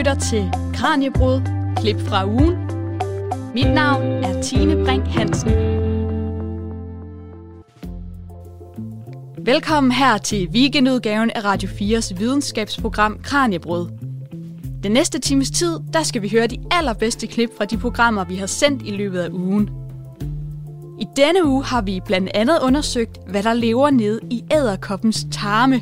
lytter 0.00 0.14
til 0.14 0.50
Kranjebrud, 0.74 1.40
klip 1.76 2.00
fra 2.00 2.26
ugen. 2.26 2.56
Mit 3.54 3.74
navn 3.74 4.06
er 4.06 4.42
Tine 4.42 4.84
Brink 4.84 5.06
Hansen. 5.06 5.50
Velkommen 9.46 9.92
her 9.92 10.18
til 10.18 10.48
weekendudgaven 10.48 11.30
af 11.30 11.44
Radio 11.44 11.68
4's 11.68 12.18
videnskabsprogram 12.18 13.18
Kranjebrud. 13.22 13.88
Den 14.82 14.92
næste 14.92 15.18
times 15.18 15.50
tid, 15.50 15.78
der 15.92 16.02
skal 16.02 16.22
vi 16.22 16.28
høre 16.28 16.46
de 16.46 16.58
allerbedste 16.70 17.26
klip 17.26 17.50
fra 17.58 17.64
de 17.64 17.76
programmer, 17.76 18.24
vi 18.24 18.36
har 18.36 18.46
sendt 18.46 18.82
i 18.82 18.90
løbet 18.90 19.20
af 19.20 19.28
ugen. 19.32 19.70
I 21.00 21.06
denne 21.16 21.46
uge 21.46 21.64
har 21.64 21.82
vi 21.82 22.00
blandt 22.06 22.30
andet 22.34 22.58
undersøgt, 22.62 23.18
hvad 23.28 23.42
der 23.42 23.52
lever 23.52 23.90
nede 23.90 24.20
i 24.30 24.44
æderkoppens 24.52 25.26
tarme. 25.32 25.80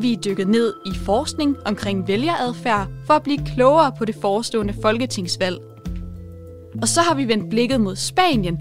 Vi 0.00 0.12
er 0.12 0.16
dykket 0.16 0.48
ned 0.48 0.74
i 0.86 0.90
forskning 1.04 1.56
omkring 1.66 2.08
vælgeradfærd 2.08 2.88
for 3.06 3.14
at 3.14 3.22
blive 3.22 3.38
klogere 3.46 3.92
på 3.98 4.04
det 4.04 4.14
forestående 4.14 4.74
folketingsvalg. 4.82 5.58
Og 6.82 6.88
så 6.88 7.00
har 7.00 7.14
vi 7.14 7.28
vendt 7.28 7.50
blikket 7.50 7.80
mod 7.80 7.96
Spanien 7.96 8.58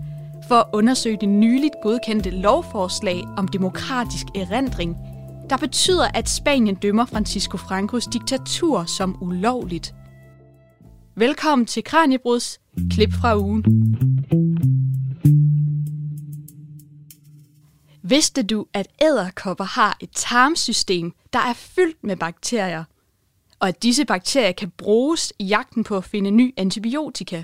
for 0.48 0.56
at 0.56 0.66
undersøge 0.74 1.18
det 1.22 1.30
nyligt 1.30 1.74
godkendte 1.84 2.30
lovforslag 2.30 3.24
om 3.38 3.48
demokratisk 3.48 4.26
erindring, 4.36 4.98
der 5.50 5.58
betyder, 5.58 6.08
at 6.14 6.30
Spanien 6.30 6.76
dømmer 6.76 7.06
Francisco 7.06 7.58
Francos 7.58 8.08
diktatur 8.14 8.84
som 8.86 9.18
ulovligt. 9.22 9.94
Velkommen 11.16 11.66
til 11.66 11.84
Kranjebruds 11.84 12.60
klip 12.92 13.14
fra 13.14 13.38
ugen. 13.38 13.64
Vidste 18.10 18.44
du, 18.44 18.66
at 18.74 18.88
æderkopper 19.02 19.64
har 19.64 19.98
et 20.00 20.10
tarmsystem, 20.16 21.14
der 21.34 21.40
er 21.40 21.54
fyldt 21.54 22.04
med 22.04 22.16
bakterier, 22.16 22.84
og 23.60 23.68
at 23.68 23.84
disse 23.84 24.06
bakterier 24.06 24.52
kan 24.52 24.72
bruges 24.78 25.34
i 25.40 25.46
jagten 25.46 25.84
på 25.84 25.98
at 25.98 26.04
finde 26.04 26.32
ny 26.32 26.54
antibiotika? 26.58 27.44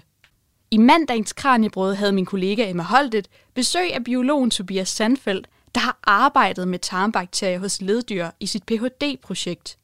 I 0.72 0.78
mandagens 0.78 1.34
Kranjebrød 1.34 1.96
havde 1.96 2.12
min 2.12 2.26
kollega 2.26 2.70
Emma 2.70 2.84
Holtet 2.84 3.28
besøg 3.54 3.94
af 3.94 4.04
biologen 4.04 4.50
Tobias 4.50 4.90
Sandfeldt, 4.90 5.48
der 5.76 5.82
har 5.82 6.00
arbejdet 6.04 6.68
med 6.68 6.80
tarmbakterier 6.80 7.60
hos 7.60 7.82
leddyr 7.82 8.30
i 8.40 8.46
sit 8.46 8.64
Ph.D.-projekt. 8.64 9.78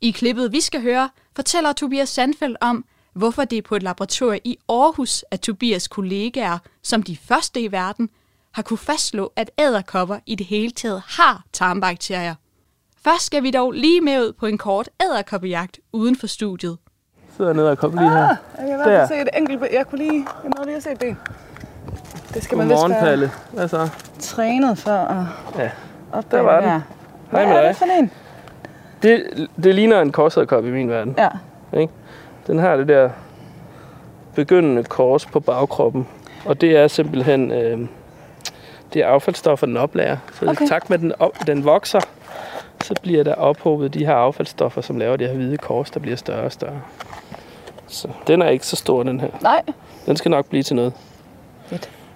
I 0.00 0.10
klippet, 0.10 0.52
vi 0.52 0.60
skal 0.60 0.82
høre, 0.82 1.10
fortæller 1.36 1.72
Tobias 1.72 2.08
Sandfeldt 2.08 2.58
om, 2.60 2.84
hvorfor 3.12 3.44
det 3.44 3.58
er 3.58 3.62
på 3.62 3.76
et 3.76 3.82
laboratorium 3.82 4.40
i 4.44 4.58
Aarhus, 4.68 5.24
at 5.30 5.40
Tobias 5.40 5.88
kollegaer, 5.88 6.58
som 6.82 7.02
de 7.02 7.16
første 7.16 7.60
i 7.60 7.72
verden, 7.72 8.10
har 8.52 8.62
kunne 8.62 8.78
fastslå, 8.78 9.32
at 9.36 9.50
æderkopper 9.58 10.16
i 10.26 10.34
det 10.34 10.46
hele 10.46 10.70
taget 10.70 11.02
har 11.06 11.42
tarmbakterier. 11.52 12.34
Først 13.04 13.26
skal 13.26 13.42
vi 13.42 13.50
dog 13.50 13.72
lige 13.72 14.00
med 14.00 14.20
ud 14.20 14.32
på 14.32 14.46
en 14.46 14.58
kort 14.58 14.88
æderkoppejagt 15.02 15.78
uden 15.92 16.16
for 16.16 16.26
studiet. 16.26 16.76
Sidder 17.36 17.52
nede 17.52 17.70
og 17.70 17.78
kommer 17.78 18.00
lige 18.02 18.10
her. 18.10 18.28
Ah, 18.58 18.68
jeg 18.68 18.78
kan 18.78 18.84
fald 18.84 19.08
se 19.08 19.20
et 19.22 19.28
enkelt 19.38 19.60
ben. 19.60 19.68
Jeg 19.72 19.86
kunne 19.86 19.98
lige, 19.98 20.26
jeg 20.42 20.50
nåede 20.56 20.66
lige 20.68 20.76
at 20.76 20.82
se 20.82 20.90
et 20.92 20.98
ben. 20.98 21.18
Det 22.34 22.42
skal 22.42 22.58
man 22.58 22.68
vist 22.68 22.88
være 22.88 23.00
Palle. 23.00 23.30
Hvad 23.52 23.68
så? 23.68 23.88
trænet 24.18 24.78
for 24.78 24.90
at 24.90 25.26
Ja. 25.58 25.70
opdage 26.12 26.42
Der 26.42 26.46
var 26.48 26.60
den. 26.60 26.68
der. 26.68 26.80
Hej 27.30 27.44
Hvad 27.44 27.46
med 27.46 27.56
er 27.56 27.60
dig. 27.60 27.68
det 27.68 27.76
for 27.76 27.84
en? 27.98 28.10
Det, 29.02 29.48
det 29.64 29.74
ligner 29.74 30.00
en 30.00 30.12
korsæderkop 30.12 30.64
i 30.66 30.70
min 30.70 30.88
verden. 30.88 31.14
Ja. 31.18 31.28
Ikke? 31.80 31.92
Den 32.46 32.58
har 32.58 32.76
det 32.76 32.88
der 32.88 33.10
begyndende 34.34 34.84
kors 34.84 35.26
på 35.26 35.40
bagkroppen. 35.40 36.06
Og 36.44 36.60
det 36.60 36.76
er 36.76 36.88
simpelthen 36.88 37.50
øh, 37.50 37.78
det 38.94 39.02
er 39.02 39.06
affaldsstoffer, 39.06 39.66
den 39.66 39.76
oplærer. 39.76 40.16
Så 40.32 40.50
okay. 40.50 40.64
I 40.64 40.68
takt 40.68 40.90
med, 40.90 40.98
at 40.98 41.00
den, 41.00 41.12
op, 41.18 41.46
den 41.46 41.64
vokser, 41.64 42.00
så 42.82 42.94
bliver 43.02 43.24
der 43.24 43.34
ophobet 43.34 43.94
de 43.94 44.06
her 44.06 44.14
affaldsstoffer, 44.14 44.80
som 44.80 44.96
laver 44.96 45.16
det 45.16 45.28
her 45.28 45.34
hvide 45.34 45.56
kors, 45.56 45.90
der 45.90 46.00
bliver 46.00 46.16
større 46.16 46.42
og 46.42 46.52
større. 46.52 46.80
Så 47.86 48.08
den 48.26 48.42
er 48.42 48.48
ikke 48.48 48.66
så 48.66 48.76
stor, 48.76 49.02
den 49.02 49.20
her. 49.20 49.28
Nej. 49.42 49.62
Den 50.06 50.16
skal 50.16 50.30
nok 50.30 50.46
blive 50.46 50.62
til 50.62 50.76
noget. 50.76 50.92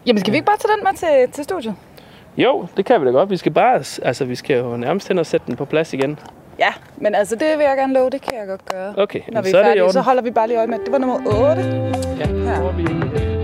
Jamen 0.06 0.20
skal 0.20 0.32
vi 0.32 0.36
ikke 0.36 0.46
bare 0.46 0.56
tage 0.56 0.72
den 0.76 0.84
med 0.84 1.24
til, 1.24 1.32
til 1.32 1.44
studiet? 1.44 1.74
Jo, 2.36 2.66
det 2.76 2.84
kan 2.84 3.00
vi 3.00 3.06
da 3.06 3.10
godt. 3.10 3.30
Vi 3.30 3.36
skal 3.36 3.52
bare, 3.52 3.74
altså 4.02 4.24
vi 4.24 4.34
skal 4.34 4.58
jo 4.58 4.76
nærmest 4.76 5.08
hen 5.08 5.18
og 5.18 5.26
sætte 5.26 5.46
den 5.46 5.56
på 5.56 5.64
plads 5.64 5.92
igen. 5.92 6.18
Ja, 6.58 6.72
men 6.96 7.14
altså 7.14 7.36
det 7.36 7.58
vil 7.58 7.64
jeg 7.64 7.76
gerne 7.76 7.94
love, 7.94 8.10
det 8.10 8.20
kan 8.22 8.38
jeg 8.38 8.46
godt 8.46 8.64
gøre. 8.64 8.94
Okay, 8.96 9.20
Når 9.32 9.42
vi 9.42 9.50
så 9.50 9.56
er 9.58 9.60
er 9.60 9.66
færdige, 9.66 9.92
så 9.92 10.00
holder 10.00 10.22
vi 10.22 10.30
bare 10.30 10.46
lige 10.46 10.58
øje 10.58 10.66
med, 10.66 10.78
det 10.78 10.92
var 10.92 10.98
nummer 10.98 11.16
8. 11.16 11.62
Ja, 12.18 12.26
Her. 12.26 13.35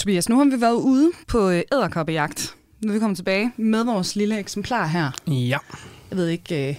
Tobias, 0.00 0.28
nu 0.28 0.38
har 0.38 0.44
vi 0.44 0.60
været 0.60 0.74
ude 0.74 1.10
på 1.26 1.50
øh, 1.50 1.62
æderkoppejagt. 1.72 2.54
Nu 2.80 2.88
er 2.88 2.92
vi 2.92 2.98
kommet 3.00 3.16
tilbage 3.16 3.52
med 3.56 3.84
vores 3.84 4.16
lille 4.16 4.38
eksemplar 4.38 4.86
her. 4.86 5.10
Ja. 5.26 5.58
Jeg 6.10 6.18
ved 6.18 6.28
ikke, 6.28 6.68
øh, 6.68 6.76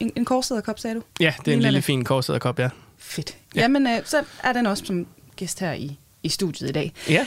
en, 0.00 0.12
en 0.16 0.24
korsæderkop, 0.24 0.78
sagde 0.78 0.96
du? 0.96 1.02
Ja, 1.20 1.34
det 1.44 1.48
er 1.50 1.56
en 1.56 1.62
lille 1.62 1.76
det. 1.76 1.84
fin 1.84 2.04
korsæderkop, 2.04 2.58
ja. 2.58 2.68
Fedt. 2.98 3.36
Ja. 3.54 3.60
Ja. 3.60 3.62
Jamen, 3.62 3.86
øh, 3.86 4.00
så 4.04 4.24
er 4.42 4.52
den 4.52 4.66
også 4.66 4.84
som 4.86 5.06
gæst 5.36 5.60
her 5.60 5.72
i, 5.72 5.98
i 6.22 6.28
studiet 6.28 6.68
i 6.68 6.72
dag. 6.72 6.92
Ja. 7.08 7.26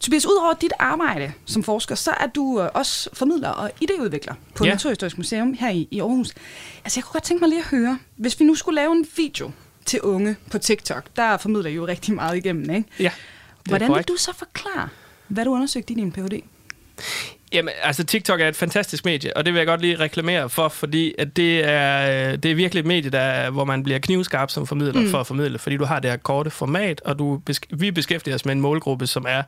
Tobias, 0.00 0.26
udover 0.26 0.52
dit 0.52 0.72
arbejde 0.78 1.32
som 1.46 1.62
forsker, 1.62 1.94
så 1.94 2.10
er 2.10 2.26
du 2.26 2.60
øh, 2.60 2.68
også 2.74 3.10
formidler 3.12 3.48
og 3.48 3.70
idéudvikler 3.84 4.34
på 4.54 4.64
Ja. 4.64 4.70
Naturhistorisk 4.70 5.18
Museum 5.18 5.54
her 5.54 5.70
i, 5.70 5.88
i 5.90 6.00
Aarhus. 6.00 6.32
Altså, 6.84 6.98
jeg 7.00 7.04
kunne 7.04 7.12
godt 7.12 7.24
tænke 7.24 7.40
mig 7.40 7.48
lige 7.48 7.60
at 7.60 7.66
høre, 7.66 7.98
hvis 8.16 8.40
vi 8.40 8.44
nu 8.44 8.54
skulle 8.54 8.76
lave 8.76 8.92
en 8.92 9.06
video 9.16 9.50
til 9.84 10.00
unge 10.00 10.36
på 10.50 10.58
TikTok, 10.58 11.04
der 11.16 11.36
formidler 11.36 11.70
I 11.70 11.74
jo 11.74 11.86
rigtig 11.86 12.14
meget 12.14 12.36
igennem, 12.36 12.70
ikke? 12.70 12.88
Ja, 12.98 13.10
Hvordan 13.68 13.88
korrekt. 13.88 14.08
vil 14.08 14.16
du 14.16 14.20
så 14.20 14.32
forklare, 14.34 14.88
hvad 15.28 15.44
du 15.44 15.50
undersøgte 15.50 15.92
i 15.92 15.96
din 15.96 16.12
Ph.D.? 16.12 16.40
Jamen, 17.52 17.74
altså 17.82 18.04
TikTok 18.04 18.40
er 18.40 18.48
et 18.48 18.56
fantastisk 18.56 19.04
medie, 19.04 19.36
og 19.36 19.44
det 19.44 19.54
vil 19.54 19.58
jeg 19.58 19.66
godt 19.66 19.80
lige 19.80 19.96
reklamere 19.96 20.50
for, 20.50 20.68
fordi 20.68 21.14
at 21.18 21.36
det, 21.36 21.68
er, 21.68 22.30
øh, 22.32 22.38
det 22.38 22.50
er 22.50 22.54
virkelig 22.54 22.80
et 22.80 22.86
medie, 22.86 23.10
der, 23.10 23.50
hvor 23.50 23.64
man 23.64 23.82
bliver 23.82 23.98
knivskarp 23.98 24.50
som 24.50 24.66
formidler 24.66 25.00
mm. 25.00 25.10
for 25.10 25.20
at 25.20 25.26
formidle, 25.26 25.58
fordi 25.58 25.76
du 25.76 25.84
har 25.84 26.00
det 26.00 26.10
her 26.10 26.16
korte 26.16 26.50
format, 26.50 27.00
og 27.00 27.18
du, 27.18 27.40
vi 27.70 27.90
beskæftiger 27.90 28.34
os 28.34 28.44
med 28.44 28.52
en 28.52 28.60
målgruppe, 28.60 29.06
som 29.06 29.24
er 29.28 29.42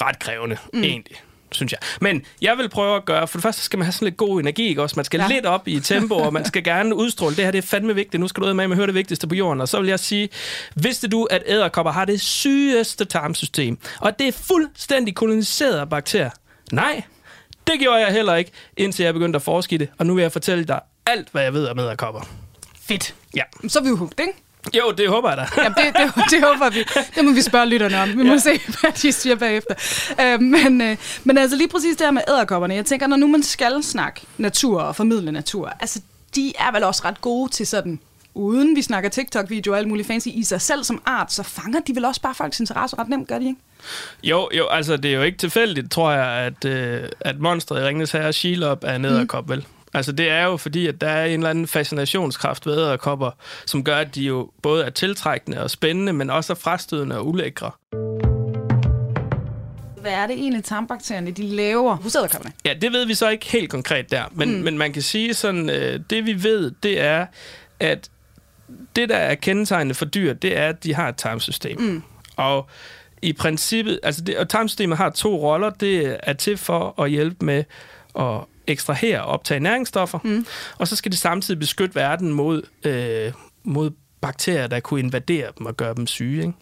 ret 0.00 0.18
krævende, 0.18 0.56
mm. 0.72 0.82
egentlig 0.82 1.16
synes 1.52 1.72
jeg. 1.72 1.78
Men 2.00 2.22
jeg 2.42 2.58
vil 2.58 2.68
prøve 2.68 2.96
at 2.96 3.04
gøre, 3.04 3.28
for 3.28 3.38
det 3.38 3.42
første 3.42 3.62
skal 3.62 3.78
man 3.78 3.86
have 3.86 3.92
sådan 3.92 4.06
lidt 4.06 4.16
god 4.16 4.40
energi, 4.40 4.68
ikke 4.68 4.82
også? 4.82 4.96
Man 4.96 5.04
skal 5.04 5.20
ja. 5.20 5.28
Lidt 5.28 5.46
op 5.46 5.68
i 5.68 5.80
tempo, 5.80 6.14
og 6.14 6.32
man 6.32 6.44
skal 6.44 6.64
gerne 6.72 6.94
udstråle, 6.94 7.36
det 7.36 7.44
her 7.44 7.50
det 7.50 7.58
er 7.58 7.62
fandme 7.62 7.94
vigtigt, 7.94 8.20
nu 8.20 8.28
skal 8.28 8.42
du 8.42 8.48
ud 8.48 8.54
med 8.54 8.64
at 8.64 8.76
høre 8.76 8.86
det 8.86 8.94
vigtigste 8.94 9.26
på 9.26 9.34
jorden. 9.34 9.60
Og 9.60 9.68
så 9.68 9.80
vil 9.80 9.88
jeg 9.88 10.00
sige, 10.00 10.28
vidste 10.74 11.08
du, 11.08 11.24
at 11.24 11.42
æderkopper 11.46 11.92
har 11.92 12.04
det 12.04 12.20
sygeste 12.20 13.04
tarmsystem, 13.04 13.78
og 14.00 14.18
det 14.18 14.28
er 14.28 14.32
fuldstændig 14.32 15.14
koloniseret 15.14 15.78
af 15.78 15.88
bakterier? 15.88 16.30
Nej, 16.72 17.02
det 17.66 17.80
gjorde 17.80 17.98
jeg 17.98 18.12
heller 18.12 18.34
ikke, 18.34 18.50
indtil 18.76 19.04
jeg 19.04 19.14
begyndte 19.14 19.36
at 19.36 19.42
forske 19.42 19.74
i 19.74 19.78
det, 19.78 19.88
og 19.98 20.06
nu 20.06 20.14
vil 20.14 20.22
jeg 20.22 20.32
fortælle 20.32 20.64
dig 20.64 20.80
alt, 21.06 21.28
hvad 21.32 21.42
jeg 21.42 21.52
ved 21.52 21.66
om 21.66 21.78
æderkopper. 21.78 22.20
Fedt. 22.80 23.14
Ja. 23.36 23.42
Så 23.68 23.78
er 23.78 23.82
vi 23.82 23.88
jo 23.88 23.96
hugt, 23.96 24.20
ikke? 24.20 24.32
Jo, 24.74 24.90
det 24.90 25.08
håber 25.08 25.28
jeg 25.28 25.36
da. 25.38 25.46
Jamen, 25.62 25.76
det, 25.76 25.96
det, 25.96 26.24
det 26.30 26.44
håber 26.44 26.70
vi. 26.70 26.84
Det 27.14 27.24
må 27.24 27.32
vi 27.32 27.42
spørge 27.42 27.66
lytterne 27.66 28.02
om. 28.02 28.08
Vi 28.08 28.22
må 28.22 28.32
Ja. 28.32 28.38
se, 28.38 28.60
hvad 28.80 28.92
de 29.02 29.12
siger 29.12 29.36
bagefter. 29.36 29.74
Uh, 30.34 30.42
men, 30.42 30.80
uh, 30.80 30.96
men 31.24 31.38
altså 31.38 31.56
lige 31.56 31.68
præcis 31.68 31.96
det 31.96 32.06
her 32.06 32.10
med 32.10 32.22
æderkopperne. 32.28 32.74
Jeg 32.74 32.86
tænker, 32.86 33.06
når 33.06 33.16
nu 33.16 33.26
man 33.26 33.42
skal 33.42 33.82
snakke 33.82 34.20
natur 34.38 34.80
og 34.82 34.96
formidle 34.96 35.32
natur, 35.32 35.72
altså 35.80 36.00
de 36.34 36.52
er 36.58 36.72
vel 36.72 36.84
også 36.84 37.02
ret 37.04 37.20
gode 37.20 37.52
til 37.52 37.66
sådan, 37.66 38.00
uden 38.34 38.76
vi 38.76 38.82
snakker 38.82 39.10
TikTok-video 39.10 39.72
og 39.72 39.78
alt 39.78 39.88
muligt 39.88 40.06
fancy 40.08 40.28
i 40.28 40.44
sig 40.44 40.60
selv 40.60 40.84
som 40.84 41.02
art, 41.06 41.32
så 41.32 41.42
fanger 41.42 41.80
de 41.80 41.94
vel 41.94 42.04
også 42.04 42.20
bare 42.20 42.34
folks 42.34 42.60
interesse 42.60 42.96
ret 42.98 43.08
nemt, 43.08 43.28
gør 43.28 43.38
de 43.38 43.44
ikke? 43.46 43.60
Jo, 44.22 44.48
jo, 44.56 44.66
altså 44.68 44.96
det 44.96 45.10
er 45.10 45.14
jo 45.16 45.22
ikke 45.22 45.38
tilfældigt, 45.38 45.90
tror 45.92 46.10
jeg, 46.12 46.26
at, 46.26 46.64
øh, 46.64 47.08
at 47.20 47.38
monstret 47.40 47.82
i 47.82 47.84
Ringnes 47.84 48.12
Herre, 48.12 48.32
Shelob, 48.32 48.84
er 48.84 48.94
en 48.96 49.04
æderkop, 49.04 49.46
mm. 49.46 49.50
vel? 49.52 49.66
Altså 49.96 50.12
det 50.12 50.30
er 50.30 50.44
jo 50.44 50.56
fordi, 50.56 50.86
at 50.86 51.00
der 51.00 51.08
er 51.08 51.26
en 51.26 51.32
eller 51.32 51.50
anden 51.50 51.66
fascinationskraft 51.66 52.66
ved 52.66 52.78
æderkopper, 52.78 53.30
som 53.66 53.84
gør, 53.84 53.96
at 53.96 54.14
de 54.14 54.22
jo 54.22 54.50
både 54.62 54.84
er 54.84 54.90
tiltrækkende 54.90 55.62
og 55.62 55.70
spændende, 55.70 56.12
men 56.12 56.30
også 56.30 56.52
er 56.52 56.54
frastødende 56.54 57.18
og 57.18 57.28
ulækre. 57.28 57.70
Hvad 60.00 60.12
er 60.12 60.26
det 60.26 60.36
egentlig, 60.36 60.64
tarmbakterierne 60.64 61.30
de 61.30 61.42
laver 61.42 61.96
hos 61.96 62.14
æderkopperne? 62.14 62.54
Ja, 62.64 62.74
det 62.80 62.92
ved 62.92 63.06
vi 63.06 63.14
så 63.14 63.28
ikke 63.28 63.46
helt 63.46 63.70
konkret 63.70 64.10
der, 64.10 64.24
men, 64.32 64.56
mm. 64.56 64.62
men 64.62 64.78
man 64.78 64.92
kan 64.92 65.02
sige 65.02 65.34
sådan, 65.34 65.70
øh, 65.70 66.00
det 66.10 66.26
vi 66.26 66.42
ved, 66.42 66.70
det 66.82 67.00
er, 67.00 67.26
at 67.80 68.10
det, 68.96 69.08
der 69.08 69.16
er 69.16 69.34
kendetegnende 69.34 69.94
for 69.94 70.04
dyr, 70.04 70.32
det 70.32 70.56
er, 70.56 70.68
at 70.68 70.84
de 70.84 70.94
har 70.94 71.08
et 71.08 71.16
tarmsystem. 71.16 71.80
Mm. 71.80 72.02
Og 72.36 72.68
i 73.22 73.32
princippet, 73.32 74.00
altså 74.02 74.20
det, 74.20 74.36
og 74.36 74.48
tarmsystemet 74.48 74.98
har 74.98 75.10
to 75.10 75.36
roller. 75.36 75.70
Det 75.70 76.16
er 76.22 76.32
til 76.32 76.56
for 76.56 77.02
at 77.02 77.10
hjælpe 77.10 77.44
med 77.44 77.64
at 78.18 78.40
ekstrahere 78.66 79.22
og 79.22 79.26
optage 79.26 79.60
næringsstoffer, 79.60 80.18
mm. 80.24 80.46
og 80.78 80.88
så 80.88 80.96
skal 80.96 81.12
det 81.12 81.18
samtidig 81.18 81.60
beskytte 81.60 81.94
verden 81.94 82.32
mod, 82.32 82.62
øh, 82.84 83.32
mod 83.64 83.90
bakterier, 84.20 84.66
der 84.66 84.80
kunne 84.80 85.00
invadere 85.00 85.48
dem 85.58 85.66
og 85.66 85.76
gøre 85.76 85.94
dem 85.94 86.06
syge. 86.06 86.42
Ikke? 86.42 86.52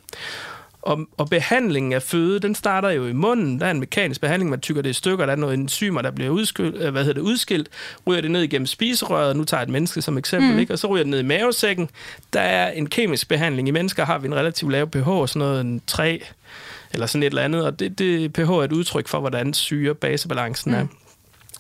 Og, 0.85 1.01
og 1.17 1.29
behandlingen 1.29 1.93
af 1.93 2.03
føde, 2.03 2.41
den 2.41 2.55
starter 2.55 2.91
jo 2.91 3.07
i 3.07 3.13
munden. 3.13 3.61
Der 3.61 3.67
er 3.67 3.71
en 3.71 3.81
mekanisk 3.81 4.21
behandling, 4.21 4.51
man 4.51 4.61
tykker 4.61 4.83
det 4.83 4.91
i 4.91 4.93
stykker. 4.93 5.27
Der 5.27 5.33
er 5.33 5.37
noget 5.37 5.55
enzymer, 5.55 6.03
der 6.03 6.11
bliver 6.11 6.31
udskilt, 6.31 6.77
øh, 6.77 6.93
hvad 6.93 7.05
hedder 7.05 7.21
det, 7.21 7.29
udskilt. 7.29 7.69
Ryger 8.07 8.21
det 8.21 8.31
ned 8.31 8.43
igennem 8.43 8.67
spiserøret. 8.67 9.37
Nu 9.37 9.45
tager 9.45 9.61
jeg 9.61 9.67
et 9.67 9.73
menneske 9.73 10.03
som 10.03 10.19
eksempel. 10.19 10.53
Mm. 10.53 10.59
Ikke? 10.59 10.73
Og 10.73 10.79
så 10.79 10.87
ryger 10.87 11.05
det 11.05 11.11
ned 11.11 11.19
i 11.19 11.23
mavesækken. 11.23 11.91
Der 12.33 12.41
er 12.41 12.71
en 12.71 12.89
kemisk 12.89 13.29
behandling. 13.29 13.69
I 13.69 13.71
mennesker 13.71 14.05
har 14.05 14.19
vi 14.19 14.27
en 14.27 14.35
relativt 14.35 14.73
lav 14.73 14.91
pH, 14.91 15.09
sådan 15.27 15.39
noget 15.39 15.61
en 15.61 15.83
3 15.87 16.23
eller 16.93 17.07
sådan 17.07 17.23
et 17.23 17.27
eller 17.27 17.43
andet. 17.43 17.65
Og 17.67 17.79
det, 17.79 17.99
det 17.99 18.33
pH 18.33 18.41
er 18.41 18.63
et 18.63 18.73
udtryk 18.73 19.09
for, 19.09 19.21
hvordan 19.21 19.55
syre-basebalancen 19.55 20.73
mm. 20.73 20.79
er. 20.79 20.87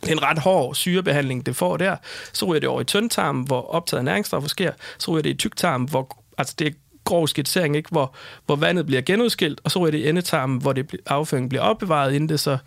En 0.08 0.22
ret 0.22 0.38
hård 0.38 0.74
syrebehandling, 0.74 1.46
det 1.46 1.56
får 1.56 1.76
der. 1.76 1.96
Så 2.32 2.46
ryger 2.46 2.60
det 2.60 2.68
over 2.68 2.80
i 2.80 2.84
tyndtarmen, 2.84 3.46
hvor 3.46 3.74
optaget 3.74 3.98
af 3.98 4.04
næringsstoffer 4.04 4.48
sker. 4.48 4.72
Så 4.98 5.10
ryger 5.10 5.22
det 5.22 5.30
i 5.30 5.34
tyktarmen, 5.34 5.88
hvor 5.88 6.18
altså 6.38 6.54
det 6.58 6.66
er 6.66 6.72
grov 7.04 7.28
skitsering, 7.28 7.76
ikke? 7.76 7.88
Hvor, 7.92 8.14
hvor 8.46 8.56
vandet 8.56 8.86
bliver 8.86 9.02
genudskilt, 9.02 9.60
og 9.64 9.70
så 9.70 9.78
ryger 9.78 9.90
det 9.90 9.98
i 9.98 10.08
endetarmen, 10.08 10.58
hvor 10.60 10.72
det, 10.72 10.96
afføringen 11.06 11.48
bliver 11.48 11.62
opbevaret, 11.62 12.14
inden 12.14 12.28
det 12.28 12.40
så 12.40 12.58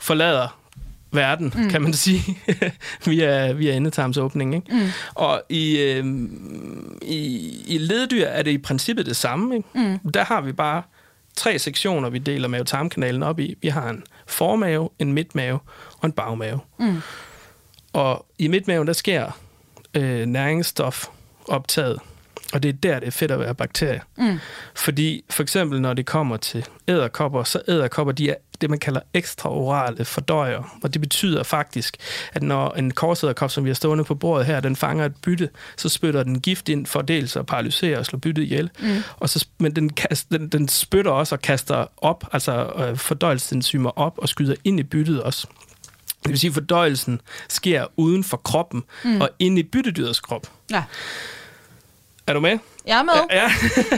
forlader 0.00 0.58
verden, 1.12 1.52
mm. 1.56 1.70
kan 1.70 1.82
man 1.82 1.92
sige, 1.92 2.38
via, 3.06 3.52
via 3.52 3.76
endetarmsåbningen. 3.76 4.54
Ikke? 4.54 4.84
Mm. 4.84 4.90
Og 5.14 5.42
i, 5.48 5.80
øh, 5.80 6.04
i, 7.02 7.50
i 7.66 7.78
leddyr 7.78 8.26
er 8.26 8.42
det 8.42 8.50
i 8.50 8.58
princippet 8.58 9.06
det 9.06 9.16
samme. 9.16 9.56
Ikke? 9.56 9.68
Mm. 9.74 10.10
Der 10.10 10.24
har 10.24 10.40
vi 10.40 10.52
bare 10.52 10.82
tre 11.36 11.58
sektioner, 11.58 12.10
vi 12.10 12.18
deler 12.18 12.48
mave-tarmkanalen 12.48 13.22
op 13.22 13.40
i. 13.40 13.54
Vi 13.62 13.68
har 13.68 13.90
en 13.90 14.02
formave, 14.26 14.88
en 14.98 15.12
midtmave 15.12 15.58
og 15.98 16.06
en 16.06 16.12
bagmave. 16.12 16.60
Mm. 16.78 17.00
Og 17.92 18.26
i 18.38 18.48
midtmaven, 18.48 18.86
der 18.86 18.92
sker 18.92 19.38
øh, 19.94 20.26
næringsstof 20.26 21.06
optaget 21.48 22.00
og 22.54 22.62
det 22.62 22.68
er 22.68 22.72
der, 22.72 22.98
det 22.98 23.06
er 23.06 23.10
fedt 23.10 23.30
at 23.30 23.40
være 23.40 23.54
bakterie. 23.54 24.00
Mm. 24.18 24.38
Fordi 24.74 25.24
for 25.30 25.42
eksempel, 25.42 25.80
når 25.80 25.94
det 25.94 26.06
kommer 26.06 26.36
til 26.36 26.66
æderkopper, 26.88 27.44
så 27.44 27.60
æderkopper, 27.68 28.12
de 28.12 28.30
er 28.30 28.34
det, 28.60 28.70
man 28.70 28.78
kalder 28.78 29.00
ekstraorale 29.14 30.04
fordøjer. 30.04 30.78
Og 30.82 30.94
det 30.94 31.00
betyder 31.00 31.42
faktisk, 31.42 31.96
at 32.32 32.42
når 32.42 32.70
en 32.70 32.90
korsæderkop, 32.90 33.50
som 33.50 33.64
vi 33.64 33.70
har 33.70 33.74
stående 33.74 34.04
på 34.04 34.14
bordet 34.14 34.46
her, 34.46 34.60
den 34.60 34.76
fanger 34.76 35.04
et 35.04 35.16
bytte, 35.22 35.48
så 35.76 35.88
spytter 35.88 36.22
den 36.22 36.40
gift 36.40 36.68
ind 36.68 36.86
for 36.86 37.02
dels 37.02 37.36
at 37.36 37.46
paralysere 37.46 37.98
og 37.98 38.06
slå 38.06 38.18
byttet 38.18 38.42
ihjel. 38.42 38.70
Mm. 38.80 39.02
Og 39.16 39.28
så, 39.28 39.46
men 39.58 39.76
den, 39.76 39.92
kast, 39.92 40.30
den, 40.30 40.48
den 40.48 40.68
spytter 40.68 41.10
også 41.10 41.34
og 41.34 41.42
kaster 41.42 41.86
op, 41.96 42.24
altså 42.32 42.72
øh, 42.78 42.96
fordøjelsesenzymer 42.96 43.90
op 43.90 44.18
og 44.18 44.28
skyder 44.28 44.54
ind 44.64 44.80
i 44.80 44.82
byttet 44.82 45.22
også. 45.22 45.46
Det 46.22 46.30
vil 46.30 46.38
sige, 46.38 46.48
at 46.48 46.54
fordøjelsen 46.54 47.20
sker 47.48 47.86
uden 47.96 48.24
for 48.24 48.36
kroppen 48.36 48.84
mm. 49.04 49.20
og 49.20 49.30
ind 49.38 49.58
i 49.58 49.62
byttedyrets 49.62 50.20
krop. 50.20 50.46
Ja. 50.70 50.84
Er 52.26 52.32
du 52.32 52.40
med? 52.40 52.58
Jeg 52.86 52.98
er 52.98 53.02
med. 53.02 53.12
Ja, 53.30 53.42
ja. 53.42 53.48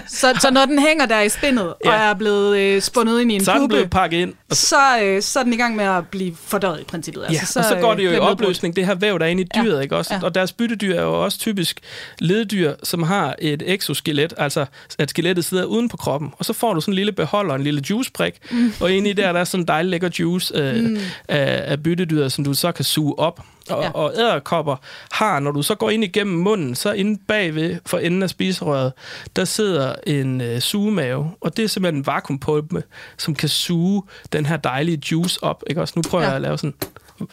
så, 0.20 0.38
så 0.40 0.50
når 0.50 0.64
den 0.64 0.78
hænger 0.78 1.06
der 1.06 1.20
i 1.20 1.28
spindet, 1.28 1.75
ja. 1.84 1.90
og 1.90 1.96
er 2.11 2.14
blevet 2.14 2.58
øh, 2.58 2.82
spundet 2.82 3.20
ind 3.20 3.32
i 3.32 3.34
en 3.34 3.44
så 3.44 3.55
den 3.55 3.69
blevet 3.69 3.90
pakket 3.90 4.19
ind. 4.19 4.34
Så, 4.50 4.76
øh, 5.02 5.23
så 5.23 5.38
er 5.38 5.44
den 5.44 5.52
i 5.52 5.56
gang 5.56 5.76
med 5.76 5.84
at 5.84 6.08
blive 6.08 6.37
fordøjet 6.44 6.81
i 6.81 6.84
princippet. 6.84 7.23
Ja, 7.23 7.28
altså, 7.28 7.52
så, 7.52 7.58
og 7.58 7.64
så 7.64 7.76
går 7.81 7.94
det 7.94 8.05
jo 8.05 8.11
øh, 8.11 8.17
i 8.17 8.19
opløsning, 8.19 8.76
det 8.76 8.87
her 8.87 8.94
væv, 8.94 9.19
der 9.19 9.25
er 9.25 9.28
inde 9.28 9.43
i 9.43 9.46
dyret. 9.55 9.76
Ja. 9.76 9.82
Ikke? 9.82 9.96
Også, 9.96 10.14
ja. 10.14 10.20
Og 10.23 10.34
deres 10.34 10.52
byttedyr 10.52 10.94
er 10.94 11.02
jo 11.02 11.25
også 11.25 11.38
typisk 11.38 11.81
leddyr, 12.19 12.75
som 12.82 13.02
har 13.02 13.34
et 13.38 13.62
exoskelet, 13.67 14.34
altså 14.37 14.67
at 14.99 15.11
skelettet 15.11 15.44
sidder 15.44 15.64
uden 15.64 15.88
på 15.88 15.96
kroppen. 15.96 16.32
Og 16.38 16.44
så 16.44 16.52
får 16.52 16.75
du 16.75 16.81
sådan 16.81 16.93
en 16.93 16.96
lille 16.96 17.12
beholder, 17.12 17.55
en 17.55 17.62
lille 17.62 17.82
juiceprik, 17.90 18.34
mm. 18.50 18.73
og 18.81 18.93
inde 18.93 19.11
i 19.11 19.12
der, 19.12 19.32
der 19.32 19.40
er 19.40 19.44
sådan 19.44 19.62
en 19.62 19.69
dejlig 19.69 19.90
lækker 19.90 20.11
juice 20.19 20.55
øh, 20.56 20.84
mm. 20.84 20.99
af, 21.28 21.73
af 21.73 21.82
byttedyret, 21.82 22.32
som 22.32 22.44
du 22.44 22.55
så 22.55 22.73
kan 22.73 22.84
suge 22.84 23.19
op. 23.19 23.40
Og, 23.71 23.83
ja. 23.83 23.91
og 23.91 24.13
æderkopper 24.17 24.77
har, 25.13 25.41
når 25.41 25.51
du 25.51 25.63
så 25.63 25.75
går 25.75 25.91
ind 25.91 26.05
igennem 26.05 26.37
munden, 26.39 26.75
så 26.75 26.93
inde 26.93 27.21
bagved 27.29 27.77
for 27.87 27.99
enden 27.99 28.23
af 28.23 28.31
spiserøret, 28.31 28.93
der 29.37 29.45
sidder 29.45 29.95
en 30.07 30.41
øh, 30.41 30.61
sugemave, 30.61 31.31
og 31.41 31.57
det 31.57 31.63
er 31.65 31.69
simpelthen 31.69 32.01
en 32.01 32.07
vakuumpumpe, 32.07 32.83
som 33.17 33.35
kan 33.35 33.49
suge 33.49 34.03
den 34.33 34.47
her 34.47 34.57
dejlige 34.57 35.03
juice 35.13 35.45
op. 35.45 35.65
Ikke? 35.67 35.81
Også 35.81 35.93
nu 35.97 36.03
prøver 36.03 36.25
ja. 36.25 36.29
jeg 36.29 36.37
at 36.37 36.43
lave 36.43 36.59
sådan 36.59 36.75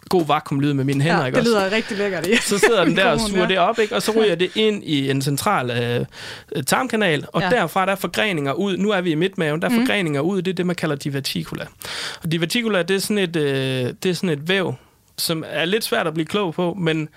god 0.10 0.26
vakuumlyd 0.28 0.74
med 0.74 0.84
mine 0.84 1.04
hænder. 1.04 1.20
Ja, 1.20 1.26
ikke 1.26 1.36
det 1.36 1.46
lyder 1.46 1.64
også? 1.64 1.76
rigtig 1.76 1.98
lækkert. 1.98 2.28
Ja. 2.28 2.38
Så 2.38 2.58
sidder 2.60 2.86
den 2.86 2.98
der 2.98 3.06
og 3.06 3.20
suger 3.20 3.48
det 3.48 3.58
op, 3.58 3.80
ikke? 3.80 3.96
og 3.96 4.02
så 4.02 4.12
ryger 4.12 4.36
det 4.36 4.52
ind 4.56 4.84
i 4.84 5.10
en 5.10 5.22
central 5.22 5.72
øh, 6.56 6.64
tarmkanal, 6.64 7.26
og 7.34 7.42
ja. 7.42 7.50
derfra 7.50 7.86
der 7.86 7.92
er 7.92 7.96
forgreninger 7.96 8.54
ud. 8.54 8.78
Nu 8.78 8.90
er 8.90 9.02
vi 9.02 9.12
i 9.12 9.16
midtmaven, 9.16 9.62
der 9.62 9.68
er 9.68 9.72
mm. 9.72 9.80
forgreninger 9.80 10.22
ud. 10.22 10.42
Det 10.42 10.52
er 10.52 10.56
det, 10.56 10.66
man 10.66 10.76
kalder 10.76 10.96
diverticula. 10.96 11.66
Og 12.24 12.32
diverticula, 12.32 12.82
det 12.82 12.96
er 12.96 13.00
sådan 13.00 13.18
et, 13.18 13.36
øh, 13.36 13.94
det 14.04 14.06
er 14.06 14.14
sådan 14.14 14.30
et 14.30 14.48
væv, 14.48 14.74
som 15.18 15.44
er 15.48 15.66
lidt 15.66 15.84
svært 15.84 16.08
at 16.08 16.14
blive 16.14 16.26
klog 16.26 16.54
på, 16.54 16.74
men, 16.74 17.10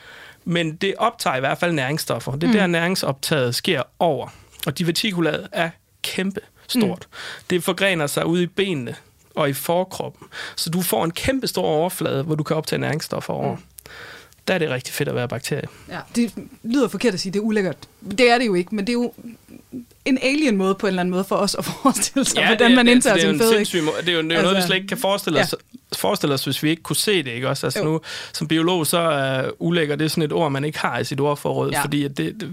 men 0.45 0.77
det 0.77 0.95
optager 0.99 1.37
i 1.37 1.41
hvert 1.41 1.59
fald 1.59 1.73
næringsstoffer. 1.73 2.33
Det 2.33 2.43
er 2.43 2.47
mm. 2.47 2.53
der, 2.53 2.67
næringsoptaget 2.67 3.55
sker 3.55 3.83
over. 3.99 4.29
Og 4.67 4.79
divertikulaet 4.79 5.49
er 5.53 5.71
kæmpe 6.03 6.41
stort. 6.69 7.09
Mm. 7.11 7.17
Det 7.51 7.65
forgrener 7.65 8.07
sig 8.07 8.27
ud 8.27 8.41
i 8.41 8.47
benene 8.47 8.95
og 9.35 9.49
i 9.49 9.53
forkroppen. 9.53 10.29
Så 10.57 10.71
du 10.71 10.83
får 10.83 11.05
en 11.05 11.11
kæmpe 11.11 11.47
stor 11.47 11.63
overflade, 11.63 12.23
hvor 12.23 12.35
du 12.35 12.43
kan 12.43 12.57
optage 12.57 12.79
næringsstoffer 12.79 13.35
over. 13.35 13.55
Mm. 13.55 13.63
Der 14.49 14.55
er 14.55 14.59
det 14.59 14.71
rigtig 14.71 14.95
fedt 14.95 15.09
at 15.09 15.15
være 15.15 15.29
bakterie. 15.29 15.67
Ja, 15.89 15.99
det 16.17 16.33
lyder 16.63 16.89
forkert 16.89 17.15
at 17.15 17.21
sige, 17.21 17.33
det 17.33 17.39
er 17.39 17.43
ulækkert. 17.43 17.77
Det 18.11 18.31
er 18.31 18.39
det 18.39 18.47
jo 18.47 18.55
ikke, 18.55 18.75
men 18.75 18.87
det 18.87 18.89
er 18.89 18.95
jo 18.95 19.13
en 20.05 20.19
alien 20.23 20.57
måde 20.57 20.75
på 20.75 20.87
en 20.87 20.89
eller 20.89 21.01
anden 21.01 21.11
måde 21.11 21.25
for 21.25 21.37
os 21.37 21.55
at 21.55 21.65
forestille 21.65 22.25
sig, 22.25 22.39
ja, 22.39 22.47
hvordan 22.47 22.71
det, 22.71 22.77
man 22.77 22.89
indtager 22.89 23.19
sin 23.19 23.39
føde. 23.39 23.65
Det 23.65 23.75
er 23.75 23.81
jo, 23.81 23.93
det 24.03 24.09
er 24.09 24.13
jo 24.13 24.19
altså, 24.19 24.43
noget, 24.43 24.57
vi 24.57 24.63
slet 24.63 24.77
ikke 24.77 24.89
kan 24.89 24.99
forestille 24.99 25.41
os, 25.41 25.53
ja. 25.53 25.97
forestille 25.97 26.35
os, 26.35 26.45
hvis 26.45 26.63
vi 26.63 26.71
ikke 26.71 26.83
kunne 26.83 26.97
se 26.97 27.23
det. 27.23 27.31
Ikke? 27.31 27.49
Også, 27.49 27.67
altså 27.67 27.85
nu, 27.85 28.01
som 28.33 28.49
biolog, 28.49 28.87
så 28.87 28.99
er 28.99 29.51
ulækker 29.59 29.97
det 29.97 30.11
sådan 30.11 30.23
et 30.23 30.33
ord, 30.33 30.53
man 30.53 30.65
ikke 30.65 30.79
har 30.79 30.99
i 30.99 31.05
sit 31.05 31.21
ordforråd, 31.21 31.71
ja. 31.71 31.83
fordi 31.83 32.05
at 32.05 32.17
det, 32.17 32.41
det 32.41 32.51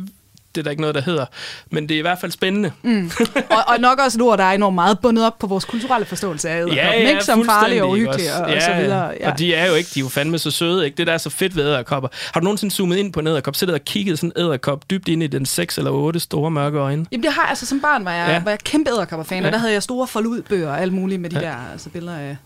det 0.56 0.62
er 0.62 0.64
der 0.64 0.72
ikke 0.72 0.82
noget, 0.82 0.96
der 0.96 1.02
hedder. 1.02 1.26
Men 1.72 1.90
det 1.90 1.96
er 1.96 2.00
i 2.00 2.02
hvert 2.02 2.20
fald 2.20 2.32
spændende. 2.32 2.72
Mm. 2.82 3.12
og, 3.50 3.64
og 3.68 3.80
nok 3.80 4.00
også 4.00 4.18
et 4.18 4.22
ord, 4.22 4.38
der 4.38 4.44
er 4.44 4.52
enormt 4.52 4.76
meget 4.76 5.00
bundet 5.00 5.26
op 5.26 5.40
på 5.40 5.48
vores 5.48 5.66
kulturelle 5.66 6.06
forståelse 6.06 6.50
af 6.50 6.56
æderkoppen. 6.58 6.78
Ja, 6.78 7.00
ja, 7.00 7.10
ikke 7.10 7.24
som 7.24 7.46
farlige 7.46 7.84
og 7.84 7.90
uhyggelige 7.90 8.34
og, 8.34 8.50
ja, 8.50 8.56
og 8.56 8.62
så 8.62 8.74
videre. 8.74 9.14
Ja. 9.20 9.32
Og 9.32 9.40
de 9.40 9.54
er 9.54 9.68
jo 9.68 9.74
ikke, 9.74 9.90
de 9.94 10.00
er 10.00 10.04
jo 10.04 10.10
fandme 10.10 10.40
så 10.40 10.52
søde. 10.52 10.86
Ikke? 10.86 10.98
Det 10.98 11.08
der 11.08 11.14
er 11.14 11.18
så 11.18 11.30
fedt 11.30 11.56
ved 11.56 11.64
æderkopper. 11.64 12.10
Har 12.34 12.40
du 12.40 12.44
nogensinde 12.44 12.76
zoomet 12.76 12.98
ind 12.98 13.14
på 13.14 13.20
en 13.20 13.28
æderkop, 13.28 13.56
siddet 13.56 13.74
og 13.76 13.82
kigget 13.82 14.20
sådan 14.20 14.32
en 14.36 14.42
æderkop 14.42 14.90
dybt 14.90 15.08
ind 15.08 15.24
i 15.24 15.28
den 15.28 15.46
seks 15.46 15.78
eller 15.78 15.92
otte 15.92 16.20
store 16.20 16.52
mørke 16.52 16.78
øjne? 16.78 17.06
Jamen 17.12 17.24
det 17.24 17.34
har 17.34 17.42
jeg 17.42 17.50
altså 17.50 17.66
som 17.66 17.82
barn, 17.82 18.06
var 18.06 18.14
jeg, 18.14 18.28
ja. 18.28 18.44
var 18.44 18.52
jeg 18.52 18.60
kæmpe 18.60 18.90
æderkopper-fan, 18.90 19.42
ja. 19.42 19.48
og 19.48 19.52
der 19.52 19.58
havde 19.58 19.74
jeg 19.74 19.84
store 19.84 20.08
forludbøger 20.08 20.70
og 20.70 20.82
alt 20.82 20.94
muligt 20.94 21.22
med 21.22 21.30
de 21.30 21.40
ja. 21.40 21.46
der 21.46 21.56
altså, 21.72 21.90
billeder 21.90 22.18
af 22.18 22.38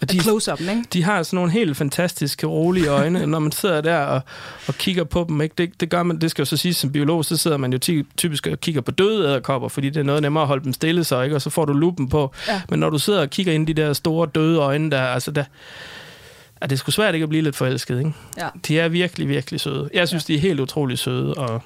og 0.00 0.12
de, 0.12 0.20
close 0.20 0.52
ikke? 0.60 0.84
De 0.92 1.02
har 1.04 1.22
sådan 1.22 1.36
nogle 1.36 1.52
helt 1.52 1.76
fantastiske, 1.76 2.46
rolige 2.46 2.88
øjne, 2.88 3.26
når 3.26 3.38
man 3.38 3.52
sidder 3.52 3.80
der 3.80 3.98
og, 3.98 4.20
og 4.66 4.74
kigger 4.74 5.04
på 5.04 5.24
dem. 5.28 5.40
Ikke? 5.40 5.54
Det, 5.58 5.80
det 5.80 5.90
gør 5.90 6.02
man, 6.02 6.20
det 6.20 6.30
skal 6.30 6.42
jo 6.42 6.46
så 6.46 6.56
sige 6.56 6.74
som 6.74 6.92
biolog, 6.92 7.24
så 7.24 7.36
sidder 7.36 7.56
man 7.56 7.72
jo 7.72 7.78
typisk 8.16 8.46
og 8.46 8.60
kigger 8.60 8.80
på 8.80 8.90
døde 8.90 9.28
æderkopper, 9.28 9.68
fordi 9.68 9.90
det 9.90 10.00
er 10.00 10.04
noget 10.04 10.22
nemmere 10.22 10.42
at 10.42 10.48
holde 10.48 10.64
dem 10.64 10.72
stille 10.72 11.04
så, 11.04 11.22
ikke? 11.22 11.36
og 11.36 11.42
så 11.42 11.50
får 11.50 11.64
du 11.64 11.72
lupen 11.72 12.08
på. 12.08 12.32
Ja. 12.48 12.62
Men 12.70 12.80
når 12.80 12.90
du 12.90 12.98
sidder 12.98 13.20
og 13.20 13.30
kigger 13.30 13.52
ind 13.52 13.68
i 13.68 13.72
de 13.72 13.82
der 13.82 13.92
store 13.92 14.28
døde 14.34 14.58
øjne, 14.58 14.90
der, 14.90 15.02
altså 15.02 15.30
der, 15.30 15.44
er 16.60 16.66
det 16.66 16.78
sgu 16.78 16.90
svært 16.90 17.14
ikke 17.14 17.22
at 17.22 17.28
blive 17.28 17.42
lidt 17.42 17.56
forelsket. 17.56 17.98
Ikke? 17.98 18.12
Ja. 18.38 18.48
De 18.68 18.80
er 18.80 18.88
virkelig, 18.88 19.28
virkelig 19.28 19.60
søde. 19.60 19.90
Jeg 19.94 20.08
synes, 20.08 20.28
ja. 20.28 20.32
de 20.32 20.38
er 20.38 20.40
helt 20.40 20.60
utrolig 20.60 20.98
søde 20.98 21.34
og, 21.34 21.62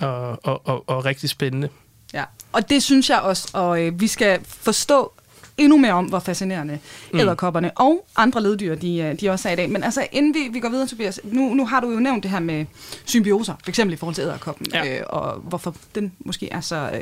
og, 0.00 0.44
og, 0.44 0.66
og, 0.68 0.84
og 0.86 1.04
rigtig 1.04 1.30
spændende. 1.30 1.68
Ja, 2.14 2.24
og 2.52 2.68
det 2.68 2.82
synes 2.82 3.10
jeg 3.10 3.20
også, 3.20 3.48
og 3.52 3.82
øh, 3.82 4.00
vi 4.00 4.06
skal 4.06 4.40
forstå 4.44 5.12
endnu 5.58 5.76
mere 5.76 5.92
om, 5.92 6.04
hvor 6.04 6.18
fascinerende 6.18 6.78
mm. 7.12 7.18
æderkopperne 7.18 7.70
og 7.76 8.06
andre 8.16 8.42
leddyr, 8.42 8.74
de, 8.74 8.98
øh, 8.98 9.20
de 9.20 9.30
også 9.30 9.48
er 9.48 9.52
i 9.52 9.56
dag. 9.56 9.70
Men 9.70 9.84
altså, 9.84 10.06
inden 10.12 10.34
vi, 10.34 10.48
vi 10.52 10.60
går 10.60 10.68
videre, 10.68 10.86
Tobias, 10.86 11.20
nu, 11.24 11.54
nu 11.54 11.66
har 11.66 11.80
du 11.80 11.90
jo 11.90 12.00
nævnt 12.00 12.22
det 12.22 12.30
her 12.30 12.40
med 12.40 12.66
symbioser, 13.04 13.54
for 13.64 13.70
eksempel 13.70 13.94
i 13.94 13.96
forhold 13.96 14.14
til 14.14 14.22
æderkoppen, 14.22 14.66
ja. 14.72 14.98
øh, 14.98 15.02
og 15.06 15.38
hvorfor 15.38 15.74
den 15.94 16.12
måske 16.18 16.48
er 16.52 16.60
så 16.60 16.90
øh, 16.94 17.00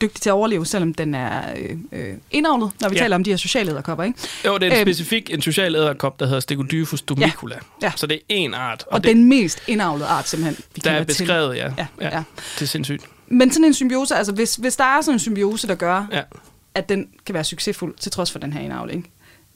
dygtig 0.00 0.22
til 0.22 0.30
at 0.30 0.34
overleve, 0.34 0.66
selvom 0.66 0.94
den 0.94 1.14
er 1.14 1.42
øh, 1.56 1.76
øh 1.92 2.14
indavlet, 2.30 2.70
når 2.80 2.88
vi 2.88 2.96
ja. 2.96 3.02
taler 3.02 3.16
om 3.16 3.24
de 3.24 3.30
her 3.30 3.36
sociale 3.36 3.70
æderkopper, 3.70 4.04
ikke? 4.04 4.18
Jo, 4.44 4.58
det 4.58 4.62
er 4.62 4.66
en 4.66 4.72
øh, 4.72 4.82
specifik 4.82 5.30
en 5.34 5.42
social 5.42 5.74
æderkop, 5.74 6.20
der 6.20 6.26
hedder 6.26 6.40
Stegodyphus 6.40 7.02
domicula. 7.02 7.54
Ja. 7.54 7.86
Ja. 7.86 7.92
Så 7.96 8.06
det 8.06 8.14
er 8.14 8.20
en 8.28 8.54
art. 8.54 8.84
Og, 8.86 8.92
og 8.92 9.04
det, 9.04 9.16
den 9.16 9.24
mest 9.24 9.62
indavlede 9.66 10.06
art, 10.08 10.28
simpelthen, 10.28 10.64
vi 10.74 10.80
Der 10.84 10.90
er 10.90 11.04
beskrevet, 11.04 11.56
ja. 11.56 11.72
Ja, 11.78 11.86
ja. 12.00 12.16
ja. 12.16 12.22
Det 12.54 12.62
er 12.62 12.66
sindssygt. 12.66 13.04
Men 13.28 13.50
sådan 13.50 13.64
en 13.64 13.74
symbiose, 13.74 14.14
altså 14.14 14.32
hvis, 14.32 14.54
hvis 14.54 14.76
der 14.76 14.84
er 14.84 15.00
sådan 15.00 15.14
en 15.14 15.18
symbiose, 15.18 15.68
der 15.68 15.74
gør, 15.74 16.06
ja 16.12 16.22
at 16.74 16.88
den 16.88 17.08
kan 17.26 17.34
være 17.34 17.44
succesfuld, 17.44 17.94
til 18.00 18.12
trods 18.12 18.32
for 18.32 18.38
den 18.38 18.52
her 18.52 18.60
indavling. 18.60 19.10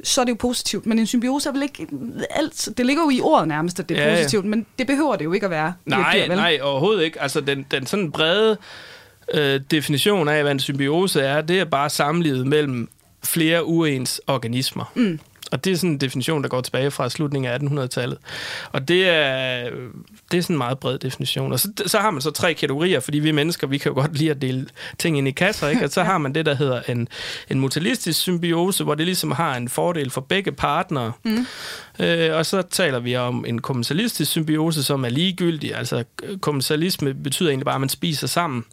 Så 0.05 0.21
er 0.21 0.25
det 0.25 0.33
jo 0.33 0.37
positivt. 0.37 0.87
Men 0.87 0.99
en 0.99 1.07
symbiose 1.07 1.49
er 1.49 1.53
vel 1.53 1.63
ikke 1.63 1.87
alt. 2.31 2.69
Det 2.77 2.87
ligger 2.87 3.03
jo 3.03 3.11
i 3.11 3.21
ordet 3.21 3.49
nærmest, 3.49 3.81
at 3.81 3.89
det 3.89 3.99
er 3.99 4.09
ja, 4.09 4.17
positivt, 4.17 4.45
men 4.45 4.67
det 4.79 4.87
behøver 4.87 5.17
det 5.17 5.25
jo 5.25 5.33
ikke 5.33 5.47
at 5.47 5.51
være. 5.51 5.75
Nej, 5.87 6.13
dyr, 6.15 6.29
vel? 6.29 6.37
nej, 6.37 6.59
overhovedet 6.63 7.05
ikke. 7.05 7.23
Altså, 7.23 7.41
den, 7.41 7.67
den 7.71 7.87
sådan 7.87 8.13
brede 8.13 8.57
øh, 9.35 9.61
definition 9.71 10.29
af, 10.29 10.43
hvad 10.43 10.53
en 10.53 10.61
symbiose 10.61 11.21
er, 11.21 11.41
det 11.41 11.61
er 11.61 11.65
bare 11.65 11.91
samlivet 11.91 12.47
mellem 12.47 12.89
flere 13.25 13.65
uens 13.65 14.21
organismer. 14.27 14.93
Mm. 14.95 15.21
Og 15.53 15.65
det 15.65 15.73
er 15.73 15.77
sådan 15.77 15.91
en 15.91 15.99
definition, 15.99 16.43
der 16.43 16.49
går 16.49 16.61
tilbage 16.61 16.91
fra 16.91 17.09
slutningen 17.09 17.53
af 17.53 17.59
1800-tallet. 17.59 18.19
Og 18.73 18.89
det 18.89 19.09
er, 19.09 19.71
det 20.31 20.39
er 20.39 20.43
sådan 20.43 20.55
en 20.55 20.59
meget 20.59 20.79
bred 20.79 20.99
definition. 20.99 21.53
Og 21.53 21.61
så, 21.61 21.73
så 21.87 21.99
har 21.99 22.11
man 22.11 22.23
så 22.23 22.31
tre 22.31 22.55
kategorier, 22.55 23.01
fordi 23.01 23.19
vi 23.19 23.31
mennesker, 23.31 23.67
vi 23.67 23.79
kan 23.79 23.91
jo 23.91 23.95
godt 23.95 24.19
lide 24.19 24.31
at 24.31 24.43
dele 24.43 24.67
ting 24.99 25.19
ind 25.19 25.29
i 25.29 25.31
kasser, 25.31 25.69
ikke? 25.69 25.85
Og 25.85 25.91
så 25.91 26.03
har 26.11 26.19
man 26.19 26.35
det, 26.35 26.47
der 26.47 26.55
hedder 26.55 26.83
en, 26.89 27.09
en 27.51 27.61
mutualistisk 27.61 28.21
symbiose, 28.21 28.85
hvor 28.85 28.95
det 28.95 29.07
ligesom 29.07 29.31
har 29.31 29.57
en 29.57 29.69
fordel 29.69 30.11
for 30.11 30.21
begge 30.21 30.53
partnere. 30.53 31.13
Mm. 31.25 31.47
Øh, 31.99 32.37
og 32.37 32.47
så 32.47 32.63
taler 32.63 32.99
vi 32.99 33.17
om 33.17 33.45
en 33.49 33.61
kommercialistisk 33.61 34.31
symbiose, 34.31 34.85
som 34.85 35.05
er 35.05 35.09
ligegyldig. 35.09 35.75
Altså 35.75 36.05
kommercialisme 36.41 37.15
betyder 37.15 37.49
egentlig 37.49 37.65
bare, 37.65 37.75
at 37.75 37.81
man 37.81 37.89
spiser 37.89 38.27
sammen. 38.27 38.65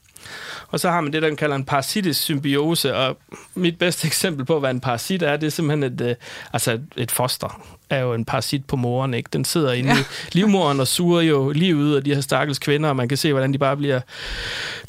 Og 0.68 0.80
så 0.80 0.90
har 0.90 1.02
man 1.02 1.14
det, 1.14 1.22
der 1.22 1.28
man 1.28 1.38
kalder 1.38 1.56
en 1.56 1.66
parasitisk 1.66 2.22
symbiose, 2.22 2.96
og 2.96 3.18
mit 3.56 3.80
bedste 3.80 4.08
eksempel 4.08 4.46
på, 4.46 4.60
hvad 4.60 4.72
en 4.72 4.80
parasit 4.80 5.22
er, 5.22 5.38
det 5.38 5.48
er 5.48 5.52
simpelthen 5.52 5.94
et, 5.94 6.02
øh, 6.02 6.16
altså 6.54 6.80
et 6.98 7.12
foster 7.12 7.62
er 7.90 8.00
jo 8.00 8.14
en 8.14 8.26
parasit 8.26 8.66
på 8.66 8.76
moren, 8.76 9.14
ikke? 9.14 9.30
Den 9.34 9.46
sidder 9.46 9.72
inde 9.72 9.90
ja. 9.90 10.00
i 10.00 10.04
livmoren 10.32 10.80
og 10.80 10.88
suger 10.88 11.22
jo 11.22 11.50
lige 11.50 11.76
ud 11.76 11.94
af 11.94 12.04
de 12.04 12.14
her 12.14 12.22
stakkels 12.22 12.60
kvinder, 12.60 12.90
og 12.90 12.96
man 12.96 13.10
kan 13.10 13.18
se, 13.18 13.32
hvordan 13.32 13.54
de 13.54 13.58
bare 13.58 13.78
bliver 13.78 14.00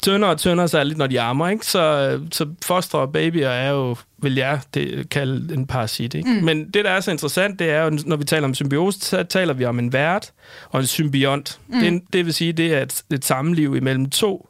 tyndere 0.01 0.31
og 0.31 0.37
tyndere, 0.37 0.67
særligt 0.67 0.97
når 0.97 1.07
de 1.07 1.21
ammer, 1.21 1.49
ikke? 1.49 1.65
Så, 1.65 2.19
så 2.31 2.47
foster 2.65 2.97
og 2.97 3.11
babyer 3.11 3.49
er 3.49 3.69
jo 3.69 3.95
vil 4.21 4.35
jeg 4.35 4.59
det, 4.73 5.09
kalde 5.09 5.53
en 5.53 5.67
parasit. 5.67 6.13
Ikke? 6.13 6.29
Mm. 6.29 6.45
Men 6.45 6.69
det, 6.69 6.85
der 6.85 6.91
er 6.91 6.99
så 6.99 7.11
interessant, 7.11 7.59
det 7.59 7.69
er 7.69 7.83
jo, 7.83 7.99
når 8.05 8.15
vi 8.15 8.23
taler 8.23 8.47
om 8.47 8.53
symbiose, 8.53 8.99
så 8.99 9.23
taler 9.23 9.53
vi 9.53 9.65
om 9.65 9.79
en 9.79 9.93
vært 9.93 10.31
og 10.69 10.79
en 10.79 10.87
symbiont. 10.87 11.59
Mm. 11.67 11.79
Det, 11.79 12.01
det 12.13 12.25
vil 12.25 12.33
sige, 12.33 12.53
det 12.53 12.73
er 12.73 12.81
et, 12.81 13.03
et 13.11 13.25
sammenliv 13.25 13.75
imellem 13.75 14.09
to 14.09 14.46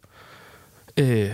øh, 0.98 1.30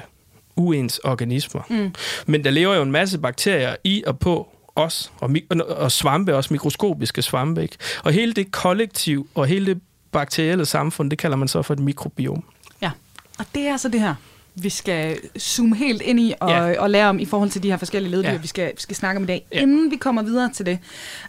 uens 0.55 0.99
organismer. 0.99 1.61
Mm. 1.69 1.93
Men 2.25 2.43
der 2.43 2.51
lever 2.51 2.75
jo 2.75 2.81
en 2.81 2.91
masse 2.91 3.19
bakterier 3.19 3.75
i 3.83 4.03
og 4.07 4.19
på 4.19 4.47
os, 4.75 5.11
og, 5.19 5.35
og 5.67 5.91
svampe, 5.91 6.35
også 6.35 6.53
mikroskopiske 6.53 7.21
svampe. 7.21 7.61
Ikke? 7.61 7.77
Og 8.03 8.11
hele 8.11 8.33
det 8.33 8.51
kollektiv, 8.51 9.27
og 9.35 9.47
hele 9.47 9.65
det 9.65 9.81
bakterielle 10.11 10.65
samfund, 10.65 11.09
det 11.09 11.19
kalder 11.19 11.37
man 11.37 11.47
så 11.47 11.61
for 11.61 11.73
et 11.73 11.79
mikrobiom. 11.79 12.43
Ja, 12.81 12.91
og 13.39 13.45
det 13.55 13.67
er 13.67 13.71
altså 13.71 13.89
det 13.89 13.99
her, 13.99 14.15
vi 14.55 14.69
skal 14.69 15.17
zoome 15.39 15.75
helt 15.75 16.01
ind 16.01 16.19
i 16.19 16.33
og, 16.39 16.49
ja. 16.49 16.81
og 16.81 16.89
lære 16.89 17.09
om 17.09 17.19
i 17.19 17.25
forhold 17.25 17.49
til 17.49 17.63
de 17.63 17.69
her 17.69 17.77
forskellige 17.77 18.11
leddyr, 18.11 18.29
ja. 18.29 18.37
vi, 18.37 18.47
skal, 18.47 18.67
vi 18.67 18.81
skal 18.81 18.95
snakke 18.95 19.17
om 19.17 19.23
i 19.23 19.27
dag. 19.27 19.45
Ja. 19.51 19.61
Inden 19.61 19.91
vi 19.91 19.95
kommer 19.95 20.23
videre 20.23 20.51
til 20.53 20.65
det. 20.65 20.79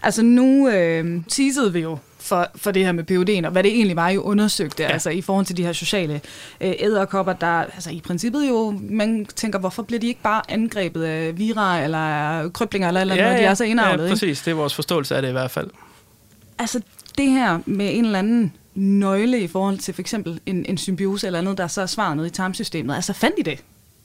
Altså 0.02 0.22
nu 0.22 0.68
øh, 0.68 1.22
teasede 1.28 1.72
vi 1.72 1.80
jo 1.80 1.98
for, 2.24 2.46
for 2.56 2.70
det 2.70 2.84
her 2.84 2.92
med 2.92 3.10
PUD'en, 3.10 3.46
og 3.46 3.52
hvad 3.52 3.62
det 3.62 3.72
egentlig 3.72 3.96
var, 3.96 4.08
jo 4.08 4.22
undersøgte, 4.22 4.82
ja. 4.82 4.88
altså 4.92 5.10
i 5.10 5.20
forhold 5.20 5.46
til 5.46 5.56
de 5.56 5.64
her 5.64 5.72
sociale 5.72 6.20
øh, 6.60 6.72
æderkopper, 6.78 7.32
der 7.32 7.46
altså 7.46 7.90
i 7.90 8.00
princippet 8.00 8.48
jo, 8.48 8.80
man 8.82 9.26
tænker, 9.36 9.58
hvorfor 9.58 9.82
bliver 9.82 10.00
de 10.00 10.06
ikke 10.06 10.22
bare 10.22 10.42
angrebet 10.48 11.04
af 11.04 11.38
vira, 11.38 11.82
eller 11.82 12.48
krøblinger, 12.48 12.88
eller, 12.88 13.00
eller 13.00 13.14
ja, 13.14 13.22
noget, 13.22 13.38
de 13.38 13.44
er 13.44 13.54
så 13.54 13.64
indavlet, 13.64 14.04
Ja, 14.04 14.08
præcis, 14.08 14.22
ikke? 14.22 14.44
det 14.44 14.50
er 14.50 14.54
vores 14.54 14.74
forståelse 14.74 15.16
af 15.16 15.22
det 15.22 15.28
i 15.28 15.32
hvert 15.32 15.50
fald. 15.50 15.70
Altså 16.58 16.80
det 17.18 17.30
her 17.30 17.58
med 17.66 17.94
en 17.94 18.04
eller 18.04 18.18
anden 18.18 18.52
nøgle 18.74 19.40
i 19.40 19.46
forhold 19.46 19.78
til 19.78 19.94
for 19.94 20.00
eksempel 20.00 20.40
en, 20.46 20.66
en 20.68 20.78
symbiose 20.78 21.26
eller 21.26 21.38
andet, 21.38 21.58
der 21.58 21.66
så 21.66 21.82
er 21.82 21.86
svaret 21.86 22.16
noget 22.16 22.30
i 22.30 22.32
tarmsystemet. 22.32 22.94
Altså 22.94 23.12
fandt 23.12 23.34
I 23.38 23.42
det? 23.42 23.58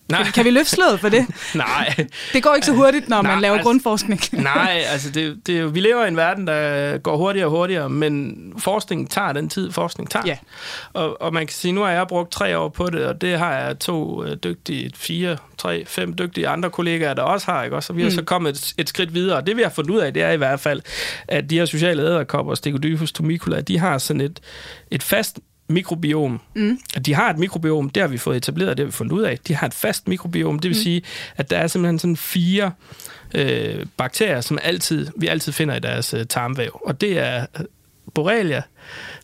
Nej. 0.09 0.23
Kan, 0.23 0.31
kan 0.31 0.45
vi 0.45 0.49
løfte 0.49 0.71
slået 0.71 0.99
for 0.99 1.09
det? 1.09 1.25
nej. 1.55 1.95
Det 2.33 2.43
går 2.43 2.55
ikke 2.55 2.65
så 2.65 2.73
hurtigt, 2.73 3.09
når 3.09 3.21
nej, 3.21 3.31
man 3.31 3.41
laver 3.41 3.55
altså, 3.55 3.63
grundforskning. 3.63 4.21
nej, 4.33 4.83
altså 4.91 5.09
det, 5.11 5.47
det 5.47 5.75
vi 5.75 5.79
lever 5.79 6.05
i 6.05 6.07
en 6.07 6.17
verden, 6.17 6.47
der 6.47 6.97
går 6.97 7.17
hurtigere 7.17 7.47
og 7.47 7.51
hurtigere, 7.51 7.89
men 7.89 8.35
forskning 8.57 9.11
tager 9.11 9.33
den 9.33 9.49
tid, 9.49 9.71
forskning 9.71 10.09
tager. 10.09 10.25
Ja. 10.25 10.37
Og, 10.93 11.21
og 11.21 11.33
man 11.33 11.47
kan 11.47 11.53
sige, 11.53 11.71
nu 11.71 11.81
har 11.81 11.91
jeg 11.91 12.07
brugt 12.07 12.31
tre 12.31 12.57
år 12.57 12.69
på 12.69 12.89
det, 12.89 13.05
og 13.05 13.21
det 13.21 13.37
har 13.37 13.53
jeg 13.53 13.79
to 13.79 14.23
øh, 14.23 14.37
dygtige, 14.43 14.91
fire, 14.95 15.37
tre, 15.57 15.85
fem 15.85 16.13
dygtige 16.17 16.47
andre 16.47 16.69
kollegaer, 16.69 17.13
der 17.13 17.23
også 17.23 17.51
har, 17.51 17.63
ikke? 17.63 17.75
Og 17.75 17.83
så 17.83 17.93
vi 17.93 18.01
har 18.01 18.09
mm. 18.09 18.15
så 18.15 18.23
kommet 18.23 18.49
et, 18.49 18.73
et 18.77 18.89
skridt 18.89 19.13
videre. 19.13 19.37
Og 19.37 19.47
det 19.47 19.57
vi 19.57 19.61
har 19.61 19.69
fundet 19.69 19.91
ud 19.91 19.99
af, 19.99 20.13
det 20.13 20.23
er 20.23 20.31
i 20.31 20.37
hvert 20.37 20.59
fald, 20.59 20.81
at 21.27 21.49
de 21.49 21.57
her 21.57 21.65
sociale 21.65 22.01
æderkopper, 22.01 22.55
Stegodylphus 22.55 23.11
tomicula, 23.11 23.61
de 23.61 23.79
har 23.79 23.97
sådan 23.97 24.21
et, 24.21 24.39
et 24.91 25.03
fast 25.03 25.39
mikrobiom. 25.69 26.41
Mm. 26.55 26.79
De 27.05 27.13
har 27.13 27.29
et 27.29 27.37
mikrobiom, 27.37 27.89
det 27.89 28.01
har 28.01 28.07
vi 28.07 28.17
fået 28.17 28.37
etableret, 28.37 28.77
det 28.77 28.83
har 28.83 28.85
vi 28.85 28.91
fundet 28.91 29.13
ud 29.13 29.21
af. 29.21 29.37
De 29.47 29.55
har 29.55 29.67
et 29.67 29.73
fast 29.73 30.07
mikrobiom, 30.07 30.59
det 30.59 30.69
vil 30.69 30.77
mm. 30.77 30.83
sige, 30.83 31.01
at 31.37 31.49
der 31.49 31.57
er 31.57 31.67
simpelthen 31.67 31.99
sådan 31.99 32.17
fire 32.17 32.71
øh, 33.35 33.85
bakterier, 33.97 34.41
som 34.41 34.59
altid, 34.63 35.07
vi 35.15 35.27
altid 35.27 35.51
finder 35.51 35.75
i 35.75 35.79
deres 35.79 36.13
øh, 36.13 36.25
tarmvæv. 36.25 36.81
Og 36.85 37.01
det 37.01 37.19
er 37.19 37.45
øh, 37.59 37.65
Borrelia, 38.13 38.61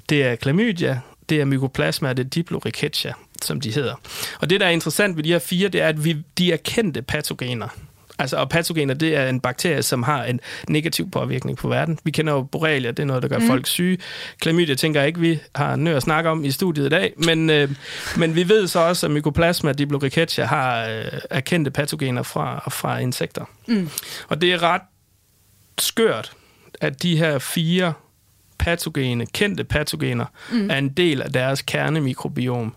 det 0.09 0.23
er 0.23 0.35
Chlamydia, 0.35 0.99
det 1.29 1.41
er 1.41 1.45
Mycoplasma, 1.45 2.09
og 2.09 2.17
det 2.17 2.25
er 2.25 2.29
Diplorickettsia, 2.29 3.13
som 3.41 3.61
de 3.61 3.71
hedder. 3.71 3.95
Og 4.41 4.49
det, 4.49 4.59
der 4.59 4.65
er 4.65 4.71
interessant 4.71 5.17
ved 5.17 5.23
de 5.23 5.29
her 5.29 5.39
fire, 5.39 5.69
det 5.69 5.81
er, 5.81 5.87
at 5.87 6.05
vi, 6.05 6.17
de 6.37 6.51
er 6.51 6.57
kendte 6.57 7.01
patogener. 7.01 7.67
Altså, 8.19 8.37
og 8.37 8.49
patogener, 8.49 8.93
det 8.93 9.15
er 9.15 9.29
en 9.29 9.39
bakterie, 9.39 9.83
som 9.83 10.03
har 10.03 10.23
en 10.23 10.39
negativ 10.69 11.11
påvirkning 11.11 11.57
på 11.57 11.67
verden. 11.67 11.99
Vi 12.03 12.11
kender 12.11 12.33
jo 12.33 12.41
Borrelia, 12.43 12.91
det 12.91 12.99
er 12.99 13.05
noget, 13.05 13.23
der 13.23 13.29
gør 13.29 13.39
mm. 13.39 13.47
folk 13.47 13.67
syge. 13.67 13.97
Chlamydia 14.41 14.75
tænker 14.75 14.99
jeg 14.99 15.07
ikke, 15.07 15.19
vi 15.19 15.39
har 15.55 15.75
nødt 15.75 15.95
at 15.95 16.03
snakke 16.03 16.29
om 16.29 16.45
i 16.45 16.51
studiet 16.51 16.85
i 16.85 16.89
dag, 16.89 17.13
men, 17.17 17.49
øh, 17.49 17.69
men 18.17 18.35
vi 18.35 18.49
ved 18.49 18.67
så 18.67 18.79
også, 18.79 19.05
at 19.05 19.11
Mycoplasma 19.11 19.71
diplorickettsia 19.71 20.45
har 20.45 20.87
øh, 20.87 21.05
erkendte 21.29 21.71
patogener 21.71 22.23
fra, 22.23 22.69
fra 22.69 22.97
insekter. 22.97 23.45
Mm. 23.67 23.89
Og 24.27 24.41
det 24.41 24.53
er 24.53 24.63
ret 24.63 24.81
skørt, 25.79 26.31
at 26.81 27.03
de 27.03 27.17
her 27.17 27.39
fire 27.39 27.93
patogene, 28.57 29.25
kendte 29.25 29.63
patogener, 29.63 30.25
mm. 30.51 30.69
er 30.69 30.77
en 30.77 30.89
del 30.89 31.21
af 31.21 31.31
deres 31.31 31.61
kernemikrobiom, 31.61 32.75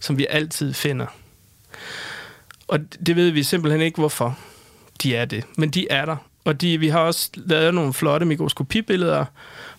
som 0.00 0.18
vi 0.18 0.26
altid 0.30 0.74
finder. 0.74 1.06
Og 2.68 2.78
det 3.06 3.16
ved 3.16 3.30
vi 3.30 3.42
simpelthen 3.42 3.82
ikke, 3.82 3.98
hvorfor 3.98 4.38
de 5.02 5.16
er 5.16 5.24
det. 5.24 5.44
Men 5.56 5.70
de 5.70 5.86
er 5.90 6.04
der. 6.04 6.16
Og 6.44 6.60
de, 6.60 6.78
vi 6.78 6.88
har 6.88 7.00
også 7.00 7.30
lavet 7.34 7.74
nogle 7.74 7.92
flotte 7.92 8.26
mikroskopibilleder, 8.26 9.24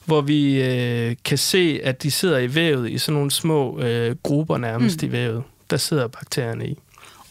hvor 0.06 0.22
vi 0.22 0.64
øh, 0.64 1.16
kan 1.26 1.38
se, 1.38 1.80
at 1.84 2.04
de 2.04 2.12
sidder 2.12 2.38
i 2.38 2.56
vævet 2.56 2.92
i 2.92 2.98
sådan 2.98 3.14
nogle 3.14 3.32
små 3.32 3.80
øh, 3.80 4.16
grupper 4.24 4.58
nærmest 4.58 5.02
mm. 5.02 5.08
i 5.08 5.12
vævet. 5.12 5.44
Der 5.70 5.78
sidder 5.78 6.08
bakterierne 6.08 6.68
i. 6.68 6.78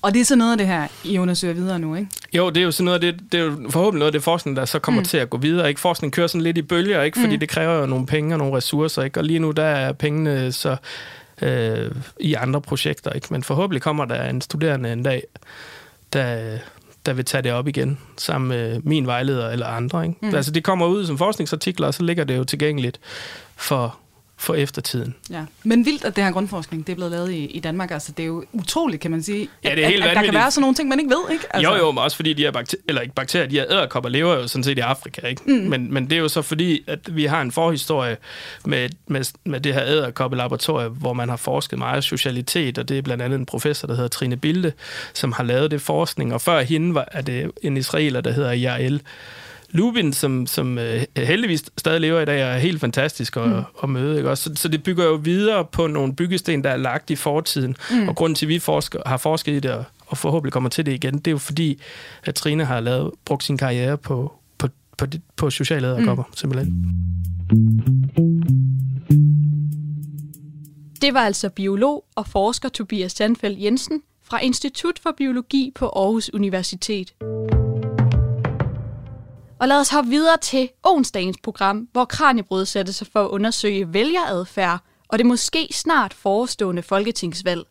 Og 0.02 0.14
det 0.14 0.20
er 0.20 0.24
så 0.24 0.36
noget 0.36 0.52
af 0.52 0.58
det 0.58 0.66
her, 0.66 0.88
I 1.04 1.18
undersøger 1.18 1.54
videre 1.54 1.78
nu, 1.78 1.94
ikke? 1.94 2.08
Jo, 2.32 2.50
det 2.50 2.56
er 2.56 2.64
jo 2.64 2.70
sådan 2.70 2.84
noget 2.84 3.04
af 3.04 3.12
det, 3.12 3.32
det 3.32 3.40
er 3.40 3.44
jo 3.44 3.70
forhåbentlig 3.70 3.98
noget 3.98 4.08
af 4.08 4.12
det 4.12 4.22
forskning, 4.22 4.56
der 4.56 4.64
så 4.64 4.78
kommer 4.78 5.00
mm. 5.00 5.04
til 5.04 5.18
at 5.18 5.30
gå 5.30 5.38
videre. 5.38 5.68
Ikke? 5.68 5.80
Forskning 5.80 6.12
kører 6.12 6.26
sådan 6.26 6.40
lidt 6.40 6.58
i 6.58 6.62
bølger, 6.62 7.02
ikke? 7.02 7.20
fordi 7.20 7.32
mm. 7.34 7.40
det 7.40 7.48
kræver 7.48 7.80
jo 7.80 7.86
nogle 7.86 8.06
penge 8.06 8.34
og 8.34 8.38
nogle 8.38 8.56
ressourcer. 8.56 9.02
Ikke? 9.02 9.20
Og 9.20 9.24
lige 9.24 9.38
nu 9.38 9.50
der 9.50 9.64
er 9.64 9.92
pengene 9.92 10.52
så 10.52 10.76
øh, 11.42 11.90
i 12.20 12.34
andre 12.34 12.60
projekter. 12.60 13.12
Ikke? 13.12 13.26
Men 13.30 13.42
forhåbentlig 13.42 13.82
kommer 13.82 14.04
der 14.04 14.24
en 14.24 14.40
studerende 14.40 14.92
en 14.92 15.02
dag, 15.02 15.22
der, 16.12 16.58
der 17.06 17.12
vil 17.12 17.24
tage 17.24 17.42
det 17.42 17.52
op 17.52 17.68
igen, 17.68 17.98
sammen 18.16 18.48
med 18.48 18.80
min 18.84 19.06
vejleder 19.06 19.50
eller 19.50 19.66
andre. 19.66 20.06
Ikke? 20.06 20.18
Mm. 20.22 20.34
Altså, 20.34 20.50
det 20.50 20.64
kommer 20.64 20.86
ud 20.86 21.06
som 21.06 21.18
forskningsartikler, 21.18 21.86
og 21.86 21.94
så 21.94 22.02
ligger 22.02 22.24
det 22.24 22.36
jo 22.36 22.44
tilgængeligt 22.44 23.00
for 23.56 23.99
for 24.40 24.54
eftertiden. 24.54 25.14
Ja. 25.30 25.44
Men 25.64 25.86
vildt, 25.86 26.04
at 26.04 26.16
det 26.16 26.24
her 26.24 26.32
grundforskning 26.32 26.86
det 26.86 26.92
er 26.92 26.96
blevet 26.96 27.12
lavet 27.12 27.30
i, 27.30 27.44
i 27.44 27.60
Danmark. 27.60 27.90
Altså, 27.90 28.12
det 28.12 28.22
er 28.22 28.26
jo 28.26 28.44
utroligt, 28.52 29.02
kan 29.02 29.10
man 29.10 29.22
sige, 29.22 29.48
ja, 29.64 29.74
det 29.74 29.84
er 29.84 29.88
helt 29.88 30.04
at, 30.04 30.10
at 30.10 30.16
der 30.16 30.24
kan 30.24 30.34
være 30.34 30.50
sådan 30.50 30.60
nogle 30.60 30.74
ting, 30.74 30.88
man 30.88 30.98
ikke 30.98 31.10
ved. 31.10 31.32
Ikke? 31.32 31.44
Altså. 31.50 31.70
Jo, 31.70 31.76
jo, 31.76 31.90
men 31.92 31.98
også 31.98 32.16
fordi 32.16 32.32
de 32.32 32.42
her 32.42 32.50
bakterier, 32.50 32.82
eller 32.88 33.02
ikke 33.02 33.14
bakterier, 33.14 33.48
de 33.48 33.56
her 33.56 33.64
æderkopper 33.70 34.10
lever 34.10 34.34
jo 34.34 34.48
sådan 34.48 34.64
set 34.64 34.78
i 34.78 34.80
Afrika. 34.80 35.26
Ikke? 35.26 35.42
Mm. 35.46 35.52
Men, 35.52 35.94
men 35.94 36.10
det 36.10 36.12
er 36.12 36.20
jo 36.20 36.28
så 36.28 36.42
fordi, 36.42 36.84
at 36.86 37.16
vi 37.16 37.24
har 37.24 37.42
en 37.42 37.52
forhistorie 37.52 38.16
med, 38.64 38.88
med, 39.06 39.24
med 39.44 39.60
det 39.60 39.74
her 39.74 39.84
æderkoppelaboratorie, 39.84 40.88
hvor 40.88 41.12
man 41.12 41.28
har 41.28 41.36
forsket 41.36 41.78
meget 41.78 42.04
socialitet, 42.04 42.78
og 42.78 42.88
det 42.88 42.98
er 42.98 43.02
blandt 43.02 43.22
andet 43.22 43.38
en 43.38 43.46
professor, 43.46 43.86
der 43.86 43.94
hedder 43.94 44.08
Trine 44.08 44.36
Bilde, 44.36 44.72
som 45.14 45.32
har 45.32 45.44
lavet 45.44 45.70
det 45.70 45.82
forskning. 45.82 46.34
Og 46.34 46.40
før 46.40 46.62
hende 46.62 46.94
var, 46.94 47.08
er 47.12 47.22
det 47.22 47.50
en 47.62 47.76
israeler, 47.76 48.20
der 48.20 48.32
hedder 48.32 48.52
Jael 48.52 49.02
Lubin, 49.72 50.12
som, 50.12 50.46
som 50.46 50.78
uh, 50.78 50.84
heldigvis 51.16 51.64
stadig 51.78 52.00
lever 52.00 52.20
i 52.20 52.24
dag, 52.24 52.40
er 52.40 52.58
helt 52.58 52.80
fantastisk 52.80 53.36
at, 53.36 53.48
mm. 53.48 53.62
at 53.82 53.88
møde. 53.88 54.16
Ikke? 54.16 54.30
Også, 54.30 54.42
så, 54.54 54.62
så 54.62 54.68
det 54.68 54.82
bygger 54.82 55.04
jo 55.04 55.14
videre 55.14 55.64
på 55.64 55.86
nogle 55.86 56.14
byggesten, 56.14 56.64
der 56.64 56.70
er 56.70 56.76
lagt 56.76 57.10
i 57.10 57.16
fortiden. 57.16 57.76
Mm. 57.90 58.08
Og 58.08 58.16
grunden 58.16 58.34
til, 58.34 58.46
at 58.46 58.48
vi 58.48 58.58
forsker, 58.58 59.00
har 59.06 59.16
forsket 59.16 59.52
i 59.52 59.60
det, 59.60 59.70
og, 59.70 59.84
og 60.06 60.18
forhåbentlig 60.18 60.52
kommer 60.52 60.70
til 60.70 60.86
det 60.86 60.92
igen, 60.92 61.14
det 61.14 61.26
er 61.26 61.30
jo 61.30 61.38
fordi, 61.38 61.80
at 62.24 62.34
Trine 62.34 62.64
har 62.64 62.80
lavet, 62.80 63.10
brugt 63.24 63.44
sin 63.44 63.58
karriere 63.58 63.98
på, 63.98 64.32
på, 64.58 64.68
på, 64.98 65.06
på, 65.06 65.18
på 65.36 65.50
sociale 65.50 65.88
æderkopper, 65.88 66.24
mm. 66.24 66.36
simpelthen. 66.36 66.94
Det 71.02 71.14
var 71.14 71.20
altså 71.20 71.48
biolog 71.48 72.04
og 72.16 72.26
forsker 72.26 72.68
Tobias 72.68 73.12
Sandfeldt 73.12 73.62
Jensen 73.62 74.02
fra 74.22 74.40
Institut 74.40 74.98
for 74.98 75.14
Biologi 75.16 75.72
på 75.74 75.86
Aarhus 75.86 76.30
Universitet. 76.34 77.12
Og 79.60 79.68
lad 79.68 79.80
os 79.80 79.90
hoppe 79.90 80.10
videre 80.10 80.36
til 80.36 80.68
onsdagens 80.82 81.36
program, 81.42 81.88
hvor 81.92 82.04
Kranjebrød 82.04 82.66
sætter 82.66 82.92
sig 82.92 83.06
for 83.06 83.24
at 83.24 83.28
undersøge 83.28 83.92
vælgeradfærd 83.92 84.80
og 85.08 85.18
det 85.18 85.26
måske 85.26 85.68
snart 85.72 86.14
forestående 86.14 86.82
folketingsvalg. 86.82 87.62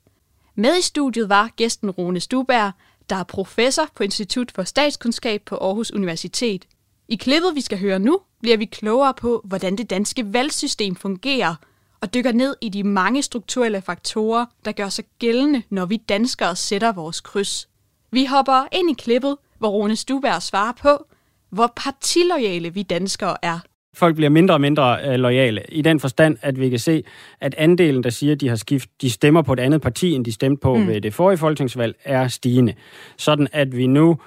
Med 0.55 0.77
i 0.77 0.81
studiet 0.81 1.29
var 1.29 1.50
gæsten 1.55 1.91
Rune 1.91 2.19
Stuberg, 2.19 2.72
der 3.10 3.15
er 3.15 3.24
professor 3.24 3.84
på 3.96 4.03
Institut 4.03 4.51
for 4.51 4.63
Statskundskab 4.63 5.41
på 5.46 5.55
Aarhus 5.55 5.91
Universitet. 5.91 6.65
I 7.08 7.15
klippet, 7.15 7.55
vi 7.55 7.62
skal 7.62 7.79
høre 7.79 8.00
nu, 8.00 8.19
bliver 8.41 8.58
vi 8.58 8.65
klogere 8.65 9.13
på, 9.13 9.41
hvordan 9.46 9.75
det 9.75 9.89
danske 9.89 10.34
valgsystem 10.34 10.96
fungerer, 10.96 11.55
og 12.01 12.13
dykker 12.13 12.31
ned 12.31 12.55
i 12.62 12.69
de 12.69 12.84
mange 12.84 13.24
strukturelle 13.24 13.81
faktorer, 13.81 14.46
der 14.65 14.72
gør 14.72 14.89
sig 14.89 15.05
gældende, 15.19 15.63
når 15.69 15.86
vi 15.86 15.98
danskere 15.98 16.55
sætter 16.55 16.91
vores 16.91 17.22
kryds. 17.22 17.69
Vi 18.12 18.25
hopper 18.25 18.67
ind 18.72 18.89
i 18.89 18.93
klippet, 18.93 19.38
hvor 19.58 19.69
Rune 19.69 19.96
Stuberg 19.96 20.41
svarer 20.41 20.74
på, 20.74 21.05
hvor 21.51 21.74
partilojale 21.75 22.74
vi 22.74 22.84
danskere 22.84 23.38
er. 23.41 23.60
Folk 23.94 24.15
bliver 24.15 24.29
mindre 24.29 24.53
og 24.53 24.62
mindre 24.62 24.98
uh, 25.08 25.13
lojale 25.13 25.63
i 25.70 25.82
den 25.82 26.00
forstand, 26.00 26.38
at 26.41 26.60
vi 26.60 26.70
kan 26.70 26.79
se, 26.79 27.03
at 27.41 27.56
andelen, 27.58 28.03
der 28.03 28.10
siger, 28.10 28.34
at 28.34 28.41
de 28.41 28.50
har 28.50 28.56
skift, 28.56 28.89
de 29.01 29.10
stemmer 29.10 29.41
på 29.41 29.53
et 29.53 29.60
andet 29.60 29.82
parti, 29.82 30.12
end 30.12 30.25
de 30.25 30.34
stemte 30.34 30.60
på 30.62 30.75
mm. 30.75 30.88
ved 30.88 31.01
det 31.01 31.13
forrige 31.13 31.38
folketingsvalg, 31.38 31.96
er 32.03 32.27
stigende. 32.27 32.74
Sådan 33.18 33.48
at 33.51 33.77
vi 33.77 33.88
nu 33.88 34.18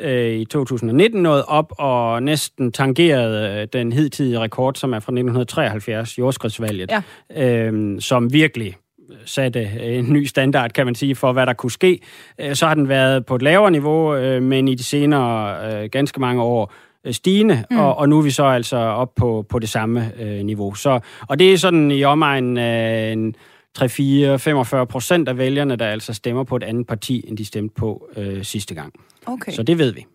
øh, 0.00 0.32
i 0.32 0.44
2019 0.44 1.22
nåede 1.22 1.44
op 1.44 1.72
og 1.78 2.22
næsten 2.22 2.72
tangerede 2.72 3.60
øh, 3.60 3.68
den 3.72 3.92
hidtidige 3.92 4.40
rekord, 4.40 4.74
som 4.74 4.92
er 4.92 5.00
fra 5.00 5.12
1973, 5.12 6.18
jordskredsvalget, 6.18 6.90
ja. 7.30 7.70
øh, 7.70 8.00
som 8.00 8.32
virkelig 8.32 8.76
satte 9.24 9.70
en 9.80 10.12
ny 10.12 10.24
standard, 10.24 10.70
kan 10.70 10.86
man 10.86 10.94
sige, 10.94 11.14
for 11.14 11.32
hvad 11.32 11.46
der 11.46 11.52
kunne 11.52 11.70
ske. 11.70 12.00
Øh, 12.38 12.54
så 12.54 12.66
har 12.66 12.74
den 12.74 12.88
været 12.88 13.26
på 13.26 13.34
et 13.34 13.42
lavere 13.42 13.70
niveau, 13.70 14.14
øh, 14.14 14.42
men 14.42 14.68
i 14.68 14.74
de 14.74 14.84
senere 14.84 15.82
øh, 15.82 15.90
ganske 15.90 16.20
mange 16.20 16.42
år 16.42 16.72
stigende, 17.10 17.64
mm. 17.70 17.78
og, 17.78 17.98
og 17.98 18.08
nu 18.08 18.18
er 18.18 18.22
vi 18.22 18.30
så 18.30 18.44
altså 18.44 18.76
op 18.76 19.14
på, 19.14 19.46
på 19.48 19.58
det 19.58 19.68
samme 19.68 20.12
øh, 20.20 20.44
niveau. 20.44 20.74
Så, 20.74 21.00
og 21.28 21.38
det 21.38 21.52
er 21.52 21.58
sådan 21.58 21.90
i 21.90 22.04
omegnen 22.04 22.56
af 22.56 23.12
en 23.12 23.34
3-4-45 23.78 24.84
procent 24.84 25.28
af 25.28 25.38
vælgerne, 25.38 25.76
der 25.76 25.86
altså 25.86 26.14
stemmer 26.14 26.44
på 26.44 26.56
et 26.56 26.62
andet 26.62 26.86
parti, 26.86 27.24
end 27.28 27.36
de 27.36 27.44
stemte 27.44 27.74
på 27.74 28.08
øh, 28.16 28.44
sidste 28.44 28.74
gang. 28.74 28.92
Okay. 29.26 29.52
Så 29.52 29.62
det 29.62 29.78
ved 29.78 29.92
vi. 29.92 30.06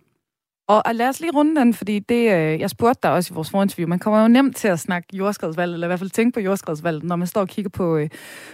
Og, 0.68 0.82
og 0.86 0.96
lad 0.96 1.10
os 1.10 1.20
lige 1.20 1.32
runde 1.32 1.62
den, 1.62 1.74
fordi 1.74 2.00
det, 2.00 2.32
øh, 2.34 2.60
jeg 2.60 2.70
spurgte 2.70 3.00
dig 3.04 3.12
også 3.12 3.34
i 3.34 3.36
vores 3.36 3.50
forinterview, 3.50 3.90
man 3.90 4.00
kommer 4.00 4.22
jo 4.22 4.28
nemt 4.28 4.56
til 4.56 4.68
at 4.68 4.80
snakke 4.80 5.08
jordskredsvalg, 5.18 5.74
eller 5.74 5.88
i 5.88 5.90
hvert 5.90 6.00
fald 6.00 6.10
tænke 6.10 6.34
på 6.34 6.40
jordskredsvalg, 6.40 7.04
når 7.04 7.16
man 7.16 7.28
står 7.28 7.42
og 7.42 7.48
kigger 7.48 7.70
på, 7.70 7.98
øh, 7.98 8.10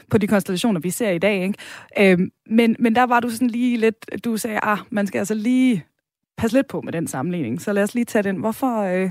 på 0.09 0.17
de 0.17 0.27
konstellationer, 0.27 0.79
vi 0.79 0.89
ser 0.89 1.09
i 1.09 1.17
dag. 1.17 1.43
Ikke? 1.43 2.11
Øh, 2.11 2.19
men, 2.49 2.75
men 2.79 2.95
der 2.95 3.03
var 3.03 3.19
du 3.19 3.29
sådan 3.29 3.47
lige 3.47 3.77
lidt, 3.77 4.25
du 4.25 4.37
sagde, 4.37 4.59
ah, 4.63 4.77
man 4.89 5.07
skal 5.07 5.19
altså 5.19 5.33
lige 5.33 5.85
passe 6.37 6.57
lidt 6.57 6.67
på 6.67 6.81
med 6.81 6.93
den 6.93 7.07
sammenligning. 7.07 7.61
Så 7.61 7.73
lad 7.73 7.83
os 7.83 7.93
lige 7.93 8.05
tage 8.05 8.23
den. 8.23 8.35
Hvorfor, 8.35 8.81
øh, 8.81 9.09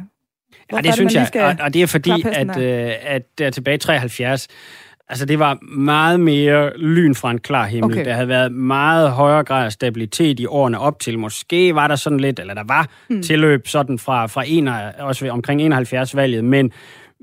Ja, 0.73 0.81
det 0.81 0.95
synes 0.95 1.14
jeg, 1.14 1.31
og, 1.35 1.57
og 1.61 1.75
det 1.75 1.83
er 1.83 1.87
fordi, 1.87 2.11
at, 2.26 2.59
øh, 2.59 2.93
at 3.02 3.38
der 3.38 3.50
tilbage 3.50 3.75
i 3.75 3.78
73, 3.78 4.49
altså 5.08 5.26
det 5.26 5.38
var 5.38 5.58
meget 5.78 6.20
mere 6.20 6.78
lyn 6.78 7.14
fra 7.14 7.30
en 7.30 7.38
klar 7.38 7.66
himmel. 7.66 7.92
Okay. 7.92 8.04
Der 8.04 8.12
havde 8.12 8.28
været 8.28 8.52
meget 8.52 9.10
højere 9.10 9.44
grad 9.44 9.64
af 9.64 9.72
stabilitet 9.72 10.40
i 10.40 10.46
årene 10.46 10.78
op 10.78 11.00
til. 11.00 11.18
Måske 11.18 11.74
var 11.74 11.88
der 11.88 11.96
sådan 11.96 12.20
lidt, 12.20 12.40
eller 12.40 12.54
der 12.54 12.64
var 12.66 12.88
mm. 13.10 13.22
tilløb 13.22 13.68
sådan 13.68 13.98
fra, 13.98 14.26
fra 14.26 14.44
en, 14.46 14.68
også 14.98 15.30
omkring 15.30 15.74
71-valget, 15.74 16.44
men, 16.44 16.72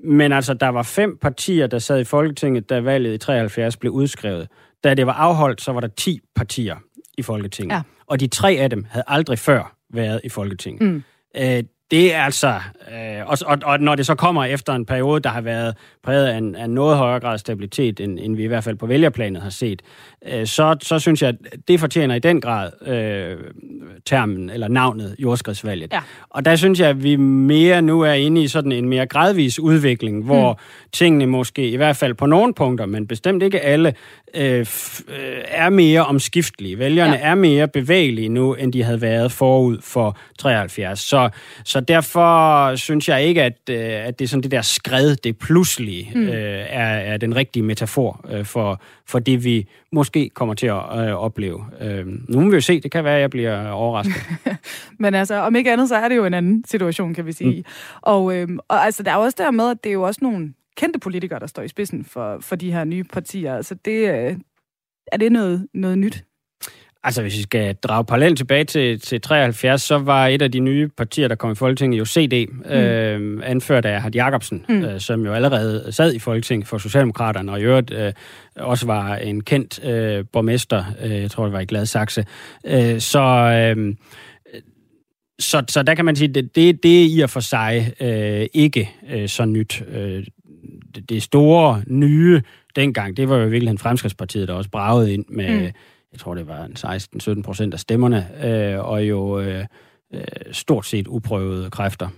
men 0.03 0.31
altså 0.31 0.53
der 0.53 0.69
var 0.69 0.83
fem 0.83 1.17
partier, 1.21 1.67
der 1.67 1.79
sad 1.79 1.99
i 1.99 2.03
Folketinget, 2.03 2.69
da 2.69 2.79
valget 2.79 3.13
i 3.13 3.17
73 3.17 3.77
blev 3.77 3.91
udskrevet. 3.91 4.47
Da 4.83 4.93
det 4.93 5.07
var 5.07 5.13
afholdt, 5.13 5.61
så 5.61 5.71
var 5.71 5.79
der 5.79 5.87
10 5.87 6.19
partier 6.35 6.75
i 7.17 7.21
Folketinget. 7.21 7.75
Ja. 7.75 7.81
Og 8.07 8.19
de 8.19 8.27
tre 8.27 8.51
af 8.51 8.69
dem 8.69 8.85
havde 8.89 9.03
aldrig 9.07 9.39
før 9.39 9.75
været 9.93 10.21
i 10.23 10.29
Folketinget. 10.29 10.81
Mm. 10.81 11.03
Øh, 11.37 11.63
det 11.95 12.13
er 12.13 12.21
altså, 12.21 12.47
øh, 12.91 13.25
og, 13.25 13.37
og, 13.45 13.57
og 13.63 13.79
når 13.79 13.95
det 13.95 14.05
så 14.05 14.15
kommer 14.15 14.45
efter 14.45 14.73
en 14.73 14.85
periode, 14.85 15.19
der 15.19 15.29
har 15.29 15.41
været 15.41 15.75
præget 16.03 16.27
af 16.27 16.37
en, 16.37 16.55
af 16.55 16.69
noget 16.69 16.97
højere 16.97 17.19
grad 17.19 17.37
stabilitet, 17.37 17.99
end, 17.99 18.19
end 18.21 18.35
vi 18.35 18.43
i 18.43 18.47
hvert 18.47 18.63
fald 18.63 18.75
på 18.75 18.85
vælgerplanet 18.85 19.41
har 19.41 19.49
set, 19.49 19.81
øh, 20.25 20.47
så, 20.47 20.75
så 20.81 20.99
synes 20.99 21.21
jeg, 21.21 21.29
at 21.29 21.35
det 21.67 21.79
fortjener 21.79 22.15
i 22.15 22.19
den 22.19 22.41
grad 22.41 22.71
øh, 22.87 23.37
termen 24.05 24.49
eller 24.49 24.67
navnet 24.67 25.15
jordskredsvalget. 25.19 25.93
Ja. 25.93 25.99
Og 26.29 26.45
der 26.45 26.55
synes 26.55 26.79
jeg, 26.79 26.89
at 26.89 27.03
vi 27.03 27.15
mere 27.15 27.81
nu 27.81 28.01
er 28.01 28.13
inde 28.13 28.43
i 28.43 28.47
sådan 28.47 28.71
en 28.71 28.89
mere 28.89 29.05
gradvis 29.05 29.59
udvikling, 29.59 30.23
hvor 30.23 30.53
hmm. 30.53 30.89
tingene 30.91 31.25
måske 31.25 31.69
i 31.69 31.75
hvert 31.75 31.95
fald 31.95 32.13
på 32.13 32.25
nogle 32.25 32.53
punkter, 32.53 32.85
men 32.85 33.07
bestemt 33.07 33.43
ikke 33.43 33.59
alle, 33.59 33.93
øh, 34.33 34.59
øh 34.59 34.65
er 35.47 35.69
mere 35.69 36.05
omskiftelige. 36.05 36.79
Vælgerne 36.79 37.13
ja. 37.13 37.19
er 37.19 37.35
mere 37.35 37.67
bevægelige 37.67 38.29
nu, 38.29 38.53
end 38.53 38.73
de 38.73 38.83
havde 38.83 39.01
været 39.01 39.31
forud 39.31 39.77
for 39.81 40.17
73. 40.39 40.99
Så, 40.99 41.29
så 41.63 41.79
derfor 41.87 42.75
synes 42.75 43.09
jeg 43.09 43.23
ikke, 43.23 43.43
at, 43.43 43.59
øh, 43.69 44.07
at 44.07 44.19
det 44.19 44.25
er 44.25 44.29
sådan 44.29 44.43
det 44.43 44.51
der 44.51 44.61
skred, 44.61 45.15
det 45.15 45.37
pludselig 45.37 46.11
mm. 46.15 46.21
øh, 46.21 46.65
er, 46.69 46.85
er 46.85 47.17
den 47.17 47.35
rigtige 47.35 47.63
metafor 47.63 48.25
øh, 48.29 48.45
for, 48.45 48.81
for 49.07 49.19
det, 49.19 49.43
vi 49.43 49.67
måske 49.91 50.29
kommer 50.29 50.53
til 50.55 50.67
at 50.67 50.75
øh, 50.75 51.13
opleve. 51.13 51.65
Øh, 51.81 52.05
nu 52.07 52.39
må 52.39 52.49
vi 52.49 52.55
jo 52.55 52.61
se, 52.61 52.79
det 52.79 52.91
kan 52.91 53.03
være, 53.03 53.15
at 53.15 53.21
jeg 53.21 53.29
bliver 53.29 53.69
overrasket. 53.69 54.15
Men 54.99 55.13
altså, 55.13 55.35
om 55.35 55.55
ikke 55.55 55.71
andet, 55.71 55.89
så 55.89 55.95
er 55.95 56.09
det 56.09 56.15
jo 56.15 56.25
en 56.25 56.33
anden 56.33 56.63
situation, 56.67 57.13
kan 57.13 57.25
vi 57.25 57.31
sige. 57.31 57.57
Mm. 57.57 57.63
Og, 58.01 58.35
øh, 58.35 58.47
og 58.67 58.85
altså, 58.85 59.03
der 59.03 59.11
er 59.11 59.15
også 59.15 59.35
der 59.37 59.51
med, 59.51 59.69
at 59.69 59.83
det 59.83 59.89
er 59.89 59.93
jo 59.93 60.03
også 60.03 60.19
nogle 60.21 60.53
kendte 60.77 60.99
politikere, 60.99 61.39
der 61.39 61.47
står 61.47 61.63
i 61.63 61.67
spidsen 61.67 62.05
for, 62.05 62.37
for 62.41 62.55
de 62.55 62.71
her 62.71 62.83
nye 62.83 63.03
partier. 63.03 63.55
Altså, 63.55 63.75
det, 63.85 64.09
øh, 64.09 64.37
er 65.11 65.17
det 65.17 65.31
noget, 65.31 65.67
noget 65.73 65.97
nyt? 65.97 66.23
Altså, 67.05 67.21
hvis 67.21 67.37
vi 67.37 67.41
skal 67.41 67.75
drage 67.75 68.05
parallelt 68.05 68.37
tilbage 68.37 68.63
til, 68.63 68.99
til 68.99 69.21
73, 69.21 69.81
så 69.81 69.97
var 69.97 70.27
et 70.27 70.41
af 70.41 70.51
de 70.51 70.59
nye 70.59 70.87
partier, 70.87 71.27
der 71.27 71.35
kom 71.35 71.51
i 71.51 71.55
Folketinget, 71.55 71.99
jo 71.99 72.05
CD, 72.05 72.47
mm. 72.49 72.71
øh, 72.71 73.41
anført 73.43 73.85
af 73.85 74.01
Hart 74.01 74.15
Jacobsen, 74.15 74.65
mm. 74.69 74.85
øh, 74.85 74.99
som 74.99 75.25
jo 75.25 75.33
allerede 75.33 75.91
sad 75.91 76.13
i 76.13 76.19
Folketinget 76.19 76.67
for 76.67 76.77
Socialdemokraterne, 76.77 77.51
og 77.51 77.59
i 77.59 77.63
øvrigt 77.63 77.91
øh, 77.91 78.13
også 78.55 78.85
var 78.85 79.15
en 79.15 79.41
kendt 79.43 79.85
øh, 79.85 80.25
borgmester, 80.33 80.83
øh, 81.03 81.21
jeg 81.21 81.31
tror, 81.31 81.43
det 81.43 81.53
var 81.53 81.59
i 81.59 81.65
Gladsaxe. 81.65 82.25
Øh, 82.65 82.99
så... 82.99 83.19
Øh, 83.77 83.95
så, 85.39 85.63
så 85.67 85.83
der 85.83 85.95
kan 85.95 86.05
man 86.05 86.15
sige, 86.15 86.27
det, 86.27 86.55
det, 86.55 86.83
det 86.83 87.01
er 87.01 87.07
i 87.17 87.19
og 87.19 87.29
for 87.29 87.39
sig 87.39 87.93
øh, 87.99 88.47
ikke 88.53 88.91
øh, 89.11 89.29
så 89.29 89.45
nyt. 89.45 89.83
Øh, 89.87 90.25
det, 90.95 91.09
det 91.09 91.23
store 91.23 91.81
nye 91.87 92.41
dengang, 92.75 93.17
det 93.17 93.29
var 93.29 93.35
jo 93.35 93.41
i 93.41 93.49
virkeligheden 93.49 93.77
Fremskridspartiet, 93.77 94.47
der 94.47 94.53
også 94.53 94.69
bragede 94.69 95.13
ind 95.13 95.25
med... 95.29 95.61
Mm 95.61 95.71
jeg 96.15 96.19
tror 96.19 96.35
det 96.35 96.47
var 96.47 97.37
16-17 97.37 97.41
procent 97.41 97.73
af 97.73 97.79
stemmerne, 97.79 98.45
øh, 98.45 98.85
og 98.85 99.09
jo 99.09 99.39
øh, 99.39 99.65
øh, 100.13 100.23
stort 100.51 100.85
set 100.85 101.07
uprøvede 101.07 101.69
kræfter, 101.69 102.09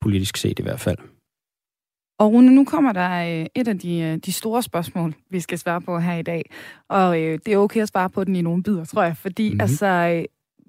politisk 0.00 0.36
set 0.36 0.58
i 0.58 0.62
hvert 0.62 0.80
fald. 0.80 0.98
Og 2.18 2.32
Rune, 2.32 2.54
nu 2.54 2.64
kommer 2.64 2.92
der 2.92 3.40
øh, 3.40 3.46
et 3.54 3.68
af 3.68 3.78
de, 3.78 4.00
øh, 4.00 4.16
de 4.16 4.32
store 4.32 4.62
spørgsmål, 4.62 5.14
vi 5.30 5.40
skal 5.40 5.58
svare 5.58 5.80
på 5.80 5.98
her 5.98 6.14
i 6.14 6.22
dag. 6.22 6.50
Og 6.88 7.20
øh, 7.22 7.38
det 7.46 7.54
er 7.54 7.58
okay 7.58 7.82
at 7.82 7.88
svare 7.88 8.10
på 8.10 8.24
den 8.24 8.36
i 8.36 8.42
nogle 8.42 8.62
bidder, 8.62 8.84
tror 8.84 9.02
jeg. 9.02 9.16
Fordi 9.16 9.48
mm-hmm. 9.48 9.60
altså, 9.60 9.86
øh, 9.86 10.24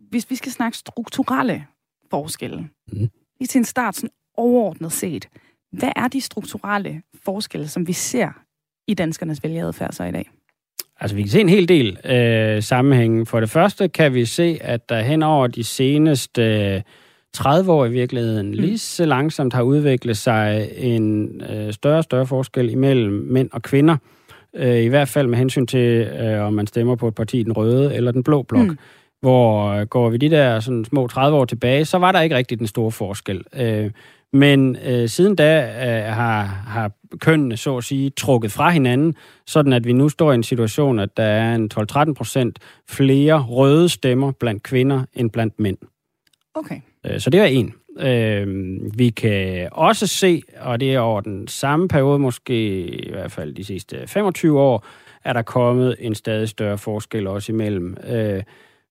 hvis 0.10 0.30
vi 0.30 0.36
skal 0.36 0.52
snakke 0.52 0.78
strukturelle 0.78 1.66
forskelle, 2.12 2.70
mm. 2.88 3.10
lige 3.40 3.48
til 3.48 3.60
en 3.60 3.66
start 3.66 3.96
sådan 3.96 4.10
overordnet 4.38 4.92
set, 4.92 5.30
hvad 5.72 5.92
er 5.96 6.08
de 6.08 6.22
strukturelle 6.22 7.02
forskelle, 7.24 7.68
som 7.68 7.88
vi 7.88 7.94
ser 7.94 8.32
i 8.88 8.94
danskernes 8.94 9.44
vælgeradfærd 9.44 9.92
så 9.92 10.04
i 10.04 10.12
dag? 10.12 10.30
Altså, 11.00 11.16
vi 11.16 11.22
kan 11.22 11.32
se 11.32 11.42
en 11.42 11.50
hel 11.50 11.70
del 11.70 11.98
øh, 12.06 12.64
sammenhænge. 12.64 13.26
For 13.26 13.40
det 13.40 13.50
første 13.50 13.88
kan 13.88 14.14
vi 14.14 14.26
se, 14.26 14.58
at 14.62 14.90
der 14.90 15.02
hen 15.02 15.24
over 15.24 15.48
de 15.48 15.64
seneste 15.64 16.44
øh, 16.44 16.82
30 17.34 17.72
år 17.72 17.86
i 17.86 17.92
virkeligheden 17.92 18.48
mm. 18.48 18.54
lige 18.54 18.78
så 18.78 19.06
langsomt 19.06 19.54
har 19.54 19.62
udviklet 19.62 20.18
sig 20.18 20.70
en 20.78 21.32
øh, 21.50 21.74
større 21.74 21.98
og 21.98 22.04
større 22.04 22.26
forskel 22.26 22.70
imellem 22.70 23.14
mænd 23.14 23.50
og 23.54 23.62
kvinder. 23.62 23.98
Øh, 24.56 24.84
I 24.84 24.88
hvert 24.88 25.08
fald 25.08 25.28
med 25.28 25.38
hensyn 25.38 25.66
til, 25.66 26.08
øh, 26.08 26.42
om 26.42 26.54
man 26.54 26.68
stemmer 26.68 26.96
på 26.96 27.08
et 27.08 27.16
parti, 27.16 27.44
den 27.44 27.52
røde 27.52 27.96
eller 27.96 28.12
den 28.12 28.24
blå 28.24 28.42
blok. 28.44 28.68
Mm. 28.68 28.78
Hvor 29.22 29.68
øh, 29.68 29.86
går 29.86 30.10
vi 30.10 30.18
de 30.18 30.30
der 30.30 30.60
sådan 30.60 30.86
små 30.86 31.08
30 31.08 31.38
år 31.38 31.46
tilbage, 31.46 31.86
så 31.86 31.98
var 31.98 32.12
der 32.12 32.22
ikke 32.22 32.36
rigtig 32.36 32.60
den 32.60 32.68
store 32.68 32.92
forskel. 32.92 33.44
Øh, 33.56 33.92
men 34.34 34.78
øh, 34.86 35.10
siden 35.10 35.36
da 35.36 35.62
øh, 35.62 36.14
har, 36.16 36.44
har 36.44 36.92
kønnene, 37.20 37.58
så 37.58 37.78
at 37.78 37.84
sige, 37.84 38.10
trukket 38.10 38.52
fra 38.52 38.70
hinanden, 38.70 39.16
sådan 39.46 39.74
at 39.74 39.86
vi 39.86 39.94
nu 39.94 40.10
står 40.10 40.32
i 40.32 40.36
en 40.36 40.44
situation, 40.44 41.00
at 41.00 41.18
der 41.18 41.24
er 41.24 41.56
en 41.56 41.72
12-13 41.80 42.14
procent 42.14 42.60
flere 42.90 43.42
røde 43.42 43.90
stemmer 43.90 44.32
blandt 44.32 44.64
kvinder 44.64 45.04
end 45.14 45.30
blandt 45.30 45.60
mænd. 45.60 45.78
Okay. 46.54 46.82
Øh, 47.06 47.20
så 47.20 47.30
det 47.30 47.40
er 47.40 47.46
en. 47.46 47.74
Øh, 48.00 48.48
vi 48.98 49.10
kan 49.10 49.70
også 49.72 50.08
se, 50.08 50.42
og 50.60 50.80
det 50.80 50.94
er 50.94 51.00
over 51.00 51.22
den 51.22 51.48
samme 51.48 51.88
periode, 51.88 52.20
måske 52.20 52.88
i 52.88 53.12
hvert 53.12 53.32
fald 53.32 53.54
de 53.54 53.64
sidste 53.64 54.08
25 54.08 54.60
år, 54.60 54.86
er 55.24 55.34
der 55.34 55.42
kommet 55.42 55.96
en 56.00 56.16
stadig 56.16 56.50
større 56.50 56.78
forskel 56.78 57.28
også 57.28 57.52
imellem 57.52 57.98
øh, 58.08 58.44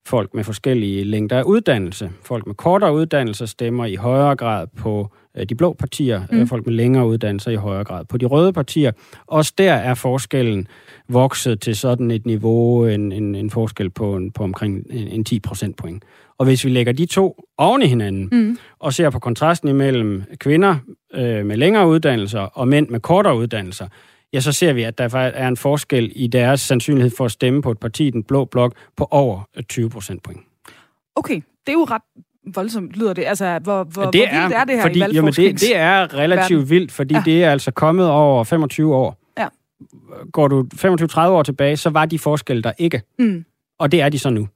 folk 0.06 0.34
med 0.34 0.44
forskellige 0.44 1.04
længder 1.04 1.38
af 1.38 1.42
uddannelse. 1.42 2.10
Folk 2.22 2.46
med 2.46 2.54
kortere 2.54 2.94
uddannelse 2.94 3.46
stemmer 3.46 3.86
i 3.86 3.94
højere 3.94 4.36
grad 4.36 4.66
på 4.66 5.10
de 5.44 5.54
blå 5.54 5.72
partier, 5.72 6.22
mm. 6.32 6.46
folk 6.46 6.66
med 6.66 6.74
længere 6.74 7.06
uddannelser 7.06 7.50
i 7.50 7.54
højere 7.54 7.84
grad. 7.84 8.04
På 8.04 8.18
de 8.18 8.26
røde 8.26 8.52
partier, 8.52 8.92
også 9.26 9.52
der 9.58 9.72
er 9.72 9.94
forskellen 9.94 10.66
vokset 11.08 11.60
til 11.60 11.76
sådan 11.76 12.10
et 12.10 12.26
niveau, 12.26 12.86
en, 12.86 13.12
en, 13.12 13.34
en 13.34 13.50
forskel 13.50 13.90
på, 13.90 14.16
en, 14.16 14.32
på 14.32 14.44
omkring 14.44 14.82
en, 14.90 15.08
en 15.08 15.24
10 15.24 15.40
procentpoint. 15.40 16.04
Og 16.38 16.44
hvis 16.44 16.64
vi 16.64 16.70
lægger 16.70 16.92
de 16.92 17.06
to 17.06 17.44
oven 17.58 17.82
i 17.82 17.86
hinanden, 17.86 18.28
mm. 18.32 18.58
og 18.78 18.92
ser 18.92 19.10
på 19.10 19.18
kontrasten 19.18 19.68
imellem 19.68 20.22
kvinder 20.38 20.76
øh, 21.14 21.46
med 21.46 21.56
længere 21.56 21.88
uddannelser 21.88 22.40
og 22.40 22.68
mænd 22.68 22.88
med 22.88 23.00
kortere 23.00 23.36
uddannelser, 23.36 23.88
ja, 24.32 24.40
så 24.40 24.52
ser 24.52 24.72
vi, 24.72 24.82
at 24.82 24.98
der 24.98 25.16
er 25.16 25.48
en 25.48 25.56
forskel 25.56 26.12
i 26.14 26.26
deres 26.26 26.60
sandsynlighed 26.60 27.10
for 27.16 27.24
at 27.24 27.30
stemme 27.30 27.62
på 27.62 27.70
et 27.70 27.78
parti, 27.78 28.10
den 28.10 28.22
blå 28.22 28.44
blok, 28.44 28.74
på 28.96 29.08
over 29.10 29.48
20 29.68 29.90
procentpoint. 29.90 30.40
Okay, 31.16 31.34
det 31.66 31.72
er 31.72 31.72
jo 31.72 31.84
ret 31.84 32.02
voldsomt 32.54 32.92
lyder 32.96 33.12
det. 33.12 33.24
Altså, 33.24 33.58
hvor, 33.62 33.84
hvor, 33.84 34.02
ja, 34.02 34.10
det 34.10 34.28
hvor 34.28 34.40
vildt 34.40 34.54
er, 34.54 34.58
er 34.58 34.64
det 34.64 34.74
her 34.74 34.82
fordi, 34.82 34.98
i 34.98 35.14
jamen 35.14 35.32
det, 35.32 35.60
det 35.60 35.76
er 35.76 36.14
relativt 36.14 36.58
verden. 36.58 36.70
vildt, 36.70 36.92
fordi 36.92 37.14
ja. 37.14 37.22
det 37.24 37.44
er 37.44 37.50
altså 37.50 37.70
kommet 37.70 38.10
over 38.10 38.44
25 38.44 38.94
år. 38.94 39.18
Ja. 39.38 39.48
Går 40.32 40.48
du 40.48 40.66
25-30 40.74 41.20
år 41.20 41.42
tilbage, 41.42 41.76
så 41.76 41.90
var 41.90 42.06
de 42.06 42.18
forskelle 42.18 42.62
der 42.62 42.72
ikke. 42.78 43.02
Mm. 43.18 43.44
Og 43.78 43.92
det 43.92 44.00
er 44.00 44.08
de 44.08 44.18
så 44.18 44.30
nu. 44.30 44.48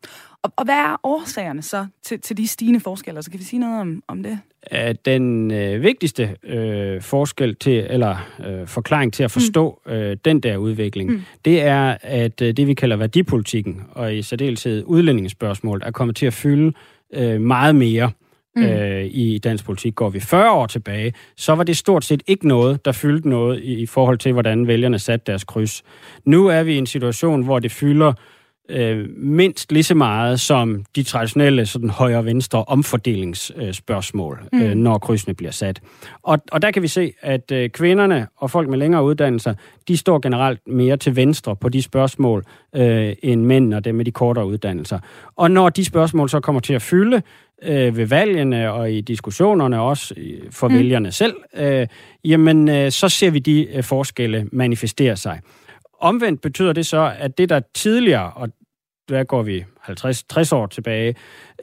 Og, 0.43 0.53
og 0.57 0.65
hvad 0.65 0.75
er 0.75 1.01
årsagerne 1.03 1.63
så 1.63 1.87
til, 2.03 2.21
til 2.21 2.37
de 2.37 2.49
stigende 2.49 2.81
forskelle? 2.81 3.23
Så 3.23 3.31
kan 3.31 3.41
vi 3.41 3.45
sige 3.45 3.61
noget 3.61 3.81
om, 3.81 4.03
om 4.09 4.23
det? 4.23 4.39
Den 5.05 5.51
øh, 5.51 5.83
vigtigste 5.83 6.37
øh, 6.43 7.03
forskel 7.03 7.57
til, 7.57 7.87
eller 7.91 8.17
øh, 8.47 8.67
forklaring 8.67 9.13
til 9.13 9.23
at 9.23 9.31
forstå 9.31 9.81
mm. 9.87 9.93
øh, 9.93 10.17
den 10.25 10.41
der 10.41 10.57
udvikling, 10.57 11.11
mm. 11.11 11.23
det 11.45 11.63
er, 11.63 11.97
at 12.03 12.43
øh, 12.43 12.57
det 12.57 12.67
vi 12.67 12.75
kalder 12.75 12.97
værdipolitikken, 12.97 13.83
og 13.93 14.15
i 14.15 14.23
særdeleshed 14.23 14.85
udlændingsspørgsmål, 14.87 15.83
er 15.85 15.91
kommet 15.91 16.17
til 16.17 16.27
at 16.27 16.33
fylde 16.33 16.73
øh, 17.13 17.41
meget 17.41 17.75
mere 17.75 18.11
mm. 18.57 18.63
øh, 18.63 19.05
i 19.05 19.39
dansk 19.39 19.65
politik. 19.65 19.95
Går 19.95 20.11
vi 20.11 20.21
40 20.21 20.53
år 20.53 20.67
tilbage, 20.67 21.13
så 21.37 21.55
var 21.55 21.65
det 21.65 21.77
stort 21.77 22.05
set 22.05 22.23
ikke 22.27 22.49
noget, 22.49 22.85
der 22.85 22.93
fyldte 22.93 23.29
noget 23.29 23.61
i, 23.63 23.75
i 23.75 23.87
forhold 23.87 24.19
til, 24.19 24.33
hvordan 24.33 24.67
vælgerne 24.67 24.99
satte 24.99 25.25
deres 25.27 25.45
kryds. 25.45 25.83
Nu 26.25 26.47
er 26.47 26.63
vi 26.63 26.75
i 26.75 26.79
en 26.79 26.87
situation, 26.87 27.45
hvor 27.45 27.59
det 27.59 27.73
fylder 27.73 28.13
øh, 28.69 29.09
mindst 29.17 29.73
lige 29.73 29.83
så 29.83 29.95
meget 29.95 30.41
som 30.41 30.85
de 30.97 31.03
traditionelle 31.03 31.67
sådan 31.67 31.91
højre-venstre 31.91 32.65
omfordelingsspørgsmål, 32.65 34.41
øh, 34.53 34.61
mm. 34.61 34.67
øh, 34.67 34.75
når 34.75 34.99
krydsene 34.99 35.35
bliver 35.35 35.53
sat. 35.53 35.81
Og, 36.23 36.39
og 36.53 36.63
der 36.63 36.71
kan 36.71 36.83
vi 36.83 36.89
se, 36.89 37.13
at 37.21 37.53
øh, 37.53 37.71
kvinderne 37.71 38.27
og 38.37 38.51
folk 38.51 38.69
med 38.69 38.79
længere 38.79 39.05
uddannelser, 39.05 39.55
de 39.89 39.97
står 39.97 40.19
generelt 40.19 40.61
mere 40.67 40.97
til 40.97 41.17
venstre 41.17 41.57
på 41.57 41.69
de 41.69 41.83
spørgsmål, 41.83 42.45
øh, 42.77 43.13
end 43.23 43.45
mænd 43.45 43.75
og 43.75 43.85
dem 43.85 43.95
med 43.95 44.05
de 44.05 44.11
kortere 44.11 44.47
uddannelser. 44.47 44.99
Og 45.37 45.51
når 45.51 45.69
de 45.69 45.85
spørgsmål 45.85 46.29
så 46.29 46.41
kommer 46.41 46.61
til 46.61 46.75
at 46.75 46.83
fylde, 46.83 47.23
øh, 47.63 47.97
ved 47.97 48.07
valgene 48.07 48.73
og 48.73 48.93
i 48.93 49.01
diskussionerne, 49.01 49.81
også 49.81 50.15
for 50.51 50.69
mm. 50.69 50.75
vælgerne 50.75 51.13
selv, 51.13 51.35
øh, 51.57 51.87
jamen 52.25 52.69
øh, 52.69 52.91
så 52.91 53.09
ser 53.09 53.31
vi 53.31 53.39
de 53.39 53.67
øh, 53.77 53.83
forskelle 53.85 54.49
manifestere 54.53 55.17
sig. 55.17 55.41
Omvendt 56.03 56.41
betyder 56.41 56.73
det 56.73 56.87
så, 56.87 57.13
at 57.19 57.39
det 57.39 57.49
der 57.49 57.61
tidligere, 57.75 58.31
og 58.31 58.49
der 59.09 59.25
går 59.25 59.43
vi 59.43 59.65
50-60 59.89 60.55
år 60.55 60.67
tilbage, 60.67 61.15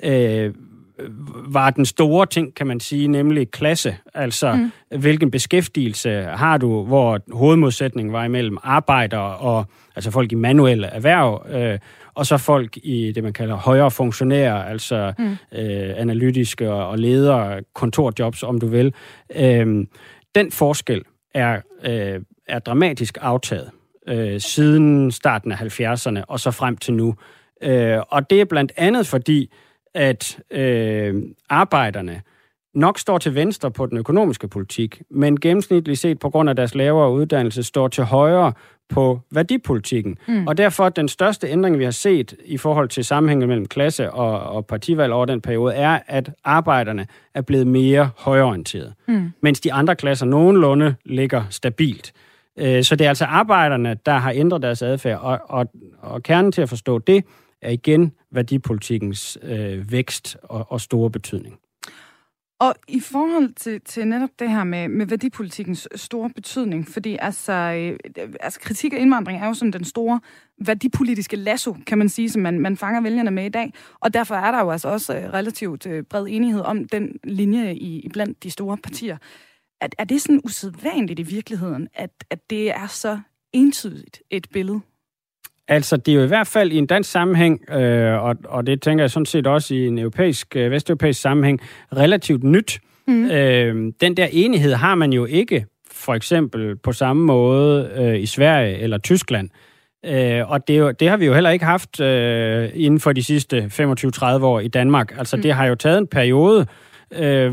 øh, 0.04 0.54
var 1.48 1.70
den 1.70 1.86
store 1.86 2.26
ting, 2.26 2.56
kan 2.56 2.68
man 2.68 2.80
sige, 2.80 3.08
nemlig 3.08 3.52
klasse. 3.52 3.98
Altså, 4.14 4.54
mm. 4.92 5.00
hvilken 5.00 5.32
beskæftigelse 5.32 6.24
har 6.24 6.58
du, 6.58 6.86
hvor 6.86 7.20
hovedmodsætningen 7.34 8.14
var 8.14 8.26
imellem 8.26 8.58
arbejdere 8.64 9.38
og 9.38 9.66
altså 9.96 10.12
folk 10.12 10.32
i 10.32 10.36
manuelle 10.36 10.88
erhverv, 10.88 11.46
øh, 11.50 11.80
og 12.14 12.26
så 12.26 12.38
folk 12.38 12.78
i 12.84 13.12
det, 13.12 13.24
man 13.24 13.34
kalder 13.34 13.56
højere 13.56 13.92
funktionærer, 13.92 14.64
altså 14.64 15.14
mm. 15.18 15.32
øh, 15.32 15.94
analytiske 15.98 16.72
og 16.72 16.98
ledere, 17.00 17.62
kontorjobs, 17.74 18.44
om 18.44 18.60
du 18.60 18.68
vil. 18.68 18.94
Øh, 19.36 19.86
den 20.36 20.52
forskel 20.52 21.04
er, 21.34 21.62
øh, 21.86 22.22
er 22.48 22.60
dramatisk 22.60 23.18
aftaget 23.22 23.70
øh, 24.10 24.42
siden 24.42 25.12
starten 25.12 25.52
af 25.52 25.80
70'erne 25.80 26.24
og 26.28 26.40
så 26.40 26.52
frem 26.52 26.78
til 26.78 26.94
nu. 26.94 27.16
Øh, 27.64 27.98
og 28.10 28.30
det 28.30 28.42
er 28.42 28.46
blandt 28.46 28.72
andet 28.78 29.08
fordi, 29.08 29.52
at 29.94 30.40
øh, 30.52 31.24
arbejderne 31.50 32.22
nok 32.74 33.00
står 33.00 33.18
til 33.18 33.36
venstre 33.36 33.72
på 33.72 33.86
den 33.86 33.98
økonomiske 33.98 34.48
politik, 34.48 35.02
men 35.12 35.40
gennemsnitligt 35.40 36.00
set 36.00 36.20
på 36.20 36.30
grund 36.30 36.50
af 36.50 36.56
deres 36.56 36.76
lavere 36.76 37.12
uddannelse 37.12 37.64
står 37.64 37.88
til 37.88 38.04
højre 38.04 38.54
på 38.90 39.20
værdipolitikken. 39.32 40.18
Mm. 40.28 40.48
Og 40.48 40.58
derfor 40.58 40.90
den 40.90 41.08
største 41.08 41.48
ændring, 41.48 41.80
vi 41.80 41.84
har 41.84 41.92
set 41.92 42.36
i 42.46 42.58
forhold 42.58 42.90
til 42.90 43.06
sammenhængen 43.06 43.48
mellem 43.50 43.66
klasse 43.66 44.12
og, 44.12 44.56
og 44.56 44.66
partivalg 44.66 45.14
over 45.14 45.26
den 45.26 45.42
periode, 45.42 45.74
er, 45.74 46.00
at 46.08 46.30
arbejderne 46.44 47.08
er 47.34 47.42
blevet 47.42 47.68
mere 47.68 48.10
højorienterede, 48.18 48.94
mm. 49.08 49.32
mens 49.42 49.60
de 49.60 49.74
andre 49.74 49.96
klasser 49.96 50.26
nogenlunde 50.26 50.96
ligger 51.06 51.44
stabilt. 51.50 52.14
Øh, 52.60 52.84
så 52.84 52.96
det 52.96 53.06
er 53.06 53.10
altså 53.10 53.26
arbejderne, 53.26 53.98
der 54.06 54.14
har 54.18 54.32
ændret 54.32 54.62
deres 54.62 54.82
adfærd, 54.82 55.20
og, 55.22 55.40
og, 55.44 55.66
og 56.02 56.24
kernen 56.24 56.52
til 56.52 56.62
at 56.62 56.70
forstå 56.70 57.00
det 57.00 57.26
er 57.62 57.70
igen 57.70 58.14
værdipolitikkens 58.32 59.38
øh, 59.44 59.92
vækst 59.92 60.38
og, 60.44 60.66
og 60.70 60.82
store 60.82 61.12
betydning. 61.12 61.60
Og 62.60 62.76
i 62.88 63.00
forhold 63.00 63.54
til, 63.54 63.82
til 63.82 64.08
netop 64.08 64.30
det 64.40 64.50
her 64.50 64.64
med, 64.64 64.88
med 64.88 65.06
værdipolitikkens 65.06 65.88
store 65.96 66.30
betydning, 66.30 66.88
fordi 66.88 67.18
altså, 67.22 67.54
øh, 67.54 68.00
altså 68.40 68.60
kritik 68.60 68.94
af 68.94 68.98
indvandring 68.98 69.42
er 69.42 69.48
jo 69.48 69.54
sådan 69.54 69.74
den 69.74 69.84
store 69.84 70.20
værdipolitiske 70.66 71.36
lasso, 71.36 71.76
kan 71.88 71.98
man 71.98 72.10
sige, 72.10 72.30
som 72.30 72.42
man, 72.42 72.60
man 72.60 72.78
fanger 72.78 73.02
vælgerne 73.02 73.32
med 73.32 73.46
i 73.46 73.50
dag. 73.50 73.74
Og 74.00 74.14
derfor 74.14 74.36
er 74.36 74.52
der 74.52 74.60
jo 74.60 74.72
altså 74.72 74.90
også 74.90 75.18
øh, 75.18 75.34
relativt 75.34 75.88
øh, 75.88 76.04
bred 76.04 76.26
enighed 76.30 76.62
om 76.62 76.86
den 76.86 77.20
linje 77.24 77.74
i, 77.74 78.00
i 78.00 78.10
blandt 78.10 78.44
de 78.44 78.52
store 78.52 78.78
partier. 78.78 79.18
Er, 79.82 79.88
er 79.98 80.04
det 80.04 80.22
sådan 80.22 80.42
usædvanligt 80.44 81.20
i 81.20 81.24
virkeligheden, 81.24 81.88
at, 81.94 82.10
at 82.30 82.40
det 82.50 82.70
er 82.72 82.88
så 82.88 83.20
entydigt 83.54 84.22
et 84.32 84.48
billede? 84.54 84.80
Altså, 85.68 85.98
det 85.98 86.12
er 86.12 86.16
jo 86.16 86.24
i 86.24 86.28
hvert 86.28 86.48
fald 86.48 86.72
i 86.72 86.78
en 86.78 86.86
dansk 86.86 87.12
sammenhæng, 87.12 87.72
øh, 87.72 88.24
og, 88.24 88.36
og 88.46 88.68
det 88.68 88.82
tænker 88.82 89.04
jeg 89.04 89.12
sådan 89.12 89.26
set 89.26 89.48
også 89.48 89.76
i 89.76 89.88
en 89.88 90.00
europæisk, 90.00 90.56
øh, 90.56 90.72
vesteuropæisk 90.72 91.22
sammenhæng, 91.22 91.60
relativt 91.96 92.44
nyt. 92.44 92.80
Mm. 93.08 93.32
Øh, 93.32 93.94
den 94.02 94.18
der 94.18 94.28
enighed 94.32 94.74
har 94.74 94.96
man 94.96 95.14
jo 95.14 95.26
ikke, 95.26 95.66
for 95.92 96.14
eksempel 96.14 96.76
på 96.76 96.94
samme 96.94 97.26
måde 97.26 97.92
øh, 97.96 98.20
i 98.20 98.26
Sverige 98.26 98.78
eller 98.78 98.98
Tyskland. 98.98 99.50
Øh, 100.06 100.52
og 100.52 100.68
det, 100.68 100.78
jo, 100.78 100.92
det 100.92 101.10
har 101.10 101.18
vi 101.18 101.26
jo 101.26 101.34
heller 101.34 101.50
ikke 101.50 101.66
haft 101.66 102.00
øh, 102.00 102.70
inden 102.74 103.00
for 103.00 103.14
de 103.14 103.24
sidste 103.24 103.72
25-30 103.74 104.26
år 104.26 104.60
i 104.60 104.68
Danmark. 104.68 105.18
Altså, 105.18 105.36
mm. 105.36 105.42
det 105.42 105.54
har 105.54 105.66
jo 105.66 105.76
taget 105.76 105.98
en 105.98 106.08
periode, 106.08 106.60
øh, 106.62 106.89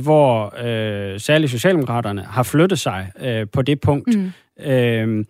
hvor 0.02 0.54
øh, 0.64 1.20
særligt 1.20 1.52
Socialdemokraterne 1.52 2.22
har 2.22 2.42
flyttet 2.42 2.78
sig 2.78 3.10
øh, 3.20 3.46
på 3.52 3.62
det 3.62 3.80
punkt. 3.80 4.16
Mm. 4.16 4.32
Øh, 4.66 5.24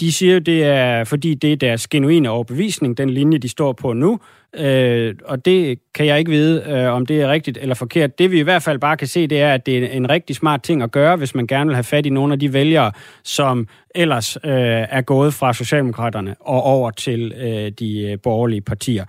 de 0.00 0.12
siger 0.12 0.34
jo, 0.34 0.38
det 0.38 0.64
er, 0.64 1.04
fordi 1.04 1.34
det 1.34 1.52
er 1.52 1.56
deres 1.56 1.88
genuine 1.88 2.30
overbevisning, 2.30 2.98
den 2.98 3.10
linje, 3.10 3.38
de 3.38 3.48
står 3.48 3.72
på 3.72 3.92
nu. 3.92 4.20
Øh, 4.58 5.14
og 5.24 5.44
det 5.44 5.78
kan 5.94 6.06
jeg 6.06 6.18
ikke 6.18 6.30
vide, 6.30 6.64
øh, 6.66 6.92
om 6.92 7.06
det 7.06 7.20
er 7.20 7.28
rigtigt 7.28 7.58
eller 7.58 7.74
forkert. 7.74 8.18
Det 8.18 8.30
vi 8.30 8.38
i 8.38 8.42
hvert 8.42 8.62
fald 8.62 8.78
bare 8.78 8.96
kan 8.96 9.06
se, 9.06 9.26
det 9.26 9.40
er, 9.40 9.54
at 9.54 9.66
det 9.66 9.78
er 9.78 9.88
en 9.88 10.10
rigtig 10.10 10.36
smart 10.36 10.62
ting 10.62 10.82
at 10.82 10.90
gøre, 10.90 11.16
hvis 11.16 11.34
man 11.34 11.46
gerne 11.46 11.66
vil 11.66 11.74
have 11.74 11.84
fat 11.84 12.06
i 12.06 12.10
nogle 12.10 12.32
af 12.32 12.40
de 12.40 12.52
vælgere, 12.52 12.92
som 13.24 13.68
ellers 13.94 14.36
øh, 14.36 14.52
er 14.90 15.00
gået 15.00 15.34
fra 15.34 15.52
Socialdemokraterne 15.52 16.34
og 16.40 16.62
over 16.62 16.90
til 16.90 17.32
øh, 17.36 17.72
de 17.78 18.10
øh, 18.10 18.18
borgerlige 18.22 18.60
partier. 18.60 19.04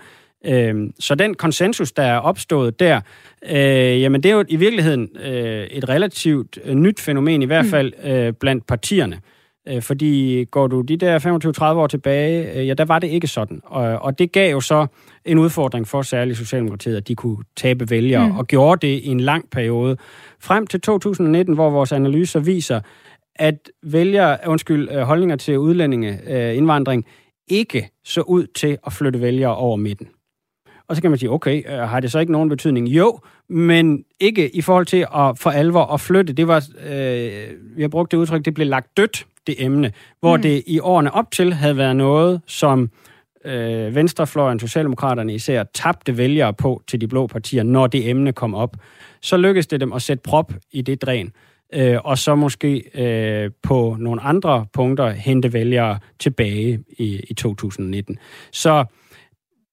Øh, 0.45 0.76
så 1.00 1.15
den 1.15 1.34
konsensus, 1.34 1.91
der 1.91 2.04
er 2.04 2.17
opstået 2.17 2.80
der, 2.80 3.02
øh, 3.50 4.02
jamen 4.02 4.23
det 4.23 4.32
er 4.32 4.36
jo 4.36 4.43
i 4.47 4.56
virkeligheden 4.56 5.10
øh, 5.19 5.63
et 5.63 5.89
relativt 5.89 6.60
øh, 6.63 6.76
nyt 6.76 7.00
fænomen, 7.00 7.41
i 7.41 7.45
hvert 7.45 7.65
mm. 7.65 7.71
fald 7.71 7.93
øh, 8.04 8.34
blandt 8.34 8.67
partierne. 8.67 9.19
Øh, 9.67 9.82
fordi 9.82 10.43
går 10.52 10.67
du 10.67 10.82
de 10.82 10.97
der 10.97 11.19
25-30 11.62 11.63
år 11.63 11.88
tilbage, 11.88 12.60
øh, 12.60 12.67
ja, 12.67 12.73
der 12.73 12.86
var 12.86 13.00
det 13.00 13.08
ikke 13.08 13.28
sådan. 13.28 13.62
Og, 13.63 13.84
og 13.84 14.19
det 14.19 14.32
gav 14.32 14.52
jo 14.52 14.62
så 14.62 14.88
en 15.26 15.38
udfordring 15.38 15.88
for 15.88 16.02
særligt 16.02 16.38
Socialdemokratiet, 16.38 16.97
at 16.97 17.08
de 17.08 17.15
kunne 17.15 17.38
tabe 17.56 17.89
vælgere, 17.89 18.28
mm. 18.28 18.38
og 18.38 18.47
gjorde 18.47 18.88
det 18.88 18.93
i 18.93 19.08
en 19.08 19.19
lang 19.19 19.50
periode. 19.52 19.97
Frem 20.39 20.67
til 20.67 20.82
2019, 20.82 21.56
hvor 21.56 21.69
vores 21.69 21.91
analyser 21.91 22.39
viser, 22.39 22.82
at 23.36 23.69
vælger, 23.84 24.38
undskyld, 24.47 24.89
øh, 24.91 25.02
holdninger 25.02 25.36
til 25.36 25.58
udlændinge, 25.58 26.19
indvandring, 26.56 27.06
ikke 27.47 27.89
så 28.04 28.21
ud 28.21 28.47
til 28.56 28.78
at 28.86 28.93
flytte 28.93 29.21
vælgere 29.21 29.56
over 29.56 29.76
midten. 29.76 30.08
Og 30.89 30.95
så 30.95 31.02
kan 31.02 31.12
man 31.12 31.19
sige, 31.19 31.32
okay, 31.32 31.69
har 31.69 32.00
det 32.00 32.12
så 32.12 32.19
ikke 32.19 32.32
nogen 32.32 32.50
betydning? 32.50 32.88
Jo, 32.88 33.19
men 33.50 34.04
ikke 34.19 34.56
i 34.56 34.62
forhold 34.62 34.86
til 34.86 34.97
at 34.97 35.39
for 35.39 35.50
alvor 35.50 35.93
at 35.93 36.02
flytte. 36.02 36.34
Det 36.34 36.47
var, 36.47 36.63
øh, 36.89 37.47
vi 37.76 37.82
har 37.82 37.88
brugt 37.88 38.12
det 38.12 38.17
udtryk, 38.17 38.45
det 38.45 38.54
blev 38.54 38.67
lagt 38.67 38.97
dødt 38.97 39.26
det 39.47 39.56
emne, 39.63 39.91
hvor 40.19 40.36
mm. 40.36 40.41
det 40.41 40.63
i 40.67 40.80
årene 40.80 41.13
op 41.13 41.32
til 41.32 41.54
havde 41.54 41.78
været 41.78 41.95
noget, 41.95 42.41
som 42.47 42.89
øh, 43.45 43.95
Venstrefløjen, 43.95 44.60
Socialdemokraterne 44.60 45.34
især, 45.34 45.63
tabte 45.73 46.17
vælgere 46.17 46.54
på 46.54 46.82
til 46.88 47.02
de 47.02 47.08
blå 47.08 47.28
partier, 47.28 47.63
når 47.63 47.88
det 47.88 48.10
emne 48.10 48.34
kom 48.34 48.56
op. 48.56 48.78
Så 49.21 49.38
lykkedes 49.38 49.67
det 49.67 49.80
dem 49.80 49.93
at 49.93 50.02
sætte 50.02 50.21
prop 50.21 50.54
i 50.71 50.82
det 50.82 51.02
dræn, 51.02 51.32
øh, 51.73 51.97
og 52.04 52.17
så 52.17 52.36
måske 52.36 52.84
øh, 52.93 53.52
på 53.63 53.95
nogle 54.00 54.21
andre 54.21 54.65
punkter 54.73 55.10
hente 55.10 55.54
vælgere 55.54 56.00
tilbage 56.19 56.80
i, 56.97 57.21
i 57.30 57.34
2019. 57.34 58.17
Så 58.52 58.86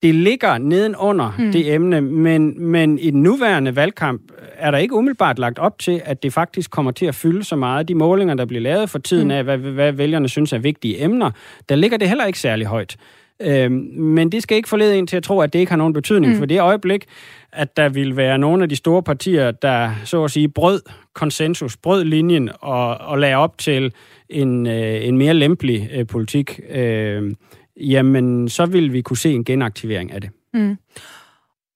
det 0.04 0.14
ligger 0.14 0.58
nedenunder 0.58 1.34
mm. 1.38 1.52
det 1.52 1.74
emne, 1.74 2.00
men, 2.00 2.64
men 2.64 2.98
i 2.98 3.10
den 3.10 3.22
nuværende 3.22 3.76
valgkamp 3.76 4.22
er 4.56 4.70
der 4.70 4.78
ikke 4.78 4.94
umiddelbart 4.94 5.38
lagt 5.38 5.58
op 5.58 5.78
til, 5.78 6.02
at 6.04 6.22
det 6.22 6.32
faktisk 6.32 6.70
kommer 6.70 6.92
til 6.92 7.06
at 7.06 7.14
fylde 7.14 7.44
så 7.44 7.56
meget. 7.56 7.88
De 7.88 7.94
målinger, 7.94 8.34
der 8.34 8.44
bliver 8.44 8.60
lavet 8.60 8.90
for 8.90 8.98
tiden 8.98 9.24
mm. 9.24 9.30
af, 9.30 9.44
hvad, 9.44 9.58
hvad 9.58 9.92
vælgerne 9.92 10.28
synes 10.28 10.52
er 10.52 10.58
vigtige 10.58 11.04
emner, 11.04 11.30
der 11.68 11.76
ligger 11.76 11.98
det 11.98 12.08
heller 12.08 12.26
ikke 12.26 12.38
særlig 12.38 12.66
højt. 12.66 12.96
Øhm, 13.40 13.74
men 13.96 14.32
det 14.32 14.42
skal 14.42 14.56
ikke 14.56 14.68
forlede 14.68 14.98
en 14.98 15.06
til 15.06 15.16
at 15.16 15.22
tro, 15.22 15.40
at 15.40 15.52
det 15.52 15.58
ikke 15.58 15.72
har 15.72 15.76
nogen 15.76 15.92
betydning, 15.92 16.32
mm. 16.32 16.38
for 16.38 16.46
det 16.46 16.60
øjeblik, 16.60 17.04
at 17.52 17.76
der 17.76 17.88
vil 17.88 18.16
være 18.16 18.38
nogle 18.38 18.62
af 18.62 18.68
de 18.68 18.76
store 18.76 19.02
partier, 19.02 19.50
der 19.50 19.90
så 20.04 20.24
at 20.24 20.30
sige 20.30 20.48
brød 20.48 20.80
konsensus, 21.14 21.76
brød 21.76 22.04
linjen 22.04 22.50
og, 22.60 22.98
og 22.98 23.18
lagde 23.18 23.36
op 23.36 23.58
til 23.58 23.92
en, 24.28 24.66
øh, 24.66 25.06
en 25.06 25.18
mere 25.18 25.34
lempelig 25.34 25.90
øh, 25.94 26.06
politik, 26.06 26.60
øh, 26.70 27.32
jamen 27.76 28.48
så 28.48 28.66
vil 28.66 28.92
vi 28.92 29.02
kunne 29.02 29.16
se 29.16 29.32
en 29.32 29.44
genaktivering 29.44 30.12
af 30.12 30.20
det. 30.20 30.30
Mm. 30.54 30.76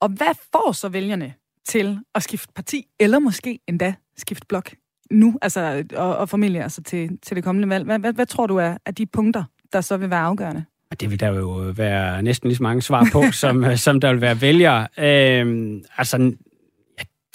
Og 0.01 0.09
hvad 0.09 0.35
får 0.53 0.73
så 0.73 0.89
vælgerne 0.89 1.35
til 1.69 1.99
at 2.15 2.23
skifte 2.23 2.53
parti, 2.55 2.87
eller 3.01 3.19
måske 3.19 3.59
endda 3.67 3.95
skifte 4.17 4.47
blok 4.47 4.71
nu, 5.11 5.39
altså, 5.43 5.85
og, 5.97 6.17
og 6.17 6.29
familie 6.29 6.63
altså 6.63 6.83
til, 6.83 7.19
til 7.23 7.37
det 7.37 7.45
kommende 7.45 7.69
valg? 7.69 7.85
Hvad, 7.85 7.99
hvad, 7.99 8.13
hvad 8.13 8.27
tror 8.27 8.47
du 8.47 8.57
er, 8.57 8.77
er 8.87 8.91
de 8.91 9.07
punkter, 9.07 9.45
der 9.73 9.81
så 9.81 9.97
vil 9.97 10.11
være 10.11 10.21
afgørende? 10.21 10.65
Det 11.01 11.11
vil 11.11 11.21
der 11.21 11.29
jo 11.29 11.73
være 11.77 12.23
næsten 12.23 12.49
lige 12.49 12.57
så 12.57 12.63
mange 12.63 12.83
svar 12.83 13.09
på, 13.13 13.23
som, 13.43 13.77
som 13.77 14.01
der 14.01 14.13
vil 14.13 14.21
være 14.21 14.41
vælgere. 14.41 14.89
Øhm, 14.99 15.85
altså, 15.97 16.33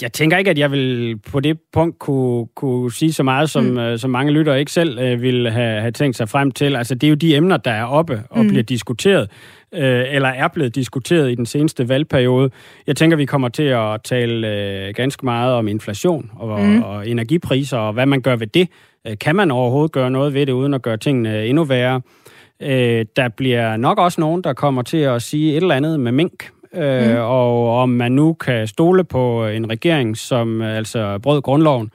jeg 0.02 0.14
tænker 0.14 0.38
ikke, 0.38 0.52
at 0.52 0.58
jeg 0.58 0.72
vil 0.72 1.18
på 1.32 1.40
det 1.40 1.60
punkt 1.74 2.00
kunne, 2.00 2.48
kunne 2.56 2.92
sige 2.92 3.14
så 3.14 3.24
meget, 3.24 3.50
som, 3.50 3.64
mm. 3.64 3.78
uh, 3.78 3.98
som 3.98 4.10
mange 4.10 4.32
lyttere 4.32 4.60
ikke 4.60 4.72
selv 4.72 5.14
uh, 5.14 5.22
vil 5.22 5.50
have, 5.50 5.82
have 5.82 5.92
tænkt 5.92 6.18
sig 6.18 6.30
frem 6.30 6.52
til. 6.52 6.76
Altså, 6.76 6.96
det 6.96 7.08
er 7.08 7.10
jo 7.10 7.16
de 7.16 7.36
emner, 7.36 7.58
der 7.58 7.72
er 7.72 7.86
oppe 7.86 8.24
og 8.30 8.44
mm. 8.44 8.48
bliver 8.48 8.64
diskuteret, 8.64 9.30
uh, 9.72 9.80
eller 9.80 10.30
er 10.30 10.48
blevet 10.48 10.76
diskuteret 10.76 11.32
i 11.32 11.36
den 11.36 11.46
seneste 11.46 11.90
valgperiode. 11.90 12.50
Jeg 12.88 12.96
tænker, 12.96 13.18
vi 13.18 13.26
kommer 13.26 13.50
til 13.50 13.64
at 13.64 14.04
tale 14.04 14.48
uh, 14.88 14.96
ganske 14.96 15.26
meget 15.26 15.54
om 15.54 15.68
inflation 15.68 16.32
og, 16.36 16.62
mm. 16.62 16.82
og 16.84 17.10
energipriser, 17.10 17.78
og 17.78 17.94
hvad 17.94 18.06
man 18.06 18.22
gør 18.22 18.36
ved 18.36 18.48
det. 18.48 18.68
Uh, 19.10 19.14
kan 19.22 19.36
man 19.36 19.52
overhovedet 19.52 19.92
gøre 19.92 20.12
noget 20.12 20.34
ved 20.34 20.46
det, 20.46 20.54
uden 20.54 20.74
at 20.74 20.82
gøre 20.82 20.98
tingene 20.98 21.46
endnu 21.46 21.64
værre? 21.64 22.02
Øh, 22.62 23.06
der 23.16 23.30
bliver 23.30 23.78
nok 23.78 24.00
også 24.00 24.22
nogen, 24.22 24.42
der 24.42 24.54
kommer 24.54 24.82
til 24.82 24.98
at 24.98 25.22
sige 25.22 25.52
et 25.52 25.62
eller 25.62 25.76
andet 25.76 26.00
med 26.00 26.12
mink, 26.12 26.50
øh, 26.76 27.10
mm. 27.10 27.18
og 27.18 27.82
om 27.82 27.90
man 27.90 28.12
nu 28.12 28.34
kan 28.34 28.68
stole 28.68 29.04
på 29.04 29.48
en 29.48 29.70
regering, 29.70 30.18
som 30.18 30.62
altså 30.62 31.20
brød 31.20 31.42
grundloven, 31.42 31.92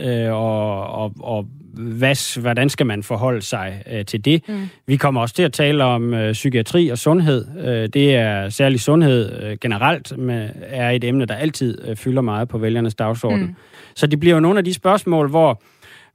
øh, 0.00 0.32
og, 0.32 0.86
og, 0.86 1.12
og 1.20 1.46
hvad, 1.78 2.40
hvordan 2.40 2.68
skal 2.68 2.86
man 2.86 3.02
forholde 3.02 3.42
sig 3.42 3.82
øh, 3.92 4.04
til 4.04 4.24
det? 4.24 4.48
Mm. 4.48 4.68
Vi 4.86 4.96
kommer 4.96 5.20
også 5.20 5.34
til 5.34 5.42
at 5.42 5.52
tale 5.52 5.84
om 5.84 6.14
øh, 6.14 6.32
psykiatri 6.32 6.88
og 6.88 6.98
sundhed. 6.98 7.46
Øh, 7.58 7.88
det 7.88 8.14
er 8.14 8.48
særlig 8.48 8.80
sundhed 8.80 9.42
øh, 9.42 9.56
generelt, 9.60 10.18
men 10.18 10.50
er 10.56 10.90
et 10.90 11.04
emne, 11.04 11.24
der 11.24 11.34
altid 11.34 11.88
øh, 11.88 11.96
fylder 11.96 12.22
meget 12.22 12.48
på 12.48 12.58
vælgernes 12.58 12.94
dagsorden. 12.94 13.40
Mm. 13.40 13.54
Så 13.96 14.06
det 14.06 14.20
bliver 14.20 14.34
jo 14.34 14.40
nogle 14.40 14.58
af 14.58 14.64
de 14.64 14.74
spørgsmål, 14.74 15.28
hvor, 15.28 15.62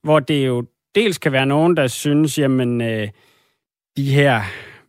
hvor 0.03 0.19
det 0.19 0.47
jo 0.47 0.65
dels 0.95 1.17
kan 1.17 1.31
være 1.31 1.45
nogen, 1.45 1.77
der 1.77 1.87
synes, 1.87 2.39
jamen, 2.39 2.81
øh, 2.81 3.07
de 3.97 4.11
her 4.11 4.41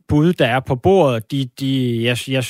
bud, 0.08 0.32
der 0.32 0.46
er 0.46 0.60
på 0.60 0.76
bordet, 0.76 1.30
de, 1.30 1.48
de, 1.60 2.00
jeg, 2.04 2.16
jeg 2.28 2.44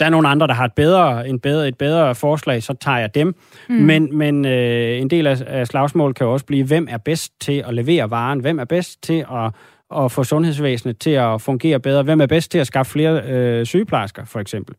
der 0.00 0.06
er 0.06 0.10
nogle 0.10 0.28
andre, 0.28 0.46
der 0.46 0.54
har 0.54 0.64
et 0.64 0.72
bedre, 0.72 1.28
en 1.28 1.40
bedre, 1.40 1.68
et 1.68 1.78
bedre 1.78 2.14
forslag, 2.14 2.62
så 2.62 2.74
tager 2.74 2.98
jeg 2.98 3.14
dem. 3.14 3.34
Mm. 3.68 3.74
Men, 3.74 4.16
men 4.16 4.44
øh, 4.44 5.00
en 5.00 5.10
del 5.10 5.26
af, 5.26 5.42
af 5.46 5.66
slagsmålet 5.66 6.16
kan 6.16 6.26
jo 6.26 6.32
også 6.32 6.46
blive, 6.46 6.66
hvem 6.66 6.86
er 6.90 6.98
bedst 6.98 7.40
til 7.40 7.64
at 7.66 7.74
levere 7.74 8.10
varen? 8.10 8.40
Hvem 8.40 8.58
er 8.58 8.64
bedst 8.64 9.02
til 9.02 9.26
at, 9.32 9.52
at 9.96 10.12
få 10.12 10.24
sundhedsvæsenet 10.24 10.98
til 10.98 11.10
at 11.10 11.40
fungere 11.40 11.80
bedre? 11.80 12.02
Hvem 12.02 12.20
er 12.20 12.26
bedst 12.26 12.50
til 12.50 12.58
at 12.58 12.66
skaffe 12.66 12.92
flere 12.92 13.22
øh, 13.22 13.66
sygeplejersker, 13.66 14.24
for 14.24 14.40
eksempel? 14.40 14.74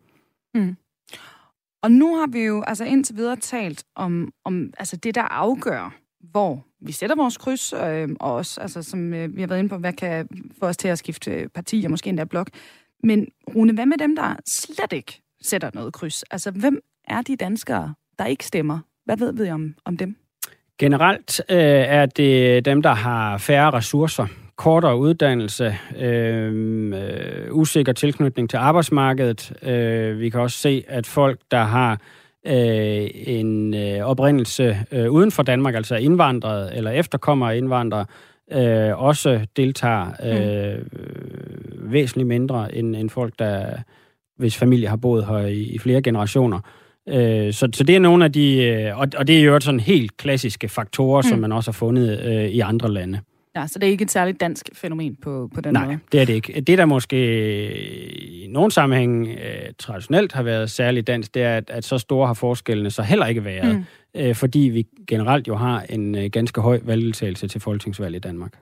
Mm. 0.53 0.75
Og 1.83 1.91
nu 1.91 2.15
har 2.15 2.27
vi 2.27 2.39
jo 2.39 2.63
altså 2.67 2.85
indtil 2.85 3.15
videre 3.15 3.35
talt 3.35 3.83
om, 3.95 4.31
om 4.45 4.73
altså 4.79 4.97
det, 4.97 5.15
der 5.15 5.21
afgør, 5.21 5.93
hvor 6.31 6.65
vi 6.81 6.91
sætter 6.91 7.15
vores 7.15 7.37
kryds, 7.37 7.73
øh, 7.73 8.09
og 8.19 8.33
også, 8.33 8.61
altså, 8.61 8.83
som 8.83 9.13
øh, 9.13 9.35
vi 9.35 9.41
har 9.41 9.47
været 9.47 9.59
inde 9.59 9.69
på, 9.69 9.77
hvad 9.77 9.93
kan 9.93 10.27
få 10.59 10.65
os 10.65 10.77
til 10.77 10.87
at 10.87 10.97
skifte 10.97 11.49
parti, 11.53 11.81
og 11.85 11.91
måske 11.91 12.09
endda 12.09 12.23
blok. 12.23 12.49
Men 13.03 13.27
Rune, 13.55 13.73
hvad 13.73 13.85
med 13.85 13.97
dem, 13.97 14.15
der 14.15 14.35
slet 14.45 14.93
ikke 14.93 15.21
sætter 15.41 15.69
noget 15.73 15.93
kryds? 15.93 16.23
Altså, 16.23 16.51
hvem 16.51 16.79
er 17.07 17.21
de 17.21 17.35
danskere, 17.35 17.93
der 18.19 18.25
ikke 18.25 18.45
stemmer? 18.45 18.79
Hvad 19.05 19.17
ved 19.17 19.33
vi 19.33 19.49
om, 19.49 19.75
om 19.85 19.97
dem? 19.97 20.15
Generelt 20.79 21.41
øh, 21.49 21.57
er 21.57 22.05
det 22.05 22.65
dem, 22.65 22.81
der 22.81 22.93
har 22.93 23.37
færre 23.37 23.71
ressourcer, 23.71 24.27
kortere 24.55 24.97
uddannelse, 24.97 25.77
øh, 25.97 26.93
øh, 26.93 27.47
usikker 27.51 27.93
tilknytning 27.93 28.49
til 28.49 28.57
arbejdsmarkedet. 28.57 29.53
Øh, 29.63 30.19
vi 30.19 30.29
kan 30.29 30.39
også 30.39 30.57
se, 30.57 30.83
at 30.87 31.07
folk, 31.07 31.39
der 31.51 31.63
har 31.63 31.91
øh, 32.45 33.09
en 33.13 33.73
øh, 33.73 33.99
oprindelse 33.99 34.77
øh, 34.91 35.11
uden 35.11 35.31
for 35.31 35.43
Danmark, 35.43 35.75
altså 35.75 35.95
indvandrere 35.95 36.75
eller 36.75 36.91
efterkommere 36.91 37.57
indvandrere, 37.57 38.05
øh, 38.51 39.03
også 39.03 39.45
deltager 39.57 40.07
øh, 40.23 40.79
mm. 40.79 41.91
væsentligt 41.91 42.27
mindre 42.27 42.75
end, 42.75 42.95
end 42.95 43.09
folk, 43.09 43.33
der 43.39 43.65
hvis 44.37 44.57
familie 44.57 44.87
har 44.87 44.95
boet 44.95 45.25
her 45.25 45.37
i, 45.37 45.61
i 45.61 45.77
flere 45.77 46.01
generationer. 46.01 46.59
Øh, 47.09 47.53
så, 47.53 47.69
så 47.73 47.83
det 47.83 47.95
er 47.95 47.99
nogle 47.99 48.25
af 48.25 48.33
de, 48.33 48.63
øh, 48.63 48.99
og, 48.99 49.07
og 49.17 49.27
det 49.27 49.39
er 49.39 49.43
jo 49.43 49.59
sådan 49.59 49.79
helt 49.79 50.17
klassiske 50.17 50.69
faktorer, 50.69 51.21
mm. 51.21 51.29
som 51.29 51.39
man 51.39 51.51
også 51.51 51.71
har 51.71 51.73
fundet 51.73 52.19
øh, 52.19 52.45
i 52.45 52.59
andre 52.59 52.91
lande. 52.91 53.19
Ja, 53.55 53.67
så 53.67 53.79
det 53.79 53.87
er 53.87 53.91
ikke 53.91 54.03
et 54.03 54.11
særligt 54.11 54.39
dansk 54.39 54.69
fænomen 54.73 55.15
på, 55.15 55.49
på 55.55 55.61
den 55.61 55.73
Nej, 55.73 55.85
måde? 55.85 55.95
Nej, 55.95 56.03
det 56.11 56.21
er 56.21 56.25
det 56.25 56.33
ikke. 56.33 56.61
Det, 56.61 56.77
der 56.77 56.85
måske 56.85 57.17
i 58.43 58.47
nogle 58.47 58.71
sammenhæng 58.71 59.27
øh, 59.27 59.73
traditionelt 59.79 60.31
har 60.31 60.43
været 60.43 60.71
særligt 60.71 61.07
dansk, 61.07 61.33
det 61.33 61.43
er, 61.43 61.57
at, 61.57 61.69
at 61.69 61.85
så 61.85 61.97
store 61.97 62.27
har 62.27 62.33
forskellene 62.33 62.91
så 62.91 63.01
heller 63.01 63.25
ikke 63.25 63.45
været. 63.45 63.75
Mm 63.75 63.85
øh, 64.15 64.35
fordi 64.35 64.59
vi 64.59 64.87
generelt 65.07 65.47
jo 65.47 65.55
har 65.55 65.85
en 65.89 66.15
øh, 66.15 66.29
ganske 66.31 66.61
høj 66.61 66.79
valgdeltagelse 66.83 67.47
til 67.47 67.61
folketingsvalg 67.61 68.15
i 68.15 68.19
Danmark. 68.19 68.53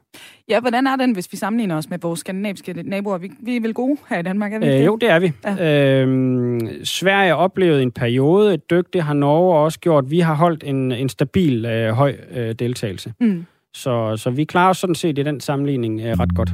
Ja, 0.50 0.60
hvordan 0.60 0.88
er 0.88 0.96
den, 0.96 1.12
hvis 1.12 1.32
vi 1.32 1.38
sammenligner 1.38 1.78
os 1.78 1.90
med 1.90 2.00
vores 2.02 2.20
skandinaviske 2.20 2.74
naboer? 2.74 3.18
Vi, 3.18 3.32
vi 3.40 3.56
er 3.56 3.62
vel 3.62 3.74
gode 3.74 3.98
her 4.10 4.20
i 4.20 4.22
Danmark, 4.22 4.54
er 4.54 4.60
vi 4.60 4.68
øh, 4.68 4.86
Jo, 4.86 4.96
det 4.96 5.10
er 5.10 5.20
vi. 5.20 5.32
Ja. 5.46 6.04
Øh, 6.06 6.70
Sverige 6.84 7.36
oplevede 7.36 7.84
en 7.84 7.92
periode 7.92 8.54
et 8.54 8.70
dyk, 8.70 8.94
det 8.94 9.02
har 9.02 9.14
Norge 9.14 9.60
også 9.60 9.80
gjort. 9.80 10.12
Vi 10.12 10.20
har 10.20 10.34
holdt 10.34 10.64
en, 10.64 10.92
en 10.92 11.10
stabil 11.10 11.66
øh, 11.66 11.94
høj 11.94 12.16
øh, 12.32 12.54
deltagelse. 12.54 13.14
Mm. 13.20 13.46
Så, 13.74 14.18
så 14.18 14.30
vi 14.30 14.44
klarer 14.44 14.70
os 14.70 14.78
sådan 14.78 14.96
set 14.96 15.18
i 15.18 15.24
den 15.24 15.42
sammenligning 15.42 16.02
øh, 16.02 16.20
ret 16.20 16.36
godt. 16.36 16.50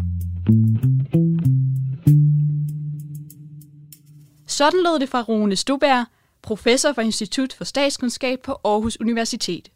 Sådan 4.47 4.79
lød 4.83 4.99
det 4.99 5.09
fra 5.09 5.21
Rune 5.21 5.55
Stubær, 5.55 6.09
professor 6.41 6.93
fra 6.93 7.01
Institut 7.01 7.53
for 7.53 7.63
Statskundskab 7.63 8.39
på 8.43 8.51
Aarhus 8.63 8.97
Universitet. 9.01 9.71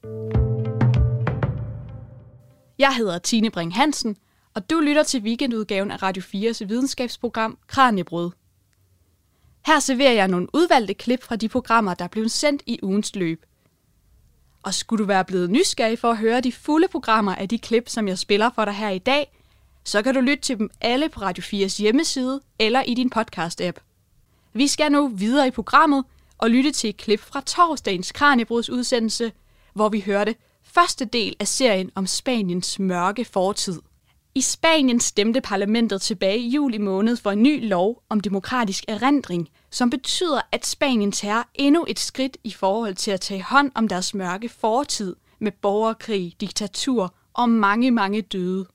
Jeg 2.79 2.95
hedder 2.95 3.17
Tine 3.17 3.49
Bring 3.51 3.75
Hansen, 3.75 4.15
og 4.53 4.69
du 4.69 4.79
lytter 4.79 5.03
til 5.03 5.21
weekendudgaven 5.21 5.91
af 5.91 6.03
Radio 6.03 6.23
4's 6.23 6.65
videnskabsprogram 6.65 7.57
Kranjebrød. 7.67 8.31
Her 9.65 9.79
serverer 9.79 10.13
jeg 10.13 10.27
nogle 10.27 10.47
udvalgte 10.53 10.93
klip 10.93 11.23
fra 11.23 11.35
de 11.35 11.49
programmer, 11.49 11.93
der 11.93 12.07
blev 12.07 12.29
sendt 12.29 12.63
i 12.65 12.79
ugens 12.83 13.15
løb. 13.15 13.45
Og 14.63 14.73
skulle 14.73 15.03
du 15.03 15.07
være 15.07 15.25
blevet 15.25 15.49
nysgerrig 15.49 15.99
for 15.99 16.11
at 16.11 16.17
høre 16.17 16.41
de 16.41 16.51
fulde 16.51 16.87
programmer 16.87 17.35
af 17.35 17.49
de 17.49 17.59
klip, 17.59 17.89
som 17.89 18.07
jeg 18.07 18.17
spiller 18.17 18.49
for 18.55 18.65
dig 18.65 18.73
her 18.73 18.89
i 18.89 18.99
dag, 18.99 19.31
så 19.83 20.01
kan 20.01 20.13
du 20.13 20.19
lytte 20.19 20.43
til 20.43 20.57
dem 20.57 20.69
alle 20.81 21.09
på 21.09 21.21
Radio 21.21 21.43
4's 21.43 21.81
hjemmeside 21.81 22.41
eller 22.59 22.81
i 22.81 22.93
din 22.93 23.11
podcast-app. 23.15 23.79
Vi 24.53 24.67
skal 24.67 24.91
nu 24.91 25.07
videre 25.07 25.47
i 25.47 25.51
programmet– 25.51 26.03
og 26.39 26.49
lytte 26.49 26.71
til 26.71 26.89
et 26.89 26.97
klip 26.97 27.19
fra 27.19 27.41
torsdagens 27.41 28.11
Kranjebruds 28.11 28.69
udsendelse, 28.69 29.31
hvor 29.73 29.89
vi 29.89 29.99
hørte 29.99 30.35
første 30.63 31.05
del 31.05 31.35
af 31.39 31.47
serien 31.47 31.91
om 31.95 32.07
Spaniens 32.07 32.79
mørke 32.79 33.25
fortid. 33.25 33.81
I 34.35 34.41
Spanien 34.41 34.99
stemte 34.99 35.41
parlamentet 35.41 36.01
tilbage 36.01 36.37
i 36.37 36.49
juli 36.49 36.77
måned 36.77 37.17
for 37.17 37.31
en 37.31 37.43
ny 37.43 37.67
lov 37.67 38.03
om 38.09 38.19
demokratisk 38.19 38.83
erindring, 38.87 39.49
som 39.69 39.89
betyder, 39.89 40.41
at 40.51 40.65
Spanien 40.65 41.11
tager 41.11 41.43
endnu 41.55 41.85
et 41.87 41.99
skridt 41.99 42.37
i 42.43 42.51
forhold 42.51 42.95
til 42.95 43.11
at 43.11 43.21
tage 43.21 43.43
hånd 43.43 43.71
om 43.75 43.87
deres 43.87 44.13
mørke 44.13 44.49
fortid 44.49 45.15
med 45.39 45.51
borgerkrig, 45.51 46.33
diktatur 46.41 47.15
og 47.33 47.49
mange, 47.49 47.91
mange 47.91 48.21
døde. 48.21 48.65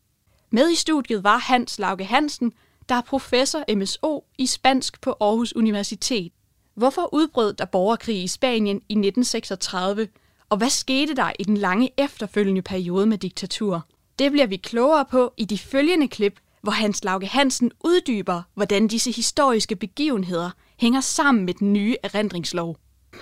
Med 0.50 0.70
i 0.70 0.74
studiet 0.74 1.24
var 1.24 1.38
Hans 1.38 1.78
Lauke 1.78 2.04
Hansen, 2.04 2.52
der 2.88 2.94
er 2.94 3.00
professor 3.00 3.74
MSO 3.76 4.24
i 4.38 4.46
spansk 4.46 5.00
på 5.00 5.16
Aarhus 5.20 5.52
Universitet. 5.52 6.32
Hvorfor 6.74 7.14
udbrød 7.14 7.54
der 7.54 7.64
borgerkrig 7.64 8.22
i 8.22 8.28
Spanien 8.28 8.76
i 8.76 8.92
1936, 8.92 10.08
og 10.48 10.56
hvad 10.56 10.70
skete 10.70 11.16
der 11.16 11.32
i 11.38 11.44
den 11.44 11.56
lange 11.56 11.90
efterfølgende 11.98 12.62
periode 12.62 13.06
med 13.06 13.18
diktatur? 13.18 13.86
Det 14.18 14.32
bliver 14.32 14.46
vi 14.46 14.56
klogere 14.56 15.04
på 15.10 15.32
i 15.36 15.44
de 15.44 15.58
følgende 15.58 16.08
klip, 16.08 16.32
hvor 16.62 16.72
Hans 16.72 17.04
Lauke 17.04 17.26
Hansen 17.26 17.70
uddyber, 17.84 18.42
hvordan 18.54 18.88
disse 18.88 19.10
historiske 19.10 19.76
begivenheder 19.76 20.50
hænger 20.80 21.00
sammen 21.00 21.44
med 21.44 21.54
den 21.54 21.72
nye 21.72 21.96
erindringslov. 22.02 22.76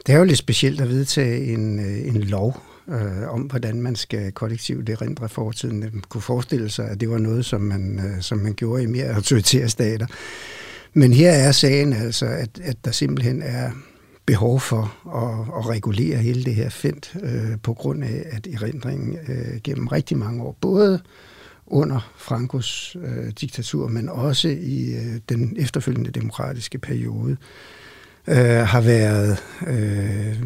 Det 0.07 0.15
er 0.15 0.19
jo 0.19 0.25
lidt 0.25 0.39
specielt 0.39 0.81
at 0.81 0.89
vedtage 0.89 1.53
en, 1.55 1.79
øh, 1.79 2.15
en 2.15 2.23
lov 2.23 2.63
øh, 2.89 3.29
om, 3.29 3.41
hvordan 3.41 3.83
man 3.83 3.97
skal 3.97 4.33
kollektivt 4.33 4.89
erindre 4.89 5.29
fortiden. 5.29 5.81
Man 5.81 6.03
kunne 6.09 6.23
forestille 6.23 6.71
sig, 6.71 6.89
at 6.89 7.01
det 7.01 7.11
var 7.11 7.19
noget, 7.19 7.45
som 7.45 7.61
man, 7.61 7.99
øh, 7.99 8.23
som 8.23 8.39
man 8.39 8.55
gjorde 8.55 8.83
i 8.83 8.87
mere 8.87 9.15
autoritære 9.15 9.69
stater. 9.69 10.07
Men 10.95 11.13
her 11.13 11.31
er 11.31 11.53
sagen 11.53 11.93
altså, 11.93 12.27
at, 12.27 12.61
at 12.63 12.85
der 12.85 12.91
simpelthen 12.91 13.43
er 13.43 13.71
behov 14.33 14.61
for 14.61 14.83
at, 15.23 15.59
at 15.59 15.69
regulere 15.69 16.17
hele 16.17 16.45
det 16.45 16.55
her 16.55 16.69
felt, 16.69 17.17
øh, 17.23 17.59
på 17.63 17.75
grund 17.75 18.05
af, 18.05 18.23
at 18.31 18.47
erindringen 18.47 19.19
øh, 19.29 19.61
gennem 19.65 19.87
rigtig 19.87 20.19
mange 20.19 20.43
år, 20.43 20.57
både 20.61 21.01
under 21.67 22.13
Frankos 22.17 22.97
øh, 23.03 23.33
diktatur, 23.41 23.89
men 23.89 24.09
også 24.09 24.49
i 24.49 24.95
øh, 24.95 25.21
den 25.29 25.57
efterfølgende 25.59 26.11
demokratiske 26.11 26.79
periode, 26.79 27.37
øh, 28.27 28.67
har 28.67 28.81
været 28.81 29.39
øh, 29.67 30.37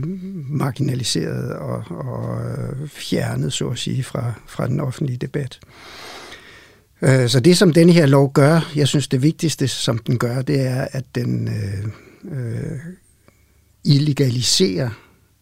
marginaliseret 0.51 1.53
og, 1.53 1.85
og 1.90 2.40
fjernet, 2.88 3.53
så 3.53 3.68
at 3.68 3.79
sige, 3.79 4.03
fra, 4.03 4.33
fra 4.46 4.66
den 4.66 4.81
offentlige 4.81 5.16
debat. 5.16 5.61
Øh, 7.03 7.29
så 7.29 7.40
det, 7.40 7.57
som 7.57 7.72
denne 7.72 7.92
her 7.92 8.07
lov 8.07 8.33
gør, 8.33 8.72
jeg 8.77 8.88
synes 8.88 9.09
det 9.09 9.22
vigtigste, 9.22 9.68
som 9.68 9.99
den 9.99 10.18
gør, 10.18 10.42
det 10.42 10.61
er, 10.61 10.87
at 10.92 11.05
den 11.14 11.49
øh, 11.49 11.85
øh, 12.33 12.79
illegalisere 13.87 14.90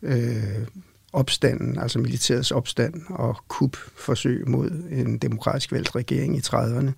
øh, 0.02 0.66
opstanden, 1.12 1.78
altså 1.78 1.98
militærets 1.98 2.50
opstand 2.50 2.94
og 3.08 3.36
kupforsøg 3.48 4.48
mod 4.48 4.70
en 4.90 5.18
demokratisk 5.18 5.72
valgt 5.72 5.96
regering 5.96 6.36
i 6.36 6.40
30'erne. 6.40 6.90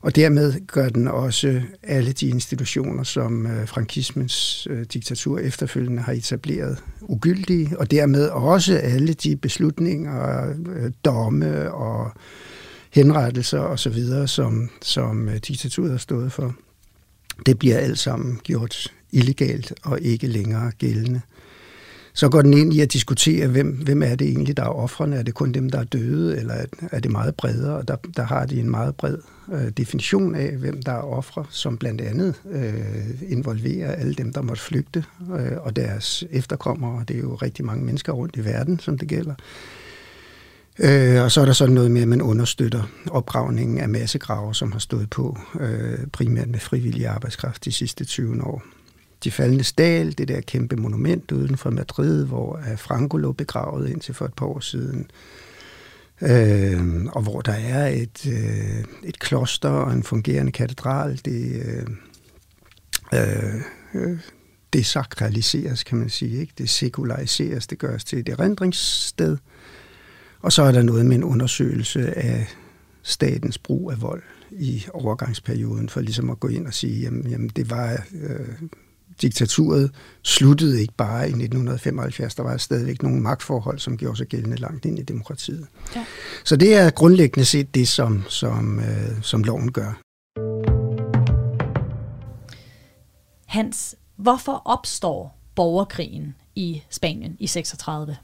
Og 0.00 0.16
dermed 0.16 0.66
gør 0.66 0.88
den 0.88 1.08
også 1.08 1.62
alle 1.82 2.12
de 2.12 2.28
institutioner, 2.28 3.02
som 3.02 3.46
øh, 3.46 3.68
frankismens 3.68 4.66
øh, 4.70 4.86
diktatur 4.92 5.38
efterfølgende 5.38 6.02
har 6.02 6.12
etableret, 6.12 6.78
ugyldige, 7.00 7.78
og 7.78 7.90
dermed 7.90 8.28
også 8.28 8.76
alle 8.78 9.12
de 9.12 9.36
beslutninger, 9.36 10.48
øh, 10.76 10.92
domme 11.04 11.72
og 11.72 12.10
henrettelser 12.90 13.58
og 13.58 13.78
så 13.78 13.90
videre, 13.90 14.28
som, 14.28 14.70
som 14.82 15.28
øh, 15.28 15.36
diktaturet 15.36 15.90
har 15.90 15.98
stået 15.98 16.32
for. 16.32 16.54
Det 17.46 17.58
bliver 17.58 17.78
alt 17.78 17.98
sammen 17.98 18.40
gjort 18.42 18.92
illegalt 19.14 19.72
og 19.82 20.00
ikke 20.00 20.26
længere 20.26 20.70
gældende. 20.78 21.20
Så 22.16 22.28
går 22.28 22.42
den 22.42 22.54
ind 22.54 22.74
i 22.74 22.80
at 22.80 22.92
diskutere, 22.92 23.46
hvem, 23.46 23.68
hvem 23.68 24.02
er 24.02 24.14
det 24.14 24.28
egentlig, 24.28 24.56
der 24.56 24.62
er 24.62 24.68
offrene? 24.68 25.16
Er 25.16 25.22
det 25.22 25.34
kun 25.34 25.52
dem, 25.52 25.70
der 25.70 25.78
er 25.78 25.84
døde, 25.84 26.38
eller 26.38 26.54
er 26.92 27.00
det 27.00 27.10
meget 27.10 27.34
bredere? 27.34 27.76
Og 27.76 27.88
der, 27.88 27.96
der 28.16 28.22
har 28.22 28.46
de 28.46 28.60
en 28.60 28.70
meget 28.70 28.94
bred 28.94 29.18
øh, 29.52 29.68
definition 29.68 30.34
af, 30.34 30.56
hvem 30.56 30.82
der 30.82 30.92
er 30.92 31.02
ofre, 31.02 31.44
som 31.50 31.78
blandt 31.78 32.00
andet 32.00 32.34
øh, 32.50 33.22
involverer 33.28 33.92
alle 33.92 34.14
dem, 34.14 34.32
der 34.32 34.42
måtte 34.42 34.62
flygte, 34.62 35.04
øh, 35.38 35.56
og 35.60 35.76
deres 35.76 36.24
efterkommere. 36.30 37.04
Det 37.08 37.16
er 37.16 37.20
jo 37.20 37.34
rigtig 37.34 37.64
mange 37.64 37.84
mennesker 37.84 38.12
rundt 38.12 38.36
i 38.36 38.44
verden, 38.44 38.78
som 38.78 38.98
det 38.98 39.08
gælder. 39.08 39.34
Øh, 40.78 41.22
og 41.22 41.32
så 41.32 41.40
er 41.40 41.44
der 41.44 41.52
sådan 41.52 41.74
noget 41.74 41.90
med, 41.90 42.02
at 42.02 42.08
man 42.08 42.22
understøtter 42.22 42.82
opgravningen 43.10 43.78
af 43.78 43.88
massegrave, 43.88 44.54
som 44.54 44.72
har 44.72 44.78
stået 44.78 45.10
på 45.10 45.38
øh, 45.60 46.06
primært 46.12 46.48
med 46.48 46.58
frivillig 46.58 47.06
arbejdskraft 47.06 47.64
de 47.64 47.72
sidste 47.72 48.04
20 48.04 48.44
år. 48.44 48.62
De 49.24 49.30
faldende 49.30 49.64
Dal, 49.78 50.18
det 50.18 50.28
der 50.28 50.40
kæmpe 50.40 50.76
monument 50.76 51.32
uden 51.32 51.56
for 51.56 51.70
Madrid, 51.70 52.26
hvor 52.26 52.56
øh, 52.56 52.78
Franco 52.78 53.16
lå 53.16 53.32
begravet 53.32 53.90
indtil 53.90 54.14
for 54.14 54.24
et 54.24 54.34
par 54.34 54.46
år 54.46 54.60
siden. 54.60 55.10
Øh, 56.22 57.04
og 57.04 57.22
hvor 57.22 57.40
der 57.40 57.52
er 57.52 57.88
et, 57.88 58.26
øh, 58.26 58.84
et 59.02 59.18
kloster 59.18 59.68
og 59.68 59.92
en 59.92 60.02
fungerende 60.02 60.52
katedral. 60.52 61.20
Det, 61.24 61.62
øh, 61.64 61.86
øh, 63.14 63.54
øh 63.94 64.18
det 64.72 64.86
sakraliseres, 64.86 65.82
kan 65.82 65.98
man 65.98 66.08
sige. 66.08 66.40
Ikke? 66.40 66.52
Det 66.58 66.70
sekulariseres, 66.70 67.66
det 67.66 67.78
gøres 67.78 68.04
til 68.04 68.18
et 68.18 68.28
erindringssted. 68.28 69.36
Og 70.40 70.52
så 70.52 70.62
er 70.62 70.72
der 70.72 70.82
noget 70.82 71.06
med 71.06 71.16
en 71.16 71.24
undersøgelse 71.24 72.18
af 72.18 72.46
statens 73.02 73.58
brug 73.58 73.90
af 73.90 74.02
vold 74.02 74.22
i 74.50 74.84
overgangsperioden, 74.94 75.88
for 75.88 76.00
ligesom 76.00 76.30
at 76.30 76.40
gå 76.40 76.48
ind 76.48 76.66
og 76.66 76.74
sige, 76.74 77.00
jamen, 77.00 77.26
jamen 77.26 77.48
det 77.48 77.70
var 77.70 78.06
øh, 78.14 78.68
diktaturet 79.22 79.90
sluttede 80.22 80.80
ikke 80.80 80.94
bare 80.96 81.20
i 81.20 81.32
1975. 81.32 82.34
Der 82.34 82.42
var 82.42 82.56
stadigvæk 82.56 83.02
nogle 83.02 83.20
magtforhold, 83.20 83.78
som 83.78 83.96
gjorde 83.96 84.16
sig 84.16 84.26
gældende 84.26 84.56
langt 84.56 84.84
ind 84.84 84.98
i 84.98 85.02
demokratiet. 85.02 85.66
Ja. 85.96 86.04
Så 86.44 86.56
det 86.56 86.74
er 86.74 86.90
grundlæggende 86.90 87.44
set 87.44 87.74
det, 87.74 87.88
som, 87.88 88.22
som, 88.28 88.80
øh, 88.80 89.22
som 89.22 89.44
loven 89.44 89.72
gør. 89.72 90.00
Hans, 93.46 93.96
hvorfor 94.16 94.62
opstår 94.64 95.38
borgerkrigen 95.54 96.34
i 96.54 96.82
Spanien 96.90 97.36
i 97.38 97.46
36? 97.46 98.16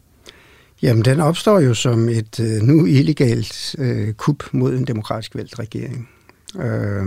Jamen, 0.83 1.05
den 1.05 1.21
opstår 1.21 1.61
jo 1.61 1.75
som 1.75 2.09
et 2.09 2.41
øh, 2.41 2.63
nu 2.63 2.87
illegalt 2.87 3.75
øh, 3.79 4.13
kup 4.15 4.45
mod 4.53 4.75
en 4.75 4.87
demokratisk 4.87 5.35
valgt 5.35 5.59
regering. 5.59 6.09
Øh, 6.57 7.07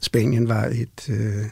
Spanien 0.00 0.48
var 0.48 0.64
et 0.64 1.08
øh, 1.08 1.44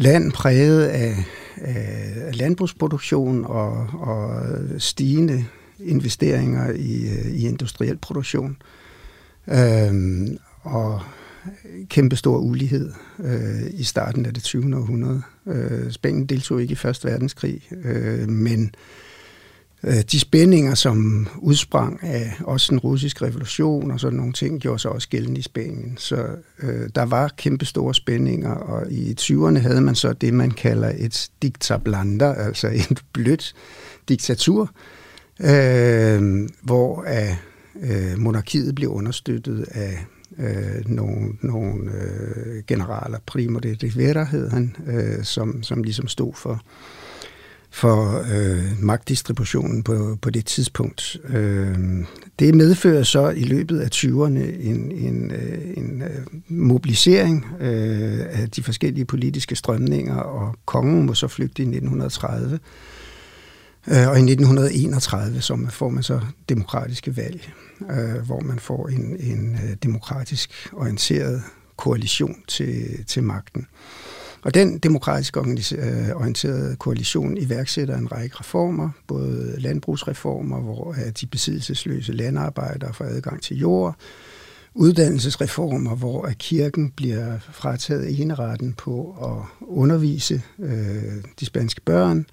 land 0.00 0.32
præget 0.32 0.86
af, 0.86 1.24
af 1.56 2.38
landbrugsproduktion 2.38 3.44
og, 3.44 3.72
og 3.92 4.42
stigende 4.78 5.44
investeringer 5.78 6.72
i, 6.72 7.08
øh, 7.08 7.26
i 7.26 7.48
industriel 7.48 7.96
produktion. 7.96 8.56
Øhm, 9.48 10.36
og 10.62 11.00
kæmpe 11.88 12.16
stor 12.16 12.38
ulighed 12.38 12.92
øh, 13.24 13.70
i 13.72 13.84
starten 13.84 14.26
af 14.26 14.34
det 14.34 14.42
20. 14.42 14.76
århundrede. 14.76 15.22
Øh, 15.46 15.92
Spanien 15.92 16.26
deltog 16.26 16.62
ikke 16.62 16.72
i 16.72 16.76
Første 16.76 17.08
Verdenskrig, 17.08 17.62
øh, 17.84 18.28
men 18.28 18.60
Øh, 18.62 18.68
Øh, 19.84 20.02
de 20.12 20.20
spændinger, 20.20 20.74
som 20.74 21.28
udsprang 21.38 22.02
af 22.02 22.32
også 22.44 22.66
den 22.70 22.78
russiske 22.78 23.24
revolution 23.24 23.90
og 23.90 24.00
sådan 24.00 24.16
nogle 24.16 24.32
ting, 24.32 24.60
gjorde 24.60 24.78
sig 24.78 24.90
også 24.90 25.08
gældende 25.08 25.38
i 25.38 25.42
Spanien. 25.42 25.96
Så 25.98 26.26
øh, 26.62 26.88
der 26.94 27.02
var 27.02 27.28
kæmpe 27.36 27.64
store 27.64 27.94
spændinger, 27.94 28.50
og 28.50 28.92
i 28.92 29.16
20'erne 29.20 29.58
havde 29.58 29.80
man 29.80 29.94
så 29.94 30.12
det, 30.12 30.34
man 30.34 30.50
kalder 30.50 30.92
et 30.98 31.30
diktablander, 31.42 32.34
altså 32.34 32.68
et 32.90 33.02
blødt 33.12 33.54
diktatur, 34.08 34.70
øh, 35.40 36.48
hvor 36.62 37.04
øh, 37.82 38.18
monarkiet 38.18 38.74
blev 38.74 38.88
understøttet 38.88 39.66
af 39.70 40.06
øh, 40.38 40.86
nogle, 40.86 41.32
nogle 41.42 41.90
øh, 41.92 42.62
generaler, 42.66 43.18
Primo 43.26 43.58
de 43.58 43.76
Rivera 43.82 44.24
hed 44.24 44.50
han, 44.50 44.76
øh, 44.86 45.24
som, 45.24 45.62
som 45.62 45.82
ligesom 45.82 46.08
stod 46.08 46.32
for 46.34 46.62
for 47.70 48.24
øh, 48.32 48.64
magtdistributionen 48.78 49.82
på, 49.82 50.18
på 50.22 50.30
det 50.30 50.46
tidspunkt. 50.46 51.16
Øh, 51.28 51.78
det 52.38 52.54
medfører 52.54 53.02
så 53.02 53.28
i 53.28 53.42
løbet 53.42 53.80
af 53.80 53.88
20'erne 53.94 54.40
en, 54.60 54.92
en, 54.92 55.30
øh, 55.30 55.76
en 55.76 56.02
øh, 56.02 56.26
mobilisering 56.48 57.46
øh, 57.60 58.20
af 58.30 58.50
de 58.50 58.62
forskellige 58.62 59.04
politiske 59.04 59.56
strømninger, 59.56 60.16
og 60.16 60.54
kongen 60.64 61.06
må 61.06 61.14
så 61.14 61.28
flygte 61.28 61.62
i 61.62 61.66
1930. 61.66 62.58
Øh, 63.88 64.08
og 64.08 64.18
i 64.18 64.22
1931 64.22 65.40
så 65.40 65.66
får 65.70 65.88
man 65.88 66.02
så 66.02 66.20
demokratiske 66.48 67.16
valg, 67.16 67.52
øh, 67.90 68.26
hvor 68.26 68.40
man 68.40 68.58
får 68.58 68.88
en, 68.88 69.16
en 69.20 69.58
demokratisk 69.82 70.68
orienteret 70.72 71.42
koalition 71.76 72.36
til, 72.48 73.04
til 73.06 73.22
magten. 73.22 73.66
Og 74.42 74.54
den 74.54 74.78
demokratisk 74.78 75.36
øh, 75.36 75.42
orienterede 76.14 76.76
koalition 76.76 77.38
iværksætter 77.38 77.98
en 77.98 78.12
række 78.12 78.36
reformer, 78.40 78.90
både 79.06 79.54
landbrugsreformer, 79.58 80.60
hvor 80.60 80.90
øh, 80.90 81.12
de 81.20 81.26
besiddelsesløse 81.26 82.12
landarbejdere 82.12 82.94
får 82.94 83.04
adgang 83.04 83.42
til 83.42 83.56
jord, 83.56 83.96
uddannelsesreformer, 84.74 85.94
hvor 85.94 86.30
kirken 86.38 86.90
bliver 86.90 87.38
frataget 87.52 88.20
eneretten 88.20 88.72
på 88.72 89.16
at 89.22 89.66
undervise 89.68 90.42
øh, 90.58 91.24
de 91.40 91.46
spanske 91.46 91.80
børn, 91.80 92.26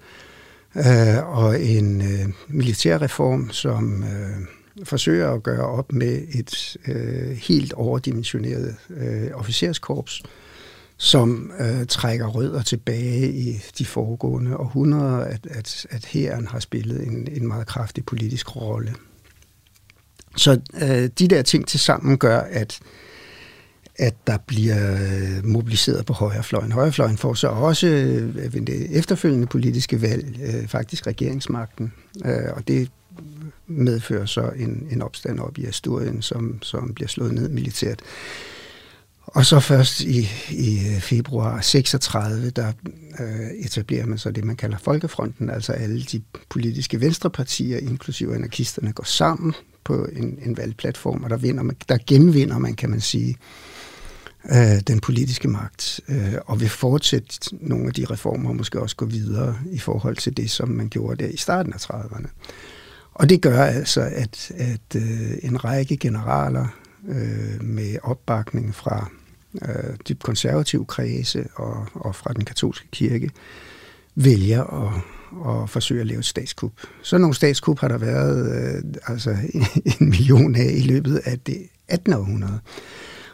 øh, 0.76 1.38
og 1.38 1.60
en 1.60 2.00
øh, 2.00 2.28
militærreform, 2.48 3.50
som 3.50 4.02
øh, 4.02 4.46
forsøger 4.84 5.32
at 5.32 5.42
gøre 5.42 5.66
op 5.66 5.92
med 5.92 6.22
et 6.34 6.76
øh, 6.88 7.36
helt 7.36 7.72
overdimensioneret 7.72 8.76
øh, 8.90 9.30
officerskorps, 9.34 10.22
øh, 10.24 10.30
som 10.98 11.52
øh, 11.60 11.86
trækker 11.86 12.26
rødder 12.26 12.62
tilbage 12.62 13.32
i 13.32 13.60
de 13.78 13.86
foregående 13.86 14.56
århundreder, 14.56 15.18
at, 15.18 15.46
at, 15.50 15.86
at 15.90 16.04
hæren 16.04 16.46
har 16.46 16.60
spillet 16.60 17.06
en, 17.06 17.28
en 17.32 17.48
meget 17.48 17.66
kraftig 17.66 18.04
politisk 18.04 18.56
rolle. 18.56 18.94
Så 20.36 20.60
øh, 20.82 21.08
de 21.18 21.28
der 21.28 21.42
ting 21.42 21.66
til 21.66 21.80
sammen 21.80 22.18
gør, 22.18 22.40
at 22.40 22.80
at 23.98 24.14
der 24.26 24.38
bliver 24.46 24.94
øh, 24.94 25.44
mobiliseret 25.44 26.06
på 26.06 26.12
højrefløjen. 26.12 26.72
Højrefløjen 26.72 27.18
får 27.18 27.34
så 27.34 27.48
også 27.48 27.86
øh, 27.86 28.54
ved 28.54 28.66
det 28.66 28.96
efterfølgende 28.98 29.46
politiske 29.46 30.02
valg 30.02 30.40
øh, 30.42 30.68
faktisk 30.68 31.06
regeringsmagten, 31.06 31.92
øh, 32.24 32.52
og 32.56 32.68
det 32.68 32.90
medfører 33.66 34.26
så 34.26 34.50
en, 34.56 34.88
en 34.90 35.02
opstand 35.02 35.40
op 35.40 35.58
i 35.58 35.64
Asturien, 35.64 36.22
som, 36.22 36.58
som 36.62 36.94
bliver 36.94 37.08
slået 37.08 37.34
ned 37.34 37.48
militært. 37.48 38.00
Og 39.34 39.46
så 39.46 39.60
først 39.60 40.00
i, 40.00 40.28
i 40.50 40.88
øh, 40.88 41.00
februar 41.00 41.60
36, 41.60 42.50
der 42.50 42.72
øh, 43.20 43.50
etablerer 43.64 44.06
man 44.06 44.18
så 44.18 44.30
det, 44.30 44.44
man 44.44 44.56
kalder 44.56 44.78
Folkefronten, 44.78 45.50
altså 45.50 45.72
alle 45.72 46.02
de 46.02 46.22
politiske 46.48 47.00
venstrepartier, 47.00 47.78
inklusive 47.78 48.34
anarkisterne, 48.34 48.92
går 48.92 49.04
sammen 49.04 49.54
på 49.84 50.04
en, 50.04 50.38
en 50.44 50.56
valgplatform, 50.56 51.22
og 51.24 51.30
der, 51.30 51.36
vinder 51.36 51.62
man, 51.62 51.76
der 51.88 51.98
genvinder 52.06 52.58
man, 52.58 52.74
kan 52.74 52.90
man 52.90 53.00
sige, 53.00 53.36
øh, 54.50 54.80
den 54.86 55.00
politiske 55.00 55.48
magt, 55.48 56.00
øh, 56.08 56.34
og 56.46 56.60
vil 56.60 56.68
fortsætte 56.68 57.38
nogle 57.52 57.86
af 57.86 57.94
de 57.94 58.04
reformer, 58.04 58.48
og 58.48 58.56
måske 58.56 58.80
også 58.80 58.96
gå 58.96 59.06
videre 59.06 59.58
i 59.70 59.78
forhold 59.78 60.16
til 60.16 60.36
det, 60.36 60.50
som 60.50 60.68
man 60.68 60.88
gjorde 60.88 61.24
der 61.24 61.30
i 61.30 61.36
starten 61.36 61.72
af 61.72 61.78
30'erne. 61.78 62.28
Og 63.14 63.28
det 63.28 63.42
gør 63.42 63.64
altså, 63.64 64.00
at, 64.00 64.52
at 64.54 64.96
øh, 64.96 65.30
en 65.42 65.64
række 65.64 65.96
generaler 65.96 66.66
øh, 67.08 67.62
med 67.62 67.96
opbakning 68.02 68.74
fra 68.74 69.10
øh, 69.62 69.96
dybt 70.08 70.22
konservative 70.22 70.84
kredse 70.84 71.44
og, 71.54 71.86
og 71.94 72.14
fra 72.14 72.32
den 72.32 72.44
katolske 72.44 72.88
kirke 72.92 73.30
vælger 74.14 74.64
at, 74.64 74.92
at 75.62 75.70
forsøge 75.70 76.00
at 76.00 76.06
lave 76.06 76.18
et 76.18 76.24
statskup. 76.24 76.72
Så 77.02 77.18
nogle 77.18 77.34
statskup 77.34 77.78
har 77.78 77.88
der 77.88 77.98
været 77.98 78.52
øh, 78.52 78.82
altså 79.06 79.36
en 80.00 80.08
million 80.10 80.54
af 80.54 80.72
i 80.76 80.82
løbet 80.82 81.20
af 81.24 81.38
det 81.38 81.62
18. 81.88 82.12
århundrede. 82.12 82.58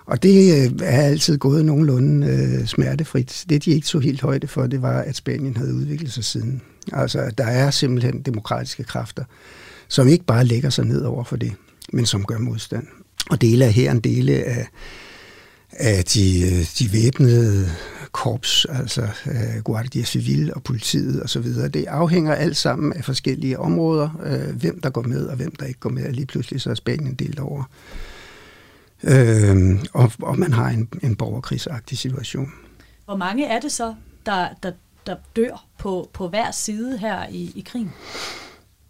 Og 0.06 0.22
det 0.22 0.64
øh, 0.64 0.72
er 0.82 1.02
altid 1.02 1.38
gået 1.38 1.64
nogenlunde 1.64 2.26
øh, 2.26 2.66
smertefrit. 2.66 3.44
Det, 3.48 3.64
de 3.64 3.70
ikke 3.70 3.86
så 3.86 3.98
helt 3.98 4.20
højde 4.20 4.46
for, 4.46 4.66
det 4.66 4.82
var, 4.82 5.00
at 5.00 5.16
Spanien 5.16 5.56
havde 5.56 5.74
udviklet 5.74 6.12
sig 6.12 6.24
siden. 6.24 6.62
Altså, 6.92 7.30
der 7.38 7.44
er 7.44 7.70
simpelthen 7.70 8.22
demokratiske 8.22 8.84
kræfter, 8.84 9.24
som 9.88 10.08
ikke 10.08 10.24
bare 10.24 10.44
lægger 10.44 10.70
sig 10.70 10.84
ned 10.84 11.02
over 11.02 11.24
for 11.24 11.36
det, 11.36 11.52
men 11.92 12.06
som 12.06 12.24
gør 12.24 12.38
modstand. 12.38 12.86
Og 13.30 13.40
dele 13.40 13.64
af 13.64 13.72
her 13.72 13.90
en 13.90 14.00
dele 14.00 14.32
af 14.32 14.66
af 15.76 16.04
de, 16.04 16.40
øh, 16.40 16.66
de 16.78 16.92
væbnede 16.92 17.70
korps, 18.12 18.66
altså 18.68 19.08
uh, 19.26 19.62
Guardia 19.64 20.04
Civil 20.04 20.54
og 20.54 20.62
politiet 20.62 21.22
osv. 21.22 21.46
Det 21.46 21.84
afhænger 21.86 22.34
alt 22.34 22.56
sammen 22.56 22.92
af 22.92 23.04
forskellige 23.04 23.58
områder, 23.58 24.08
uh, 24.26 24.56
hvem 24.56 24.80
der 24.80 24.90
går 24.90 25.02
med 25.02 25.26
og 25.26 25.36
hvem 25.36 25.54
der 25.54 25.66
ikke 25.66 25.80
går 25.80 25.90
med. 25.90 26.12
Lige 26.12 26.26
pludselig 26.26 26.60
så 26.60 26.70
er 26.70 26.74
Spanien 26.74 27.14
delt 27.14 27.40
over. 27.40 27.70
Uh, 29.02 29.80
og, 29.92 30.12
og 30.22 30.38
man 30.38 30.52
har 30.52 30.68
en, 30.68 30.88
en 31.02 31.16
borgerkrigsagtig 31.16 31.98
situation. 31.98 32.52
Hvor 33.04 33.16
mange 33.16 33.46
er 33.46 33.60
det 33.60 33.72
så, 33.72 33.94
der, 34.26 34.48
der 34.62 34.70
der 35.06 35.16
dør 35.36 35.66
på, 35.78 36.10
på 36.12 36.28
hver 36.28 36.50
side 36.50 36.98
her 36.98 37.28
i, 37.30 37.52
i 37.54 37.64
krigen? 37.66 37.92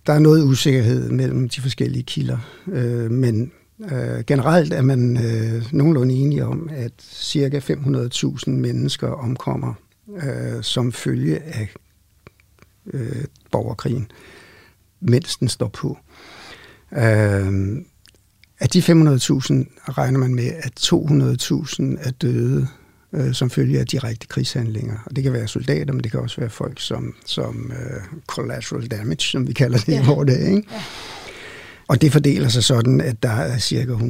Der 0.07 0.13
er 0.13 0.19
noget 0.19 0.45
usikkerhed 0.45 1.11
mellem 1.11 1.49
de 1.49 1.61
forskellige 1.61 2.03
kilder, 2.03 2.39
øh, 2.67 3.11
men 3.11 3.53
øh, 3.81 4.25
generelt 4.27 4.73
er 4.73 4.83
man 4.83 5.17
øh, 5.17 5.73
nogenlunde 5.73 6.15
enige 6.15 6.45
om, 6.47 6.71
at 6.73 6.93
cirka 6.99 7.59
500.000 7.59 8.51
mennesker 8.51 9.09
omkommer 9.09 9.75
øh, 10.17 10.63
som 10.63 10.93
følge 10.93 11.43
af 11.43 11.75
øh, 12.93 13.25
borgerkrigen, 13.51 14.11
mens 15.01 15.37
den 15.37 15.49
står 15.49 15.69
på. 15.69 15.99
Øh, 16.93 17.83
af 18.61 18.69
de 18.69 18.79
500.000 18.79 18.85
regner 19.89 20.19
man 20.19 20.35
med, 20.35 20.51
at 20.63 20.73
200.000 20.81 22.09
er 22.09 22.11
døde 22.11 22.69
øh, 23.15 23.35
som 23.35 23.51
følge 23.51 23.81
af 23.81 23.87
direkte 23.87 24.27
krigshandlinger. 24.27 24.99
Og 25.07 25.17
det 25.17 25.25
kan 25.25 25.33
være 25.33 25.49
soldater, 25.49 25.93
men 25.93 26.05
det 26.05 26.11
kan 26.11 26.21
også 26.21 26.41
være 26.41 26.51
folk 26.51 26.81
som, 26.81 27.15
som 27.27 27.73
uh, 27.73 28.19
collateral 28.27 28.87
damage, 28.87 29.21
som 29.21 29.49
vi 29.49 29.53
kalder 29.53 29.79
det 29.79 29.93
ja. 29.93 30.03
i 30.03 30.07
vores 30.07 30.27
dag. 30.27 30.41
Ikke? 30.41 30.69
Ja. 30.71 30.83
Og 31.89 32.03
det 32.03 32.13
fordeler 32.13 32.49
sig 32.49 32.65
sådan, 32.65 33.01
at 33.01 33.23
der 33.23 33.31
er 33.31 33.59
cirka 33.59 33.93
110.000 33.93 34.03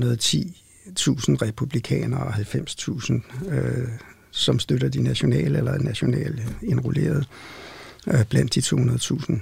republikanere 1.43 2.20
og 2.20 2.35
90.000, 2.35 3.49
øh, 3.51 3.89
som 4.31 4.59
støtter 4.59 4.89
de 4.89 5.03
nationale 5.03 5.59
eller 5.59 5.79
nationale 5.79 6.47
indrullerede 6.62 7.25
øh, 8.07 8.25
blandt 8.25 8.55
de 8.55 8.61
200.000. 8.61 9.39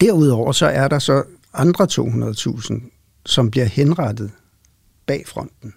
Derudover 0.00 0.52
så 0.52 0.66
er 0.66 0.88
der 0.88 0.98
så 0.98 1.24
andre 1.54 1.86
200.000, 1.92 2.90
som 3.26 3.50
bliver 3.50 3.66
henrettet 3.66 4.30
bag 5.06 5.26
fronten. 5.26 5.74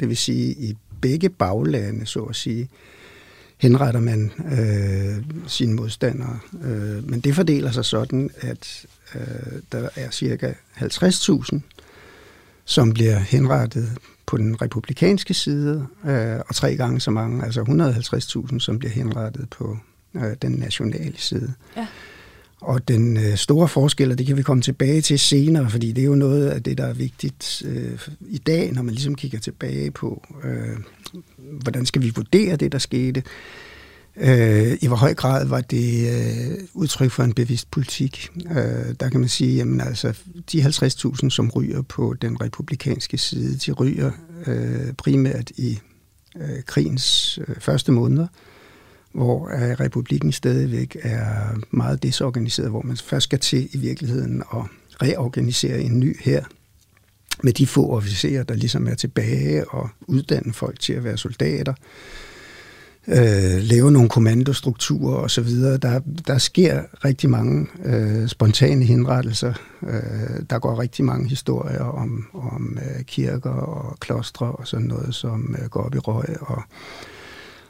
Det 0.00 0.08
vil 0.08 0.16
sige 0.16 0.52
i 0.52 0.76
begge 1.00 1.28
baglande, 1.28 2.06
så 2.06 2.22
at 2.22 2.36
sige, 2.36 2.68
henretter 3.58 4.00
man 4.00 4.32
øh, 4.52 5.24
sine 5.46 5.74
modstandere. 5.74 6.38
Øh, 6.64 7.10
men 7.10 7.20
det 7.20 7.34
fordeler 7.34 7.70
sig 7.70 7.84
sådan, 7.84 8.30
at 8.40 8.86
øh, 9.14 9.62
der 9.72 9.88
er 9.96 10.10
cirka 10.10 10.52
50.000, 10.76 11.60
som 12.64 12.92
bliver 12.92 13.18
henrettet 13.18 13.98
på 14.26 14.36
den 14.36 14.62
republikanske 14.62 15.34
side, 15.34 15.86
øh, 16.06 16.38
og 16.48 16.54
tre 16.54 16.76
gange 16.76 17.00
så 17.00 17.10
mange, 17.10 17.44
altså 17.44 17.62
150.000, 18.52 18.58
som 18.58 18.78
bliver 18.78 18.92
henrettet 18.92 19.50
på 19.50 19.78
øh, 20.14 20.36
den 20.42 20.52
nationale 20.52 21.14
side. 21.16 21.52
Ja. 21.76 21.86
Og 22.60 22.88
den 22.88 23.16
øh, 23.16 23.36
store 23.36 23.68
forskel, 23.68 24.10
og 24.10 24.18
det 24.18 24.26
kan 24.26 24.36
vi 24.36 24.42
komme 24.42 24.62
tilbage 24.62 25.00
til 25.00 25.18
senere, 25.18 25.70
fordi 25.70 25.92
det 25.92 26.02
er 26.02 26.06
jo 26.06 26.14
noget 26.14 26.48
af 26.48 26.62
det, 26.62 26.78
der 26.78 26.86
er 26.86 26.92
vigtigt 26.92 27.62
øh, 27.66 28.08
i 28.20 28.38
dag, 28.38 28.72
når 28.72 28.82
man 28.82 28.94
ligesom 28.94 29.14
kigger 29.14 29.38
tilbage 29.38 29.90
på, 29.90 30.24
øh, 30.44 30.76
hvordan 31.62 31.86
skal 31.86 32.02
vi 32.02 32.12
vurdere 32.16 32.56
det, 32.56 32.72
der 32.72 32.78
skete. 32.78 33.22
Øh, 34.16 34.78
I 34.80 34.86
hvor 34.86 34.96
høj 34.96 35.14
grad 35.14 35.46
var 35.46 35.60
det 35.60 36.08
øh, 36.10 36.58
udtryk 36.74 37.10
for 37.10 37.22
en 37.22 37.32
bevidst 37.32 37.70
politik. 37.70 38.28
Øh, 38.50 38.94
der 39.00 39.08
kan 39.10 39.20
man 39.20 39.28
sige, 39.28 39.56
jamen 39.56 39.80
altså, 39.80 40.18
de 40.52 40.62
50.000, 40.62 41.30
som 41.30 41.50
ryger 41.50 41.82
på 41.82 42.14
den 42.22 42.40
republikanske 42.40 43.18
side, 43.18 43.56
de 43.56 43.72
ryger 43.72 44.10
øh, 44.46 44.92
primært 44.92 45.50
i 45.50 45.78
øh, 46.36 46.62
krigens 46.66 47.38
øh, 47.48 47.56
første 47.60 47.92
måneder, 47.92 48.26
hvor 49.12 49.48
øh, 49.48 49.80
republikken 49.80 50.32
stadigvæk 50.32 50.96
er 51.02 51.58
meget 51.70 52.02
desorganiseret, 52.02 52.70
hvor 52.70 52.82
man 52.82 52.96
først 52.96 53.24
skal 53.24 53.38
til 53.38 53.68
i 53.72 53.78
virkeligheden 53.78 54.42
at 54.54 54.62
reorganisere 55.02 55.80
en 55.80 56.00
ny 56.00 56.16
her 56.20 56.44
med 57.42 57.52
de 57.52 57.66
få 57.66 57.90
officerer, 57.90 58.42
der 58.42 58.54
ligesom 58.54 58.86
er 58.86 58.94
tilbage 58.94 59.70
og 59.70 59.88
uddanne 60.00 60.52
folk 60.52 60.80
til 60.80 60.92
at 60.92 61.04
være 61.04 61.16
soldater 61.16 61.72
øh, 61.72 62.31
øh, 63.08 63.58
lave 63.60 63.92
nogle 63.92 64.08
kommandostrukturer 64.08 65.16
osv. 65.16 65.48
Der, 65.82 66.00
der 66.26 66.38
sker 66.38 66.82
rigtig 67.04 67.30
mange 67.30 67.66
øh, 67.84 68.28
spontane 68.28 68.84
henrettelser. 68.84 69.54
Øh, 69.82 70.40
der 70.50 70.58
går 70.58 70.80
rigtig 70.80 71.04
mange 71.04 71.28
historier 71.28 71.84
om, 71.84 72.26
om 72.34 72.78
øh, 72.82 73.04
kirker 73.04 73.50
og 73.50 74.00
klostre 74.00 74.46
og 74.46 74.66
sådan 74.66 74.86
noget, 74.86 75.14
som 75.14 75.56
øh, 75.62 75.68
går 75.68 75.82
op 75.82 75.94
i 75.94 75.98
røg, 75.98 76.36
og, 76.40 76.62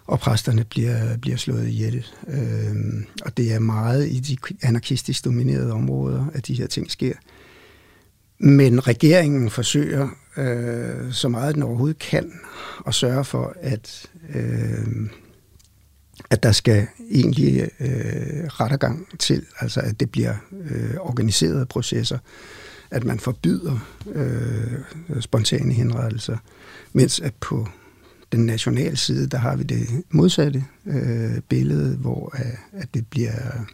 og 0.07 0.21
præsterne 0.21 0.65
bliver, 0.65 1.17
bliver 1.17 1.37
slået 1.37 1.69
ihjel. 1.69 2.07
Øh, 2.29 2.77
og 3.25 3.37
det 3.37 3.53
er 3.53 3.59
meget 3.59 4.09
i 4.09 4.21
de 4.21 4.37
anarkistisk 4.63 5.25
dominerede 5.25 5.73
områder, 5.73 6.27
at 6.35 6.47
de 6.47 6.55
her 6.55 6.67
ting 6.67 6.91
sker. 6.91 7.15
Men 8.39 8.87
regeringen 8.87 9.51
forsøger 9.51 10.09
øh, 10.37 11.13
så 11.13 11.29
meget 11.29 11.55
den 11.55 11.63
overhovedet 11.63 11.99
kan 11.99 12.33
at 12.87 12.95
sørge 12.95 13.25
for, 13.25 13.57
at 13.61 14.11
øh, 14.35 14.87
at 16.31 16.43
der 16.43 16.53
skal 16.53 16.87
egentlig 17.11 17.71
øh, 17.81 18.45
rettergang 18.47 19.07
til, 19.19 19.47
altså 19.61 19.81
at 19.81 20.01
det 20.01 20.11
bliver 20.11 20.35
øh, 20.71 20.95
organiserede 21.01 21.67
processer, 21.67 22.19
at 22.91 23.05
man 23.05 23.19
forbyder 23.19 23.79
øh, 24.13 25.21
spontane 25.21 25.73
henrettelser, 25.73 26.37
mens 26.93 27.21
at 27.21 27.35
på 27.41 27.69
den 28.33 28.47
nationale 28.47 28.97
side, 28.97 29.27
der 29.27 29.39
har 29.39 29.57
vi 29.57 29.63
det 29.63 29.89
modsatte 30.11 30.65
øh, 30.87 31.41
billede, 31.49 31.97
hvor 31.97 32.35
øh, 32.39 32.81
at 32.83 32.95
det 32.95 33.07
bliver 33.07 33.67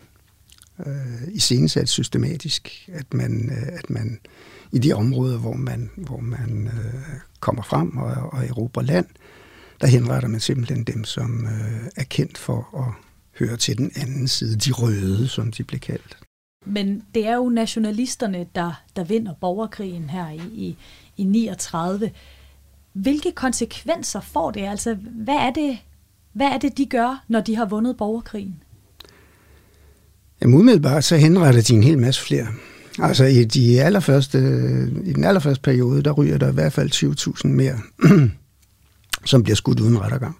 øh, 0.86 1.28
iscenesat 1.28 1.88
systematisk, 1.88 2.88
at 2.92 3.14
man, 3.14 3.50
øh, 3.50 3.78
at 3.78 3.90
man 3.90 4.18
i 4.72 4.78
de 4.78 4.92
områder, 4.92 5.38
hvor 5.38 5.54
man, 5.54 5.90
hvor 5.96 6.20
man 6.20 6.66
øh, 6.66 7.00
kommer 7.40 7.62
frem 7.62 7.96
og, 7.96 8.14
og 8.32 8.46
erobrer 8.46 8.82
land, 8.82 9.06
øh, 9.06 9.27
der 9.80 9.86
henretter 9.86 10.28
man 10.28 10.40
simpelthen 10.40 10.84
dem, 10.84 11.04
som 11.04 11.44
øh, 11.46 11.90
er 11.96 12.04
kendt 12.04 12.38
for 12.38 12.78
at 12.78 13.04
høre 13.38 13.56
til 13.56 13.78
den 13.78 13.90
anden 13.96 14.28
side, 14.28 14.56
de 14.56 14.72
røde, 14.72 15.28
som 15.28 15.52
de 15.52 15.64
blev 15.64 15.80
kaldt. 15.80 16.18
Men 16.66 17.02
det 17.14 17.26
er 17.26 17.34
jo 17.34 17.48
nationalisterne, 17.48 18.46
der, 18.54 18.82
der 18.96 19.04
vinder 19.04 19.34
borgerkrigen 19.40 20.10
her 20.10 20.30
i, 20.30 20.40
i, 20.52 20.76
i 21.16 21.24
39. 21.24 22.10
Hvilke 22.92 23.32
konsekvenser 23.32 24.20
får 24.20 24.50
det? 24.50 24.60
Altså, 24.60 24.94
hvad 25.24 25.34
er 25.34 25.50
det, 25.50 25.78
hvad 26.32 26.46
er 26.46 26.58
det, 26.58 26.78
de 26.78 26.86
gør, 26.86 27.24
når 27.28 27.40
de 27.40 27.56
har 27.56 27.64
vundet 27.64 27.96
borgerkrigen? 27.96 28.62
Jamen 30.42 30.58
umiddelbart 30.58 31.04
så 31.04 31.16
henretter 31.16 31.62
de 31.62 31.74
en 31.74 31.82
hel 31.82 31.98
masse 31.98 32.22
flere. 32.22 32.46
Altså 32.98 33.24
i, 33.24 33.44
de 33.44 33.82
allerførste, 33.82 34.38
i 35.04 35.12
den 35.12 35.24
allerførste 35.24 35.62
periode, 35.62 36.02
der 36.02 36.12
ryger 36.12 36.38
der 36.38 36.48
i 36.48 36.54
hvert 36.54 36.72
fald 36.72 36.90
20.000 37.44 37.48
mere 37.48 37.78
som 39.24 39.42
bliver 39.42 39.56
skudt 39.56 39.80
uden 39.80 40.00
rettergang. 40.00 40.36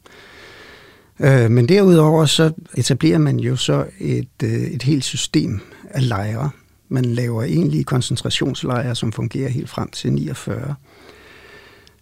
Øh, 1.21 1.51
men 1.51 1.69
derudover 1.69 2.27
så 2.27 2.53
etablerer 2.75 3.19
man 3.19 3.41
jo 3.41 3.57
så 3.57 3.87
et, 3.99 4.29
øh, 4.43 4.51
et 4.51 4.83
helt 4.83 5.05
system 5.05 5.61
af 5.91 6.09
lejre. 6.09 6.51
Man 6.89 7.05
laver 7.05 7.43
egentlige 7.43 7.85
koncentrationslejre, 7.85 8.95
som 8.95 9.13
fungerer 9.13 9.49
helt 9.49 9.71
frem 9.71 9.91
til 9.91 10.13
49. 10.13 10.75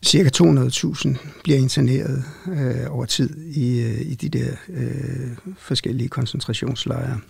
Cirka 0.03 0.31
200.000 0.37 1.17
bliver 1.45 1.59
interneret 1.59 2.25
øh, 2.49 2.91
over 2.91 3.05
tid 3.05 3.37
i, 3.37 3.83
øh, 3.83 4.01
i 4.01 4.15
de 4.15 4.29
der 4.29 4.51
øh, 4.69 5.31
forskellige 5.59 6.09
koncentrationslejre. 6.09 7.21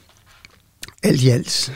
Alt 1.02 1.22
i 1.22 1.28
alt 1.28 1.72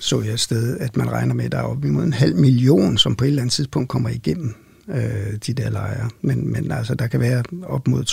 så 0.00 0.22
jeg 0.22 0.32
et 0.32 0.40
sted, 0.40 0.78
at 0.80 0.96
man 0.96 1.12
regner 1.12 1.34
med, 1.34 1.44
at 1.44 1.52
der 1.52 1.58
er 1.58 1.62
op 1.62 1.84
imod 1.84 2.04
en 2.04 2.12
halv 2.12 2.36
million, 2.36 2.98
som 2.98 3.16
på 3.16 3.24
et 3.24 3.28
eller 3.28 3.42
andet 3.42 3.52
tidspunkt 3.52 3.88
kommer 3.88 4.08
igennem 4.08 4.54
øh, 4.88 5.36
de 5.46 5.52
der 5.52 5.70
lejre. 5.70 6.10
Men, 6.20 6.52
men 6.52 6.72
altså, 6.72 6.94
der 6.94 7.06
kan 7.06 7.20
være 7.20 7.42
op 7.62 7.88
mod 7.88 8.04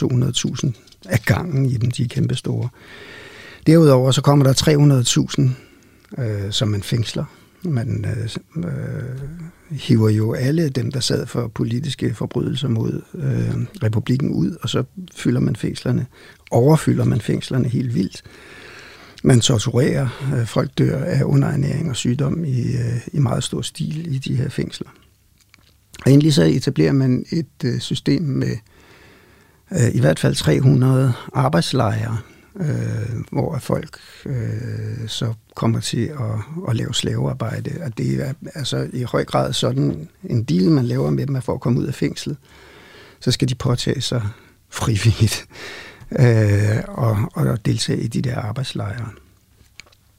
200.000 0.65 0.71
af 1.09 1.19
gangen 1.19 1.65
i 1.65 1.77
dem, 1.77 1.91
de 1.91 2.03
er 2.03 2.07
kæmpe 2.07 2.35
store. 2.35 2.69
Derudover 3.67 4.11
så 4.11 4.21
kommer 4.21 4.45
der 4.45 5.49
300.000, 6.17 6.21
øh, 6.21 6.51
som 6.51 6.67
man 6.67 6.83
fængsler. 6.83 7.25
Man 7.63 8.05
øh, 8.05 8.29
øh, 8.65 9.19
hiver 9.71 10.09
jo 10.09 10.33
alle 10.33 10.69
dem, 10.69 10.91
der 10.91 10.99
sad 10.99 11.25
for 11.25 11.47
politiske 11.47 12.13
forbrydelser 12.13 12.67
mod 12.67 13.01
øh, 13.15 13.83
republikken 13.83 14.31
ud, 14.31 14.55
og 14.61 14.69
så 14.69 14.83
fylder 15.15 15.39
man 15.39 15.55
fængslerne. 15.55 16.05
Overfylder 16.51 17.03
man 17.03 17.21
fængslerne 17.21 17.67
helt 17.67 17.95
vildt. 17.95 18.23
Man 19.23 19.39
torturerer. 19.39 20.07
Øh, 20.35 20.45
folk 20.45 20.71
dør 20.77 21.03
af 21.03 21.23
underernæring 21.23 21.89
og 21.89 21.95
sygdom 21.95 22.45
i, 22.45 22.61
øh, 22.61 23.07
i 23.13 23.19
meget 23.19 23.43
stor 23.43 23.61
stil 23.61 24.15
i 24.15 24.17
de 24.17 24.35
her 24.35 24.49
fængsler. 24.49 24.89
Og 26.05 26.11
endelig 26.11 26.33
så 26.33 26.43
etablerer 26.43 26.93
man 26.93 27.25
et 27.31 27.63
øh, 27.65 27.79
system 27.79 28.21
med 28.21 28.57
øh, 29.71 29.95
i 29.95 29.99
hvert 29.99 30.19
fald 30.19 30.35
300 30.35 31.13
arbejdslejre, 31.33 32.17
øh, 32.59 33.21
hvor 33.31 33.57
folk 33.57 33.99
øh, 34.25 35.07
så 35.07 35.33
kommer 35.55 35.79
til 35.79 36.05
at, 36.05 36.39
at 36.69 36.75
lave 36.75 36.93
slavearbejde. 36.93 37.71
Og 37.83 37.97
det 37.97 38.21
er 38.21 38.33
altså 38.55 38.89
i 38.93 39.03
høj 39.03 39.25
grad 39.25 39.53
sådan 39.53 40.09
en 40.23 40.43
deal, 40.43 40.71
man 40.71 40.85
laver 40.85 41.09
med 41.09 41.27
dem, 41.27 41.35
at 41.35 41.43
for 41.43 41.53
at 41.53 41.61
komme 41.61 41.79
ud 41.79 41.85
af 41.85 41.93
fængslet, 41.93 42.37
så 43.19 43.31
skal 43.31 43.49
de 43.49 43.55
påtage 43.55 44.01
sig 44.01 44.21
frivilligt 44.69 45.45
øh, 46.19 46.83
og, 46.87 47.17
og 47.33 47.65
deltage 47.65 48.01
i 48.01 48.07
de 48.07 48.21
der 48.21 48.39
arbejdslejre. 48.39 49.09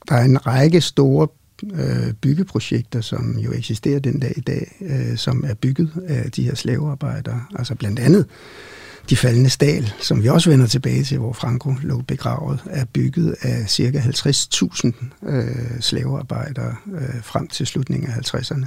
Der 0.08 0.14
er 0.14 0.24
en 0.24 0.46
række 0.46 0.80
store 0.80 1.28
øh, 1.74 2.12
byggeprojekter, 2.20 3.00
som 3.00 3.38
jo 3.38 3.52
eksisterer 3.52 3.98
den 3.98 4.20
dag 4.20 4.32
i 4.36 4.40
dag, 4.40 4.76
øh, 4.80 5.16
som 5.16 5.44
er 5.46 5.54
bygget 5.54 5.90
af 6.08 6.30
de 6.32 6.42
her 6.42 6.54
slavearbejdere. 6.54 7.44
Altså 7.58 7.74
blandt 7.74 7.98
andet 7.98 8.26
de 9.10 9.16
faldende 9.16 9.50
stal, 9.50 9.92
som 10.00 10.22
vi 10.22 10.28
også 10.28 10.50
vender 10.50 10.66
tilbage 10.66 11.04
til, 11.04 11.18
hvor 11.18 11.32
Franco 11.32 11.74
lå 11.82 12.02
begravet, 12.02 12.60
er 12.70 12.84
bygget 12.84 13.36
af 13.42 13.70
ca. 13.70 13.98
50.000 13.98 14.92
øh, 15.28 15.80
slavearbejdere 15.80 16.74
øh, 16.94 17.22
frem 17.22 17.48
til 17.48 17.66
slutningen 17.66 18.10
af 18.10 18.34
50'erne. 18.34 18.66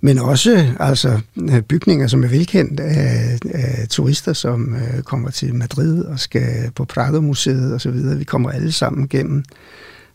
Men 0.00 0.18
også 0.18 0.74
altså, 0.80 1.20
øh, 1.36 1.62
bygninger, 1.62 2.06
som 2.06 2.24
er 2.24 2.28
velkendt 2.28 2.80
af, 2.80 3.38
af 3.44 3.88
turister, 3.88 4.32
som 4.32 4.74
øh, 4.74 5.02
kommer 5.02 5.30
til 5.30 5.54
Madrid 5.54 6.04
og 6.04 6.20
skal 6.20 6.70
på 6.74 6.84
Prado-museet 6.84 7.74
osv. 7.74 8.18
Vi 8.18 8.24
kommer 8.24 8.50
alle 8.50 8.72
sammen 8.72 9.08
gennem 9.08 9.44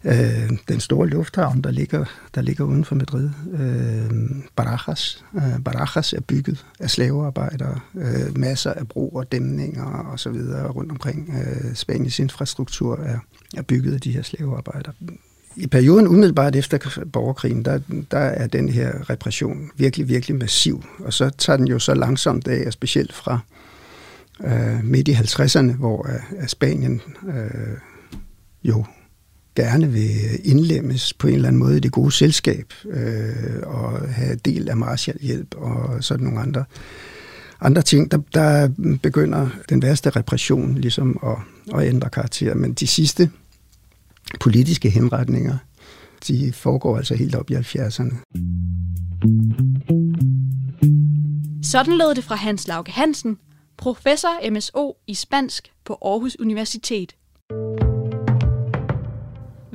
øh, 0.06 0.50
den 0.68 0.80
store 0.80 1.08
lufthavn, 1.08 1.62
der 1.62 1.72
ligger, 1.72 2.06
der 2.36 2.42
ligger 2.42 2.64
uden 2.64 2.86
for 2.86 2.96
Madrid. 2.96 3.30
Øh, 3.54 4.12
Barajas. 4.56 5.24
Øh, 5.36 5.64
Barajas 5.66 6.14
er 6.14 6.22
bygget 6.22 6.66
af 6.80 6.90
slavearbejdere. 6.90 7.80
Øh, 7.96 8.38
masser 8.38 8.74
af 8.74 8.88
broer, 8.88 9.24
dæmninger 9.24 9.86
og 9.86 10.20
så 10.20 10.30
videre 10.30 10.68
rundt 10.68 10.92
omkring. 10.92 11.30
Øh, 11.30 11.76
Spaniens 11.76 12.20
infrastruktur 12.20 12.98
er, 12.98 13.20
er 13.58 13.62
bygget 13.62 13.94
af 13.94 14.02
de 14.02 14.12
her 14.12 14.22
slavearbejdere. 14.22 14.94
I 15.58 15.68
perioden 15.68 16.08
umiddelbart 16.08 16.56
efter 16.56 17.02
borgerkrigen, 17.14 17.66
der, 17.66 17.80
der 18.12 18.18
er 18.18 18.48
den 18.48 18.70
her 18.70 19.10
repression 19.10 19.70
virkelig, 19.78 20.10
virkelig 20.10 20.38
massiv. 20.38 20.84
Og 21.00 21.14
så 21.14 21.30
tager 21.30 21.58
den 21.58 21.68
jo 21.68 21.80
så 21.80 21.94
langsomt 21.94 22.48
af, 22.48 22.68
og 22.68 22.74
specielt 22.74 23.14
fra 23.14 23.40
øh, 24.44 24.84
midt 24.84 25.08
i 25.08 25.14
50'erne, 25.14 25.74
hvor 25.78 26.08
øh, 26.10 26.48
Spanien 26.48 27.02
øh, 27.28 27.78
jo 28.64 28.86
gerne 29.56 29.92
vil 29.92 30.40
indlemmes 30.44 31.14
på 31.14 31.28
en 31.28 31.34
eller 31.34 31.48
anden 31.48 31.60
måde 31.60 31.78
i 31.78 31.80
det 31.80 31.92
gode 31.92 32.12
selskab 32.12 32.74
øh, 32.90 33.62
og 33.64 34.10
have 34.10 34.36
del 34.46 34.70
af 34.70 34.78
Marshallhjælp 34.78 35.56
og 35.56 36.04
sådan 36.04 36.24
nogle 36.24 36.40
andre, 36.40 36.64
andre 37.62 37.82
ting, 37.82 38.12
der, 38.12 38.18
der 38.34 38.70
begynder 39.04 39.50
den 39.70 39.82
værste 39.82 40.10
repression 40.10 40.76
ligesom 40.76 41.20
at, 41.24 41.38
at 41.80 41.88
ændre 41.88 42.10
karakter. 42.10 42.56
Men 42.56 42.74
de 42.74 42.88
sidste 42.88 43.30
politiske 44.40 44.90
henretninger, 44.90 45.58
de 46.28 46.54
foregår 46.54 46.98
altså 46.98 47.16
helt 47.16 47.36
op 47.36 47.50
i 47.50 47.56
70'erne. 47.56 48.16
Sådan 51.64 51.98
lød 51.98 52.16
det 52.16 52.24
fra 52.24 52.36
Hans 52.36 52.68
Lauke 52.68 52.92
Hansen, 52.92 53.38
professor 53.78 54.52
MSO 54.52 54.98
i 55.08 55.14
spansk 55.14 55.72
på 55.86 55.98
Aarhus 56.02 56.40
Universitet. 56.40 57.16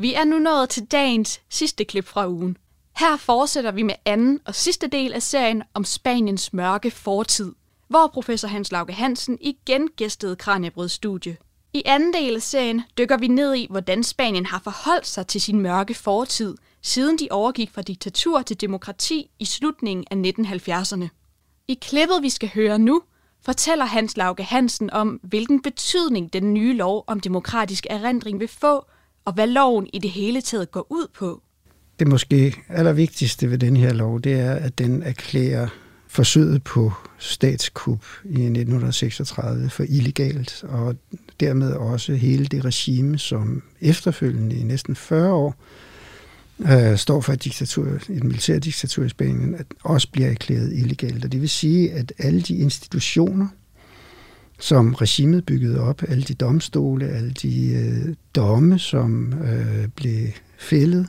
Vi 0.01 0.15
er 0.15 0.25
nu 0.25 0.39
nået 0.39 0.69
til 0.69 0.85
dagens 0.85 1.41
sidste 1.49 1.85
klip 1.85 2.07
fra 2.07 2.29
ugen. 2.29 2.57
Her 2.97 3.17
fortsætter 3.17 3.71
vi 3.71 3.83
med 3.83 3.95
anden 4.05 4.41
og 4.45 4.55
sidste 4.55 4.87
del 4.87 5.13
af 5.13 5.23
serien 5.23 5.63
om 5.75 5.85
Spaniens 5.85 6.53
mørke 6.53 6.91
fortid, 6.91 7.53
hvor 7.89 8.11
professor 8.13 8.49
Hans 8.49 8.73
Lauke 8.73 8.93
Hansen 8.93 9.39
igen 9.41 9.89
gæstede 9.97 10.37
Kranjebrøds 10.37 10.93
studie. 10.93 11.37
I 11.73 11.83
anden 11.87 12.13
del 12.13 12.37
af 12.37 12.43
serien 12.43 12.83
dykker 12.99 13.17
vi 13.17 13.29
ned 13.29 13.55
i, 13.55 13.67
hvordan 13.71 14.03
Spanien 14.05 14.47
har 14.47 14.61
forholdt 14.65 15.07
sig 15.07 15.27
til 15.27 15.41
sin 15.41 15.61
mørke 15.61 15.95
fortid, 15.95 16.55
siden 16.83 17.19
de 17.19 17.29
overgik 17.31 17.71
fra 17.71 17.83
diktatur 17.83 18.43
til 18.43 18.61
demokrati 18.61 19.31
i 19.39 19.45
slutningen 19.45 20.05
af 20.11 20.31
1970'erne. 20.31 21.09
I 21.69 21.75
klippet, 21.75 22.23
vi 22.23 22.31
skal 22.31 22.51
høre 22.55 22.79
nu, 22.79 23.03
fortæller 23.45 23.85
Hans 23.85 24.17
Lauke 24.17 24.43
Hansen 24.43 24.91
om, 24.91 25.21
hvilken 25.23 25.63
betydning 25.63 26.33
den 26.33 26.55
nye 26.55 26.77
lov 26.77 27.05
om 27.07 27.21
demokratisk 27.21 27.87
erindring 27.91 28.41
vil 28.41 28.49
få 28.49 28.85
og 29.25 29.33
hvad 29.33 29.47
loven 29.47 29.87
i 29.93 29.99
det 29.99 30.11
hele 30.11 30.41
taget 30.41 30.71
går 30.71 30.87
ud 30.91 31.07
på. 31.19 31.43
Det 31.99 32.09
måske 32.09 32.57
allervigtigste 32.69 33.51
ved 33.51 33.59
den 33.59 33.77
her 33.77 33.93
lov, 33.93 34.21
det 34.21 34.33
er, 34.33 34.55
at 34.55 34.79
den 34.79 35.03
erklærer 35.03 35.69
forsøget 36.09 36.65
på 36.65 36.93
statskup 37.19 38.05
i 38.25 38.29
1936 38.29 39.71
for 39.71 39.85
illegalt, 39.89 40.65
og 40.69 40.97
dermed 41.41 41.73
også 41.73 42.15
hele 42.15 42.47
det 42.47 42.65
regime, 42.65 43.19
som 43.19 43.63
efterfølgende 43.81 44.57
i 44.57 44.63
næsten 44.63 44.97
40 44.97 45.33
år 45.33 45.55
øh, 46.61 46.97
står 46.97 47.21
for 47.21 47.33
et, 47.33 47.45
diktatur, 47.45 47.87
et 47.87 48.25
militærdiktatur 48.25 49.05
i 49.05 49.09
Spanien, 49.09 49.55
at 49.55 49.67
også 49.83 50.09
bliver 50.13 50.31
erklæret 50.31 50.73
illegalt. 50.73 51.25
Og 51.25 51.33
det 51.33 51.41
vil 51.41 51.49
sige, 51.49 51.93
at 51.93 52.13
alle 52.19 52.41
de 52.41 52.57
institutioner, 52.57 53.49
som 54.61 54.95
regimet 54.95 55.47
byggede 55.47 55.81
op, 55.81 56.03
alle 56.09 56.23
de 56.23 56.35
domstole, 56.35 57.09
alle 57.09 57.31
de 57.31 57.73
øh, 57.73 58.15
domme, 58.35 58.79
som 58.79 59.33
øh, 59.33 59.89
blev 59.89 60.29
fældet, 60.59 61.07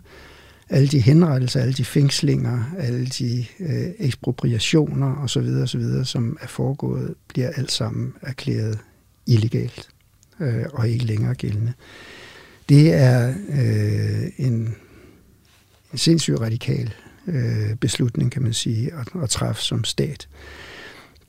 alle 0.70 0.88
de 0.88 1.00
henrettelser, 1.00 1.62
alle 1.62 1.74
de 1.74 1.86
fængslinger, 1.86 2.64
alle 2.78 3.06
de 3.06 3.46
øh, 3.60 3.90
ekspropriationer 4.00 5.16
osv., 5.16 5.48
osv., 5.64 6.04
som 6.04 6.38
er 6.42 6.48
foregået, 6.48 7.16
bliver 7.28 7.50
alt 7.50 7.72
sammen 7.72 8.14
erklæret 8.22 8.80
illegalt 9.26 9.90
øh, 10.40 10.66
og 10.74 10.90
ikke 10.90 11.06
længere 11.06 11.36
gældende. 11.36 11.74
Det 12.70 12.94
er 12.94 13.34
øh, 13.50 14.32
en, 14.38 14.76
en 15.92 15.98
sindssygt 15.98 16.40
radikal 16.40 16.94
øh, 17.28 17.76
beslutning, 17.76 18.32
kan 18.32 18.42
man 18.42 18.54
sige, 18.54 18.94
at, 18.94 19.22
at 19.24 19.30
træffe 19.30 19.62
som 19.62 19.84
stat. 19.84 20.28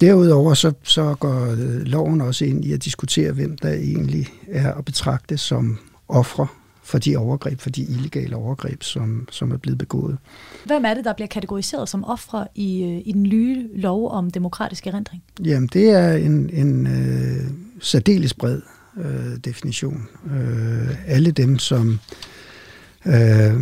Derudover 0.03 0.55
så, 0.55 0.73
så 0.83 1.15
går 1.15 1.51
øh, 1.51 1.83
loven 1.83 2.21
også 2.21 2.45
ind 2.45 2.65
i 2.65 2.73
at 2.73 2.85
diskutere, 2.85 3.33
hvem 3.33 3.57
der 3.59 3.73
egentlig 3.73 4.27
er 4.49 4.75
at 4.75 4.85
betragte 4.85 5.39
som 5.39 5.79
ofre 6.09 6.47
for 6.83 6.99
de 6.99 7.17
overgreb, 7.17 7.61
for 7.61 7.71
de 7.71 7.83
illegale 7.83 8.37
overgreb, 8.37 8.83
som, 8.83 9.29
som 9.31 9.53
er 9.53 9.57
blevet 9.57 9.79
begået. 9.79 10.19
Hvem 10.65 10.85
er 10.85 10.95
det, 10.95 11.05
der 11.05 11.13
bliver 11.13 11.29
kategoriseret 11.29 11.89
som 11.89 12.05
ofre 12.05 12.47
i, 12.55 12.83
øh, 12.83 13.03
i 13.05 13.13
den 13.13 13.23
nye 13.23 13.69
lov 13.75 14.11
om 14.11 14.31
demokratisk 14.31 14.87
erindring? 14.87 15.23
Jamen, 15.45 15.69
det 15.73 15.91
er 15.91 16.13
en, 16.13 16.51
en 16.53 16.87
øh, 16.87 17.51
særdeles 17.81 18.35
bred 18.35 18.61
øh, 18.99 19.37
definition. 19.45 20.09
Øh, 20.27 20.95
alle 21.07 21.31
dem, 21.31 21.59
som 21.59 21.99
øh, 23.07 23.53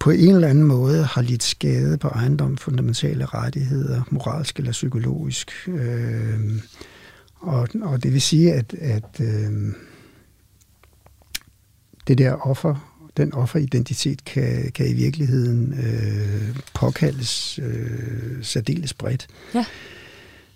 på 0.00 0.10
en 0.10 0.34
eller 0.34 0.48
anden 0.48 0.64
måde 0.64 1.04
har 1.04 1.22
lidt 1.22 1.42
skade 1.42 1.98
på 1.98 2.08
ejendom, 2.08 2.56
fundamentale 2.56 3.24
rettigheder, 3.24 4.02
moralsk 4.10 4.58
eller 4.58 4.72
psykologisk. 4.72 5.68
Øh, 5.68 6.40
og, 7.36 7.68
og 7.82 8.02
det 8.02 8.12
vil 8.12 8.20
sige, 8.20 8.52
at, 8.52 8.74
at 8.74 9.20
øh, 9.20 9.72
det 12.08 12.18
der 12.18 12.32
offer, 12.32 13.06
den 13.16 13.34
offeridentitet 13.34 14.24
kan, 14.24 14.70
kan 14.74 14.88
i 14.88 14.92
virkeligheden 14.92 15.72
øh, 15.72 16.56
påkaldes 16.74 17.58
øh, 17.62 18.42
særdeles 18.42 18.94
bredt. 18.94 19.26
Ja. 19.54 19.64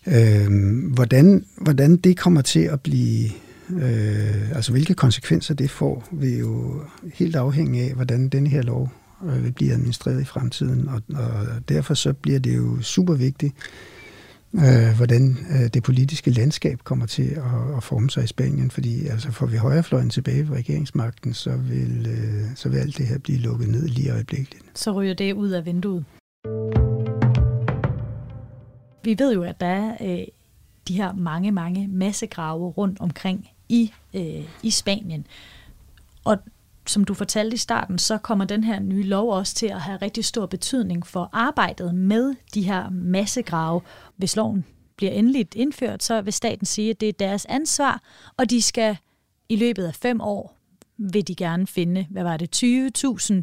Øh, 0.07 0.51
hvordan, 0.95 1.45
hvordan 1.57 1.97
det 1.97 2.17
kommer 2.17 2.43
til 2.43 2.61
at 2.61 2.81
blive, 2.81 3.31
øh, 3.71 4.51
altså 4.57 4.73
hvilke 4.73 4.95
konsekvenser 4.95 5.55
det 5.55 5.71
får, 5.71 6.09
vil 6.13 6.39
jo 6.39 6.83
helt 7.15 7.37
afhænge 7.37 7.83
af, 7.83 7.95
hvordan 7.95 8.29
den 8.29 8.47
her 8.47 8.63
lov 8.63 8.93
Øh, 9.27 9.45
vil 9.45 9.53
blive 9.53 9.73
administreret 9.73 10.21
i 10.21 10.25
fremtiden. 10.25 10.89
Og, 10.89 11.03
og 11.15 11.69
derfor 11.69 11.95
så 11.95 12.13
bliver 12.13 12.39
det 12.39 12.57
jo 12.57 12.83
super 12.83 13.15
vigtigt, 13.15 13.55
øh, 14.55 14.97
hvordan 14.97 15.39
øh, 15.51 15.71
det 15.75 15.83
politiske 15.83 16.31
landskab 16.31 16.79
kommer 16.85 17.07
til 17.07 17.23
at, 17.23 17.77
at 17.77 17.83
forme 17.83 18.11
sig 18.11 18.25
i 18.25 18.27
Spanien. 18.27 18.71
Fordi 18.71 19.07
altså, 19.07 19.31
får 19.33 19.47
vi 19.47 19.57
højrefløjen 19.57 20.11
tilbage 20.11 20.49
ved 20.49 20.57
regeringsmagten, 20.57 21.35
så 21.35 21.57
vil, 21.57 22.07
øh, 22.11 22.45
så 22.55 22.69
vil 22.69 22.79
alt 22.79 22.99
det 22.99 23.07
her 23.07 23.19
blive 23.19 23.39
lukket 23.39 23.69
ned 23.69 23.89
lige 23.89 24.13
øjeblikkeligt. 24.13 24.65
Så 24.75 24.93
ryger 24.93 25.15
det 25.15 25.33
ud 25.33 25.51
af 25.51 25.67
vinduet. 25.67 26.05
Vi 29.05 29.17
ved 29.19 29.35
jo, 29.35 29.43
at 29.43 29.61
der 29.61 29.67
er 29.67 29.97
øh, 30.01 30.25
de 30.89 30.97
her 30.97 31.13
mange, 31.13 31.53
mange 31.53 31.89
massegrave 31.89 32.71
rundt 32.71 33.01
omkring 33.01 33.49
i, 33.69 33.93
øh, 34.15 34.45
i 34.63 34.71
Spanien. 34.71 35.27
Og 36.25 36.39
som 36.87 37.05
du 37.05 37.15
fortalte 37.15 37.55
i 37.55 37.59
starten, 37.59 37.99
så 37.99 38.19
kommer 38.19 38.45
den 38.45 38.65
her 38.65 38.81
nye 38.81 39.03
lov 39.03 39.33
også 39.33 39.55
til 39.55 39.67
at 39.67 39.81
have 39.81 39.99
rigtig 40.03 40.25
stor 40.25 40.47
betydning 40.47 41.07
for 41.07 41.31
arbejdet 41.33 41.95
med 41.95 42.35
de 42.55 42.63
her 42.63 42.91
massegrave. 42.91 43.81
Hvis 44.17 44.37
loven 44.37 44.65
bliver 44.97 45.13
endeligt 45.13 45.55
indført, 45.55 46.03
så 46.03 46.21
vil 46.21 46.33
staten 46.33 46.67
sige, 46.67 46.91
at 46.91 47.01
det 47.01 47.09
er 47.09 47.13
deres 47.13 47.47
ansvar, 47.49 48.03
og 48.37 48.51
de 48.51 48.63
skal 48.63 48.97
i 49.49 49.57
løbet 49.57 49.85
af 49.85 49.95
fem 49.95 50.21
år, 50.21 50.59
vil 50.99 51.29
de 51.29 51.35
gerne 51.35 51.67
finde, 51.67 52.07
hvad 52.11 52.23
var 52.23 52.37
det, 52.37 52.57
20.000 52.57 53.43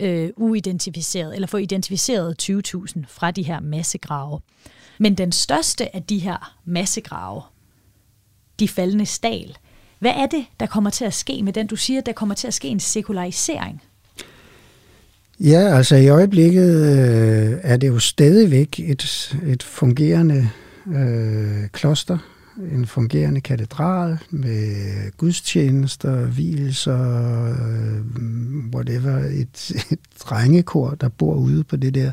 øh, 0.00 0.30
uidentificeret, 0.36 1.34
eller 1.34 1.46
få 1.46 1.56
identificeret 1.56 2.42
20.000 2.50 3.04
fra 3.08 3.30
de 3.30 3.42
her 3.42 3.60
massegrave. 3.60 4.40
Men 4.98 5.14
den 5.14 5.32
største 5.32 5.96
af 5.96 6.02
de 6.02 6.18
her 6.18 6.56
massegrave, 6.64 7.42
de 8.60 8.68
faldende 8.68 9.06
stal, 9.06 9.56
hvad 9.98 10.10
er 10.10 10.26
det, 10.26 10.44
der 10.60 10.66
kommer 10.66 10.90
til 10.90 11.04
at 11.04 11.14
ske 11.14 11.42
med 11.42 11.52
den? 11.52 11.66
Du 11.66 11.76
siger, 11.76 12.00
der 12.00 12.12
kommer 12.12 12.34
til 12.34 12.46
at 12.46 12.54
ske 12.54 12.68
en 12.68 12.80
sekularisering. 12.80 13.82
Ja, 15.40 15.76
altså 15.76 15.96
i 15.96 16.08
øjeblikket 16.08 16.86
øh, 16.86 17.58
er 17.62 17.76
det 17.76 17.88
jo 17.88 17.98
stadigvæk 17.98 18.80
et, 18.80 19.34
et 19.46 19.62
fungerende 19.62 20.50
øh, 20.86 21.68
kloster, 21.72 22.18
en 22.72 22.86
fungerende 22.86 23.40
katedral 23.40 24.18
med 24.30 24.76
gudstjenester, 25.16 26.26
hvilser, 26.26 27.44
øh, 27.44 28.00
whatever, 28.74 29.16
et, 29.16 29.72
et 29.90 29.98
drengekor, 30.20 30.90
der 30.90 31.08
bor 31.08 31.34
ude 31.34 31.64
på 31.64 31.76
det 31.76 31.94
der 31.94 32.12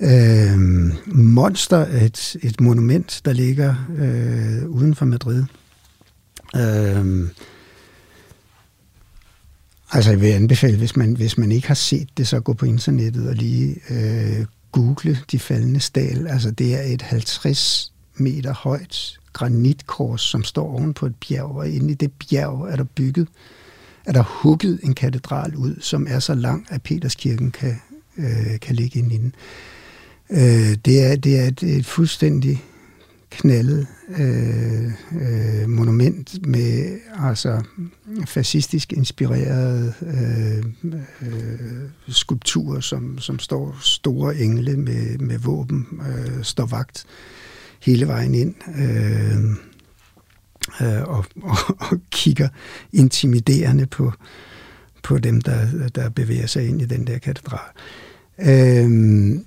Øh, 0.00 0.58
Monster 1.06 1.86
et, 2.04 2.36
et 2.42 2.60
monument, 2.60 3.20
der 3.24 3.32
ligger 3.32 3.74
øh, 3.98 4.68
uden 4.68 4.94
for 4.94 5.04
Madrid. 5.04 5.44
Øh, 6.56 7.28
altså 9.92 10.10
jeg 10.10 10.20
vil 10.20 10.28
anbefale, 10.28 10.78
hvis 10.78 10.96
man, 10.96 11.16
hvis 11.16 11.38
man 11.38 11.52
ikke 11.52 11.66
har 11.66 11.74
set 11.74 12.08
det, 12.16 12.28
så 12.28 12.40
gå 12.40 12.52
på 12.52 12.66
internettet 12.66 13.28
og 13.28 13.34
lige 13.34 13.76
øh, 13.90 14.46
google 14.72 15.18
de 15.32 15.38
faldende 15.38 15.80
stal. 15.80 16.26
Altså 16.26 16.50
det 16.50 16.74
er 16.74 16.82
et 16.82 17.02
50 17.02 17.92
meter 18.14 18.54
højt 18.54 19.18
granitkors, 19.32 20.20
som 20.20 20.44
står 20.44 20.72
oven 20.72 20.94
på 20.94 21.06
et 21.06 21.14
bjerg, 21.28 21.56
og 21.56 21.68
inde 21.68 21.90
i 21.90 21.94
det 21.94 22.12
bjerg 22.12 22.68
er 22.70 22.76
der 22.76 22.84
bygget, 22.84 23.28
er 24.04 24.12
der 24.12 24.22
hugget 24.22 24.80
en 24.82 24.94
katedral 24.94 25.56
ud, 25.56 25.76
som 25.80 26.06
er 26.10 26.18
så 26.18 26.34
lang, 26.34 26.66
at 26.70 26.82
Peterskirken 26.82 27.50
kan, 27.50 27.80
øh, 28.18 28.60
kan 28.60 28.74
ligge 28.74 28.98
inde 28.98 29.14
i 29.14 29.18
den. 29.18 29.34
Øh, 30.30 30.76
det, 30.84 31.02
er, 31.02 31.16
det 31.16 31.38
er 31.38 31.44
et, 31.44 31.62
et 31.62 31.86
fuldstændig 31.86 32.64
knaldet 33.38 33.86
øh, 34.18 34.84
øh, 35.20 35.68
monument 35.68 36.46
med 36.46 36.98
altså 37.18 37.62
fascistisk 38.26 38.92
inspirerede 38.92 39.94
øh, 40.02 40.64
øh, 41.22 41.88
skulpturer, 42.08 42.80
som, 42.80 43.18
som 43.18 43.38
står 43.38 43.76
store 43.80 44.36
engle 44.36 44.76
med, 44.76 45.18
med 45.18 45.38
våben, 45.38 45.86
øh, 46.00 46.42
står 46.44 46.66
vagt 46.66 47.04
hele 47.82 48.08
vejen 48.08 48.34
ind 48.34 48.54
øh, 48.78 49.36
øh, 50.80 51.02
og, 51.02 51.24
og, 51.42 51.56
og 51.78 51.98
kigger 52.10 52.48
intimiderende 52.92 53.86
på, 53.86 54.12
på 55.02 55.18
dem, 55.18 55.40
der, 55.40 55.88
der 55.94 56.08
bevæger 56.08 56.46
sig 56.46 56.68
ind 56.68 56.82
i 56.82 56.84
den 56.84 57.06
der 57.06 57.18
katedral. 57.18 57.70
Øh, 58.38 59.40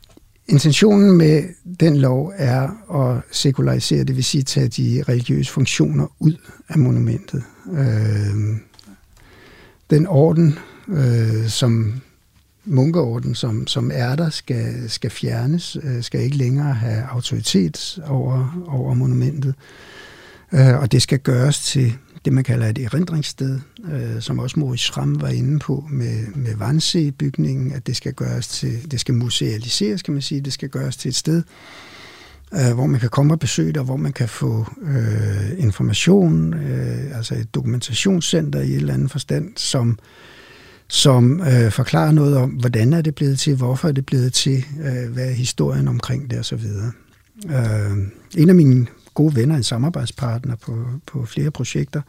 Intentionen 0.47 1.17
med 1.17 1.43
den 1.79 1.97
lov 1.97 2.33
er 2.35 2.69
at 3.01 3.21
sekularisere, 3.31 4.03
det 4.03 4.15
vil 4.15 4.23
sige 4.23 4.43
tage 4.43 4.67
de 4.67 5.03
religiøse 5.09 5.51
funktioner 5.51 6.07
ud 6.19 6.35
af 6.69 6.77
monumentet. 6.77 7.43
Øh, 7.71 8.57
den 9.89 10.07
orden, 10.07 10.59
øh, 10.87 11.47
som 11.47 12.01
munkeorden, 12.65 13.35
som, 13.35 13.67
som 13.67 13.91
er 13.93 14.15
der, 14.15 14.29
skal, 14.29 14.89
skal 14.89 15.09
fjernes, 15.09 15.77
øh, 15.83 16.03
skal 16.03 16.21
ikke 16.21 16.37
længere 16.37 16.73
have 16.73 17.03
autoritet 17.03 17.99
over, 18.07 18.65
over 18.67 18.93
monumentet. 18.93 19.55
Øh, 20.51 20.79
og 20.79 20.91
det 20.91 21.01
skal 21.01 21.19
gøres 21.19 21.59
til 21.59 21.93
det, 22.25 22.33
man 22.33 22.43
kalder 22.43 22.67
et 22.67 22.77
erindringssted, 22.77 23.59
øh, 23.91 24.21
som 24.21 24.39
også 24.39 24.59
Moritz 24.59 24.83
Schramm 24.83 25.21
var 25.21 25.27
inde 25.27 25.59
på 25.59 25.85
med, 25.89 26.27
med 26.35 26.55
Vansee-bygningen, 26.55 27.71
at 27.71 27.87
det 27.87 27.95
skal 27.95 28.13
gøres 28.13 28.47
til, 28.47 28.91
det 28.91 28.99
skal 28.99 29.13
musealiseres, 29.13 30.01
kan 30.01 30.13
man 30.13 30.21
sige, 30.21 30.41
det 30.41 30.53
skal 30.53 30.69
gøres 30.69 30.97
til 30.97 31.09
et 31.09 31.15
sted, 31.15 31.43
øh, 32.53 32.73
hvor 32.73 32.85
man 32.85 32.99
kan 32.99 33.09
komme 33.09 33.33
og 33.33 33.39
besøge 33.39 33.67
det, 33.67 33.77
og 33.77 33.85
hvor 33.85 33.95
man 33.95 34.13
kan 34.13 34.29
få 34.29 34.65
øh, 34.81 35.63
information, 35.63 36.53
øh, 36.53 37.17
altså 37.17 37.35
et 37.35 37.55
dokumentationscenter 37.55 38.61
i 38.61 38.69
et 38.69 38.75
eller 38.75 38.93
andet 38.93 39.11
forstand, 39.11 39.51
som, 39.55 39.99
som 40.87 41.41
øh, 41.41 41.71
forklarer 41.71 42.11
noget 42.11 42.37
om, 42.37 42.49
hvordan 42.49 42.93
er 42.93 43.01
det 43.01 43.15
blevet 43.15 43.39
til, 43.39 43.55
hvorfor 43.55 43.87
er 43.87 43.91
det 43.91 44.05
blevet 44.05 44.33
til, 44.33 44.65
øh, 44.79 45.13
hvad 45.13 45.25
er 45.25 45.33
historien 45.33 45.87
omkring 45.87 46.31
det 46.31 46.39
osv. 46.39 46.65
Øh, 47.49 47.97
en 48.37 48.49
af 48.49 48.55
mine 48.55 48.87
gode 49.15 49.35
venner, 49.35 49.55
en 49.55 49.63
samarbejdspartner 49.63 50.55
på, 50.55 50.85
på 51.05 51.25
flere 51.25 51.51
projekter 51.51 52.01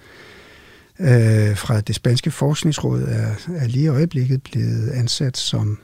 øh, 1.01 1.57
fra 1.57 1.81
det 1.81 1.95
spanske 1.95 2.31
forskningsråd, 2.31 3.03
er, 3.03 3.35
er 3.57 3.67
lige 3.67 3.85
i 3.85 3.89
øjeblikket 3.89 4.43
blevet 4.43 4.91
ansat 4.91 5.37
som 5.37 5.79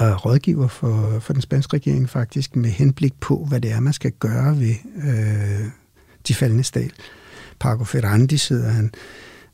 øh, 0.00 0.12
rådgiver 0.12 0.68
for, 0.68 1.18
for 1.20 1.32
den 1.32 1.42
spanske 1.42 1.76
regering 1.76 2.10
faktisk, 2.10 2.56
med 2.56 2.70
henblik 2.70 3.14
på, 3.20 3.46
hvad 3.48 3.60
det 3.60 3.72
er, 3.72 3.80
man 3.80 3.92
skal 3.92 4.12
gøre 4.12 4.58
ved 4.58 4.74
øh, 4.96 5.66
de 6.28 6.34
faldende 6.34 6.64
stal. 6.64 6.92
Paco 7.60 7.84
Ferrandi 7.84 8.36
sidder 8.36 8.70
han. 8.70 8.92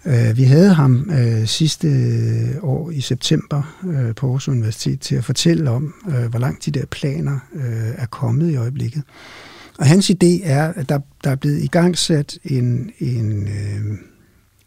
Øh, 0.06 0.36
vi 0.36 0.42
havde 0.42 0.74
ham 0.74 1.10
øh, 1.10 1.46
sidste 1.46 1.88
øh, 1.88 2.64
år 2.64 2.90
i 2.90 3.00
september 3.00 3.78
øh, 3.86 4.14
på 4.14 4.26
Aarhus 4.26 4.48
Universitet 4.48 5.00
til 5.00 5.14
at 5.14 5.24
fortælle 5.24 5.70
om, 5.70 5.94
øh, 6.08 6.26
hvor 6.26 6.38
langt 6.38 6.64
de 6.64 6.70
der 6.70 6.86
planer 6.86 7.38
øh, 7.54 7.94
er 7.96 8.06
kommet 8.06 8.50
i 8.50 8.56
øjeblikket. 8.56 9.02
Og 9.78 9.86
hans 9.86 10.10
idé 10.10 10.40
er, 10.44 10.72
at 10.72 10.88
der, 10.88 10.98
der 11.24 11.30
er 11.30 11.36
blevet 11.36 11.62
igangsat 11.62 12.38
en, 12.44 12.90
en, 12.98 13.48
øh, 13.48 13.98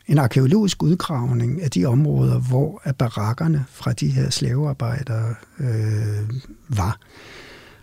en 0.08 0.18
arkeologisk 0.18 0.84
udgravning 0.84 1.62
af 1.62 1.72
de 1.72 1.86
områder, 1.86 2.40
hvor 2.40 2.82
at 2.84 2.96
barakkerne 2.96 3.66
fra 3.70 3.94
de 3.94 4.08
her 4.08 4.30
slavearbejdere 4.30 5.36
øh, 5.60 6.30
var. 6.70 7.00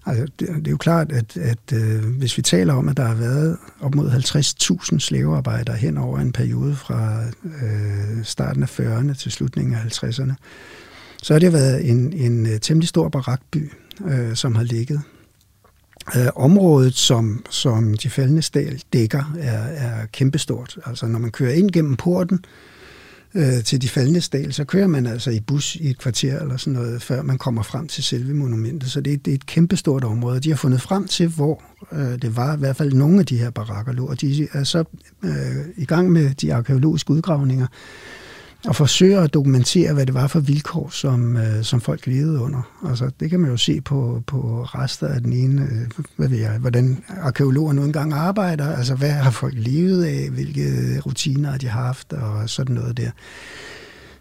Altså, 0.09 0.26
det, 0.38 0.48
det 0.48 0.66
er 0.66 0.70
jo 0.70 0.76
klart, 0.76 1.12
at, 1.12 1.36
at 1.36 1.72
øh, 1.72 2.04
hvis 2.04 2.36
vi 2.36 2.42
taler 2.42 2.74
om, 2.74 2.88
at 2.88 2.96
der 2.96 3.04
har 3.04 3.14
været 3.14 3.56
op 3.80 3.94
mod 3.94 4.11
50.000 4.11 4.98
slavearbejdere 4.98 5.76
hen 5.76 5.98
over 5.98 6.18
en 6.18 6.32
periode 6.32 6.76
fra 6.76 7.22
øh, 7.44 8.24
starten 8.24 8.62
af 8.62 8.80
40'erne 8.80 9.14
til 9.14 9.32
slutningen 9.32 9.74
af 9.74 9.80
50'erne, 9.80 10.32
så 11.22 11.34
har 11.34 11.38
det 11.38 11.52
været 11.52 11.90
en, 11.90 12.12
en 12.12 12.46
øh, 12.46 12.61
temmelig 12.61 12.88
stor 12.88 13.09
barakby, 13.09 13.72
øh, 14.06 14.34
som 14.34 14.54
har 14.54 14.62
ligget 14.62 15.00
Øh, 16.16 16.26
området, 16.36 16.94
som, 16.94 17.44
som 17.50 17.96
de 17.96 18.11
faldende 18.11 18.42
stal 18.42 18.82
dækker, 18.92 19.34
er, 19.38 19.59
er 19.59 20.06
kæmpestort. 20.06 20.78
Altså 20.86 21.06
når 21.06 21.18
man 21.18 21.30
kører 21.30 21.52
ind 21.52 21.70
gennem 21.70 21.96
porten 21.96 22.44
øh, 22.44 22.78
Øh, 23.35 23.64
til 23.64 23.83
de 23.83 23.89
faldende 23.89 24.20
stal, 24.20 24.53
så 24.53 24.64
kører 24.64 24.87
man 24.87 25.07
altså 25.07 25.31
i 25.31 25.41
bus 25.41 25.76
i 25.76 25.91
et 25.91 25.99
kvarter 25.99 26.41
eller 26.41 26.57
sådan 26.57 26.72
noget, 26.72 27.03
før 27.03 27.22
man 27.22 27.39
kommer 27.39 27.62
frem 27.62 27.89
til 27.89 28.05
selve 28.05 28.35
monumentet. 28.35 28.91
Så 28.91 29.01
det, 29.01 29.12
er, 29.12 29.16
det 29.16 29.31
er 29.31 29.35
et 29.35 29.47
kæmpestort 29.47 30.05
område. 30.05 30.41
De 30.41 30.49
har 30.49 30.57
fundet 30.57 30.83
frem 30.83 31.07
til, 31.07 31.29
hvor 31.29 31.62
øh, 31.93 32.22
det 32.22 32.37
var 32.37 32.57
i 32.57 32.59
hvert 32.59 32.76
fald 32.76 32.93
nogle 32.93 33.20
af 33.20 33.26
de 33.26 33.39
her 33.39 33.51
barakker 33.51 33.93
lå, 33.93 34.07
og 34.07 34.20
de 34.20 34.49
er 34.53 34.64
så 34.64 34.85
øh, 35.24 35.31
i 35.76 35.85
gang 35.85 36.12
med 36.12 36.35
de 36.35 36.55
arkeologiske 36.55 37.11
udgravninger, 37.11 37.66
og 38.66 38.76
forsøger 38.76 39.20
at 39.20 39.34
dokumentere, 39.34 39.94
hvad 39.94 40.06
det 40.06 40.14
var 40.14 40.26
for 40.26 40.40
vilkår, 40.40 40.88
som, 40.92 41.36
øh, 41.36 41.64
som 41.64 41.80
folk 41.80 42.06
levede 42.06 42.40
under. 42.40 42.88
Altså, 42.88 43.11
det 43.20 43.30
kan 43.30 43.40
man 43.40 43.50
jo 43.50 43.56
se 43.56 43.80
på, 43.80 44.22
på 44.26 44.62
rester 44.62 45.09
af 45.09 45.20
den 45.20 45.32
ene, 45.32 45.62
øh, 45.62 46.04
hvad 46.16 46.28
ved 46.28 46.38
jeg, 46.38 46.59
hvordan 46.59 47.04
arkeologer 47.20 47.72
nu 47.72 47.84
engang 47.84 48.12
arbejder, 48.12 48.76
altså 48.76 48.94
hvad 48.94 49.11
har 49.11 49.30
folk 49.30 49.54
levet 49.56 50.04
af, 50.04 50.30
hvilke 50.30 51.00
rutiner 51.00 51.59
de 51.59 51.68
har 51.68 51.82
haft, 51.82 52.12
og 52.12 52.50
sådan 52.50 52.74
noget 52.74 52.96
der. 52.96 53.11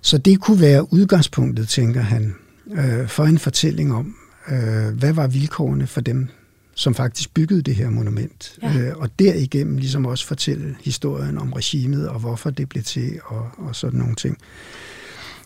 Så 0.02 0.18
det 0.18 0.40
kunne 0.40 0.62
være 0.62 0.94
udgangspunktet, 0.94 1.68
tænker 1.68 2.02
han, 2.02 2.36
øh, 2.72 3.08
for 3.08 3.24
en 3.24 3.40
fortælling 3.40 3.94
om, 3.94 4.16
øh, 4.50 4.98
hvad 5.00 5.14
var 5.14 5.28
vilkårene 5.28 5.88
for 5.88 6.02
dem, 6.02 6.30
som 6.78 6.96
faktisk 6.96 7.34
byggede 7.34 7.62
det 7.62 7.76
her 7.76 7.90
monument. 7.90 8.60
Ja. 8.64 8.80
Øh, 8.80 8.98
og 8.98 9.10
derigennem 9.20 9.78
ligesom 9.78 10.06
også 10.06 10.28
fortælle 10.28 10.76
historien 10.84 11.38
om 11.38 11.54
regimet, 11.54 12.10
og 12.10 12.20
hvorfor 12.20 12.50
det 12.50 12.70
blev 12.70 12.84
til, 12.84 13.20
og, 13.26 13.50
og 13.58 13.76
sådan 13.76 14.00
nogle 14.00 14.16
ting. 14.16 14.38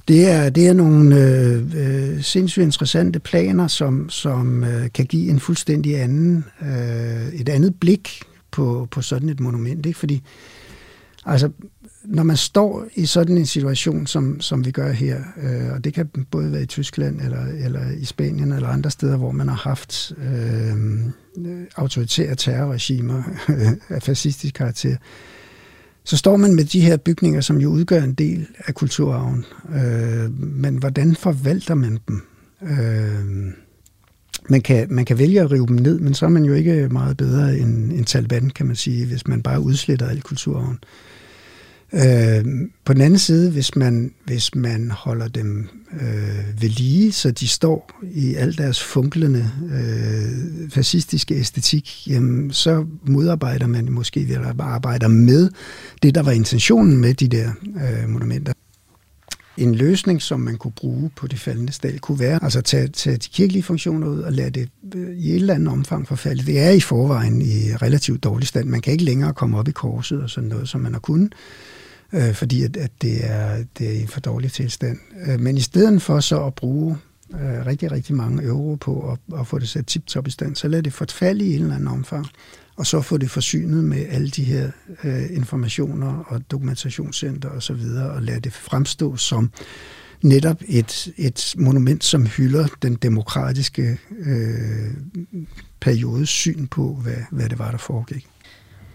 Det 0.08 0.30
er, 0.30 0.50
det 0.50 0.68
er 0.68 0.74
nogle 0.74 1.18
øh, 1.18 1.64
øh, 1.76 2.24
sindssygt 2.24 2.64
interessante 2.64 3.20
planer, 3.20 3.68
som, 3.68 4.10
som 4.10 4.64
øh, 4.64 4.90
kan 4.94 5.06
give 5.06 5.30
en 5.30 5.40
fuldstændig 5.40 6.02
anden, 6.02 6.46
øh, 6.62 7.28
et 7.34 7.50
andet 7.50 7.76
blik 7.80 8.22
på, 8.52 8.88
på 8.92 9.02
sådan 9.02 9.30
et 9.30 9.40
monument. 9.40 9.86
Ikke? 9.86 10.00
Fordi 10.00 10.22
altså, 11.26 11.50
når 12.04 12.24
man 12.24 12.38
står 12.38 12.86
i 12.96 13.06
sådan 13.06 13.38
en 13.38 13.46
situation, 13.46 14.08
som, 14.08 14.42
som 14.42 14.66
vi 14.66 14.72
gør 14.72 14.92
her, 14.92 15.22
øh, 15.44 15.74
og 15.74 15.84
det 15.84 15.94
kan 15.94 16.10
både 16.32 16.52
være 16.52 16.64
i 16.64 16.66
Tyskland 16.66 17.22
eller, 17.22 17.46
eller 17.66 17.92
i 17.92 18.06
Spanien 18.06 18.52
eller 18.52 18.68
andre 18.68 18.92
steder, 18.92 19.18
hvor 19.18 19.32
man 19.32 19.48
har 19.48 19.56
haft 19.56 20.14
øh, 20.18 20.76
Øh, 21.38 21.64
autoritære 21.76 22.36
terrorregimer 22.36 23.24
af 23.90 24.04
fascistisk 24.04 24.56
karakter, 24.56 24.96
så 26.04 26.18
står 26.18 26.38
man 26.38 26.56
med 26.56 26.66
de 26.66 26.82
her 26.82 26.98
bygninger, 26.98 27.42
som 27.42 27.58
jo 27.58 27.70
udgør 27.70 28.04
en 28.04 28.14
del 28.14 28.48
af 28.58 28.76
kulturarven. 28.76 29.46
Øh, 29.76 30.40
men 30.40 30.78
hvordan 30.78 31.16
forvalter 31.16 31.76
man 31.76 32.00
dem? 32.08 32.22
Øh, 32.62 33.54
man 34.50 34.62
kan, 34.62 34.88
man 34.90 35.06
kan 35.06 35.18
vælge 35.18 35.42
at 35.42 35.52
rive 35.52 35.68
dem 35.68 35.76
ned, 35.76 36.00
men 36.00 36.14
så 36.14 36.26
er 36.26 36.30
man 36.30 36.46
jo 36.46 36.54
ikke 36.54 36.90
meget 36.92 37.18
bedre 37.18 37.58
end, 37.58 37.92
end 37.92 38.06
Taliban, 38.06 38.50
kan 38.50 38.66
man 38.66 38.76
sige, 38.76 39.06
hvis 39.06 39.28
man 39.28 39.42
bare 39.42 39.62
udsletter 39.62 40.08
al 40.08 40.22
kulturarven. 40.22 40.80
Øh, 40.84 41.21
Øh, 41.94 42.46
på 42.86 42.94
den 42.94 43.02
anden 43.02 43.20
side, 43.20 43.52
hvis 43.52 43.76
man, 43.76 44.12
hvis 44.26 44.56
man 44.56 44.92
holder 44.92 45.28
dem 45.28 45.68
øh, 46.02 46.62
ved 46.62 46.70
lige, 46.70 47.12
så 47.12 47.32
de 47.32 47.48
står 47.48 48.02
i 48.14 48.36
al 48.36 48.58
deres 48.58 48.84
funklende 48.84 49.52
øh, 49.74 50.70
fascistiske 50.70 51.36
æstetik, 51.36 52.08
jamen, 52.08 52.52
så 52.52 52.86
modarbejder 53.08 53.68
man 53.68 53.92
måske, 53.92 54.20
eller 54.20 54.54
arbejder 54.60 55.08
med 55.08 55.50
det, 56.04 56.16
der 56.16 56.24
var 56.24 56.32
intentionen 56.32 56.98
med 56.98 57.14
de 57.14 57.28
der 57.28 57.52
øh, 57.64 58.10
monumenter. 58.10 58.54
En 59.58 59.76
løsning, 59.76 60.22
som 60.22 60.40
man 60.40 60.58
kunne 60.58 60.74
bruge 60.76 61.10
på 61.16 61.28
det 61.28 61.40
faldende 61.40 61.74
stal, 61.74 62.00
kunne 62.00 62.20
være 62.20 62.44
altså 62.44 62.62
tage, 62.62 62.88
tage 62.88 63.18
de 63.18 63.30
kirkelige 63.34 63.64
funktioner 63.64 64.08
ud 64.08 64.20
og 64.20 64.34
lade 64.34 64.50
det 64.50 64.70
øh, 64.96 65.18
i 65.18 65.30
et 65.30 65.36
eller 65.36 65.54
andet 65.54 65.68
omfang 65.68 66.08
forfalde. 66.08 66.46
Det 66.46 66.60
er 66.60 66.70
i 66.70 66.80
forvejen 66.80 67.42
i 67.42 67.76
relativt 67.76 68.24
dårlig 68.24 68.48
stand. 68.48 68.70
Man 68.70 68.82
kan 68.82 68.94
ikke 68.94 69.06
længere 69.06 69.34
komme 69.34 69.58
op 69.58 69.68
i 69.68 69.72
korset 69.72 70.24
og 70.24 70.30
sådan 70.30 70.50
noget, 70.50 70.70
som 70.70 70.82
man 70.82 70.94
har 70.94 71.00
kunnet 71.00 71.34
øh, 72.14 72.34
fordi 72.34 72.64
at, 72.64 72.78
at 72.78 72.92
det, 73.02 73.26
er, 73.26 73.64
det 73.78 73.88
er 73.88 74.04
i 74.04 74.06
for 74.06 74.20
dårlig 74.20 74.52
tilstand. 74.52 74.98
Øh, 75.28 75.40
men 75.40 75.58
i 75.58 75.62
stedet 75.62 76.02
for 76.02 76.20
så 76.20 76.46
at 76.46 76.54
bruge 76.54 76.98
øh, 77.34 77.66
rigtig, 77.66 77.92
rigtig 77.92 78.16
mange 78.16 78.44
euro 78.44 78.76
på 78.76 79.12
at, 79.12 79.40
at 79.40 79.48
få 79.48 79.60
det 79.60 79.70
sat 79.70 79.86
tip-top 79.86 80.28
i 80.28 80.32
stand. 80.32 80.56
Så 80.56 80.68
lad 80.68 80.84
det 80.84 80.94
forfalde 80.94 81.46
i 81.46 81.56
en 81.56 81.62
eller 81.62 81.76
anden 81.76 81.88
omfang, 81.88 82.28
og 82.76 82.86
så 82.86 83.02
få 83.02 83.18
det 83.18 83.32
forsynet 83.32 83.84
med 83.84 84.06
alle 84.10 84.30
de 84.30 84.44
her 84.44 84.72
øh, 85.04 85.36
informationer 85.36 86.24
og 86.28 86.52
dokumentationscenter 86.52 87.50
osv., 87.50 87.56
og, 87.56 87.64
så 87.64 87.74
videre, 87.74 88.12
og 88.12 88.22
lad 88.22 88.42
det 88.42 88.54
fremstå 88.54 89.16
som 89.16 89.52
netop 90.22 90.62
et, 90.68 91.14
et 91.18 91.56
monument, 91.58 92.04
som 92.04 92.26
hylder 92.26 92.68
den 92.82 92.96
demokratiske 92.96 93.98
øh, 94.20 94.94
periodes 95.80 96.30
syn 96.30 96.68
på, 96.68 97.00
hvad, 97.04 97.18
hvad 97.32 97.50
det 97.50 97.60
var, 97.60 97.72
der 97.72 97.78
foregik. 97.78 98.28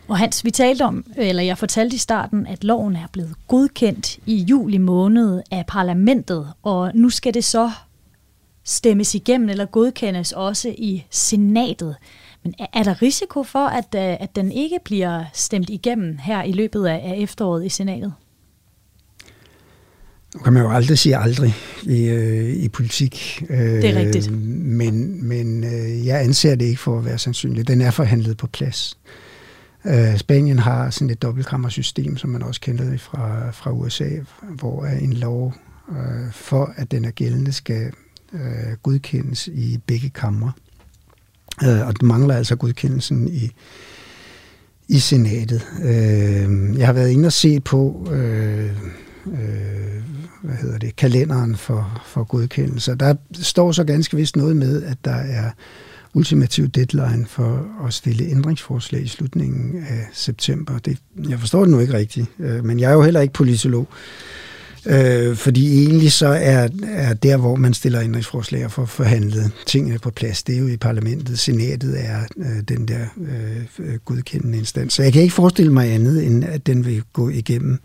Og 0.09 0.19
Hans, 0.19 0.45
vi 0.45 0.51
talte 0.51 0.83
om, 0.83 1.05
eller 1.17 1.43
jeg 1.43 1.59
fortalte 1.59 1.95
i 1.95 1.99
starten, 1.99 2.47
at 2.47 2.65
loven 2.65 2.97
er 2.97 3.07
blevet 3.13 3.35
godkendt 3.49 4.19
i 4.27 4.37
juli 4.37 4.79
måned 4.79 5.43
af 5.51 5.65
parlamentet, 5.69 6.53
og 6.63 6.91
nu 6.95 7.11
skal 7.11 7.35
det 7.35 7.45
så 7.45 7.71
stemmes 8.65 9.15
igennem 9.15 9.49
eller 9.49 9.65
godkendes 9.65 10.33
også 10.33 10.69
i 10.69 11.05
senatet. 11.11 11.97
Men 12.43 12.55
er 12.73 12.83
der 12.83 13.03
risiko 13.03 13.43
for, 13.43 13.67
at, 13.67 13.87
øh, 13.95 14.17
at 14.21 14.37
den 14.37 14.53
ikke 14.53 14.79
bliver 14.85 15.25
stemt 15.33 15.71
igennem 15.71 16.19
her 16.19 16.43
i 16.43 16.53
løbet 16.53 16.87
af 16.87 17.15
efteråret 17.19 17.67
i 17.67 17.69
senatet? 17.69 18.13
Nu 20.35 20.41
kan 20.41 20.53
man 20.53 20.63
jo 20.63 20.71
aldrig 20.71 20.99
sige 20.99 21.17
aldrig 21.17 21.55
i, 21.83 22.05
øh, 22.05 22.57
i 22.57 22.69
politik. 22.69 23.45
Det 23.49 23.85
er 23.85 23.99
rigtigt. 24.01 24.31
Øh, 24.31 24.39
men 24.39 25.25
men 25.29 25.65
øh, 25.65 26.07
jeg 26.07 26.21
anser 26.21 26.55
det 26.55 26.65
ikke 26.65 26.81
for 26.81 26.99
at 26.99 27.05
være 27.05 27.19
sandsynligt. 27.19 27.69
Den 27.69 27.81
er 27.81 27.91
forhandlet 27.91 28.37
på 28.37 28.47
plads. 28.47 28.99
Øh, 29.07 29.26
Øh, 29.89 30.19
Spanien 30.19 30.59
har 30.59 30.91
sådan 30.91 31.11
et 31.11 31.23
dobbeltkammersystem, 31.23 32.17
som 32.17 32.31
man 32.31 32.43
også 32.43 32.61
kender 32.61 32.91
det 32.91 33.01
fra, 33.01 33.51
fra 33.51 33.71
USA, 33.73 34.11
hvor 34.43 34.87
en 34.87 35.13
lov 35.13 35.55
øh, 35.91 36.33
for, 36.33 36.73
at 36.77 36.91
den 36.91 37.05
er 37.05 37.11
gældende, 37.11 37.53
skal 37.53 37.93
øh, 38.33 38.77
godkendes 38.83 39.49
i 39.49 39.79
begge 39.87 40.11
kamre. 40.11 40.53
Øh, 41.65 41.87
og 41.87 42.01
den 42.01 42.09
mangler 42.09 42.35
altså 42.35 42.57
godkendelsen 42.57 43.29
i, 43.29 43.51
i 44.89 44.99
senatet. 44.99 45.67
Øh, 45.83 46.79
jeg 46.79 46.87
har 46.87 46.93
været 46.93 47.11
inde 47.11 47.27
og 47.27 47.33
se 47.33 47.61
på 47.61 48.09
øh, 48.13 48.71
øh, 49.27 50.03
hvad 50.43 50.57
hedder 50.57 50.79
det, 50.79 50.97
kalenderen 50.97 51.57
for, 51.57 52.03
for 52.07 52.25
godkendelse. 52.25 52.95
Der 52.95 53.15
står 53.33 53.73
så 53.73 53.85
ganske 53.85 54.17
vist 54.17 54.37
noget 54.37 54.57
med, 54.57 54.83
at 54.83 54.99
der 55.05 55.15
er 55.15 55.51
ultimative 56.17 56.67
deadline 56.67 57.27
for 57.29 57.67
at 57.87 57.95
stille 57.95 58.25
ændringsforslag 58.25 59.03
i 59.03 59.09
slutningen 59.09 59.85
af 59.89 60.07
september. 60.13 60.79
Det, 60.79 60.99
jeg 61.29 61.41
forstår 61.41 61.61
det 61.61 61.71
nu 61.71 61.81
ikke 61.81 61.93
rigtigt, 61.93 62.27
øh, 62.39 62.65
men 62.65 62.81
jeg 62.81 62.91
er 62.91 62.95
jo 62.95 63.03
heller 63.03 63.21
ikke 63.21 63.35
politolog. 63.35 63.89
Øh, 64.87 65.37
fordi 65.37 65.85
egentlig 65.85 66.13
så 66.13 66.27
er, 66.27 66.69
er 66.87 67.15
der, 67.15 67.37
hvor 67.37 67.57
man 67.57 67.75
stiller 67.75 68.01
ændringsforslag 68.01 68.71
for 68.71 68.85
forhandlet 68.85 69.51
tingene 69.67 69.99
på 69.99 70.11
plads, 70.11 70.43
det 70.43 70.55
er 70.55 70.59
jo 70.59 70.67
i 70.67 70.77
parlamentet. 70.77 71.39
Senatet 71.39 72.05
er 72.05 72.21
øh, 72.37 72.63
den 72.69 72.89
der 72.89 73.07
øh, 73.79 73.99
godkendende 74.05 74.59
instans. 74.59 74.93
Så 74.93 75.03
jeg 75.03 75.13
kan 75.13 75.23
ikke 75.23 75.35
forestille 75.35 75.73
mig 75.73 75.93
andet, 75.93 76.27
end 76.27 76.45
at 76.45 76.67
den 76.67 76.85
vil 76.85 77.03
gå 77.13 77.29
igennem 77.29 77.79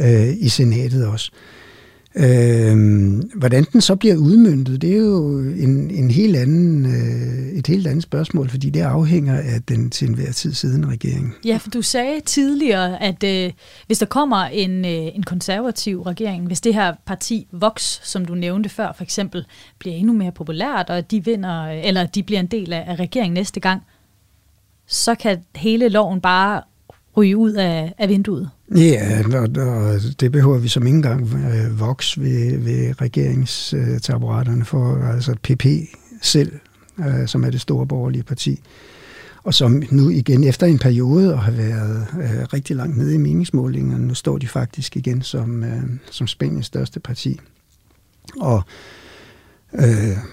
øh, 0.00 0.28
i 0.38 0.48
senatet 0.48 1.06
også. 1.06 1.30
Øh, 1.34 1.69
Øh, 2.14 2.76
hvordan 3.34 3.64
den 3.72 3.80
så 3.80 3.96
bliver 3.96 4.16
udmyndtet, 4.16 4.82
det 4.82 4.92
er 4.92 4.98
jo 4.98 5.38
en, 5.38 5.90
en 5.90 6.10
helt 6.10 6.36
anden, 6.36 6.86
øh, 6.86 7.58
et 7.58 7.66
helt 7.66 7.86
andet 7.86 8.02
spørgsmål, 8.02 8.48
fordi 8.48 8.70
det 8.70 8.80
afhænger 8.80 9.36
af 9.36 9.62
den 9.68 9.90
til 9.90 10.08
enhver 10.08 10.32
tid 10.32 10.52
siden 10.52 10.88
regering. 10.88 11.34
Ja, 11.44 11.56
for 11.56 11.70
du 11.70 11.82
sagde 11.82 12.20
tidligere, 12.20 13.02
at 13.02 13.24
øh, 13.24 13.52
hvis 13.86 13.98
der 13.98 14.06
kommer 14.06 14.44
en, 14.44 14.84
øh, 14.84 15.16
en 15.16 15.22
konservativ 15.22 16.02
regering, 16.02 16.46
hvis 16.46 16.60
det 16.60 16.74
her 16.74 16.94
parti 17.06 17.46
Vox, 17.52 18.00
som 18.02 18.24
du 18.24 18.34
nævnte 18.34 18.68
før 18.68 18.92
for 18.96 19.02
eksempel, 19.02 19.46
bliver 19.78 19.96
endnu 19.96 20.12
mere 20.12 20.32
populært, 20.32 20.90
og 20.90 21.10
de 21.10 21.24
vinder, 21.24 21.66
eller 21.66 22.06
de 22.06 22.22
bliver 22.22 22.40
en 22.40 22.46
del 22.46 22.72
af, 22.72 22.84
af 22.86 22.96
regeringen 22.96 23.34
næste 23.34 23.60
gang, 23.60 23.82
så 24.86 25.14
kan 25.14 25.38
hele 25.56 25.88
loven 25.88 26.20
bare 26.20 26.62
ryge 27.20 27.36
ud 27.36 27.52
af, 27.52 27.94
af 27.98 28.08
vinduet. 28.08 28.50
Ja, 28.76 29.22
og, 29.34 29.48
og 29.66 30.00
det 30.20 30.32
behøver 30.32 30.58
vi 30.58 30.68
som 30.68 30.86
ikke 30.86 30.96
engang 30.96 31.34
øh, 31.34 31.80
voks 31.80 32.20
ved, 32.20 32.58
ved 32.58 33.00
regeringstaburetterne 33.00 34.64
for, 34.64 35.04
altså 35.14 35.34
PP 35.42 35.66
selv, 36.22 36.52
øh, 36.98 37.26
som 37.26 37.44
er 37.44 37.50
det 37.50 37.60
store 37.60 37.86
borgerlige 37.86 38.22
parti, 38.22 38.60
og 39.44 39.54
som 39.54 39.82
nu 39.90 40.08
igen 40.08 40.44
efter 40.44 40.66
en 40.66 40.78
periode 40.78 41.34
og 41.34 41.42
har 41.42 41.52
været 41.52 42.06
øh, 42.20 42.52
rigtig 42.52 42.76
langt 42.76 42.96
nede 42.96 43.14
i 43.14 43.18
meningsmålingerne, 43.18 44.06
nu 44.06 44.14
står 44.14 44.38
de 44.38 44.48
faktisk 44.48 44.96
igen 44.96 45.22
som, 45.22 45.64
øh, 45.64 45.82
som 46.10 46.26
Spaniens 46.26 46.66
største 46.66 47.00
parti. 47.00 47.40
Og 48.40 48.56
Øh, 48.56 48.99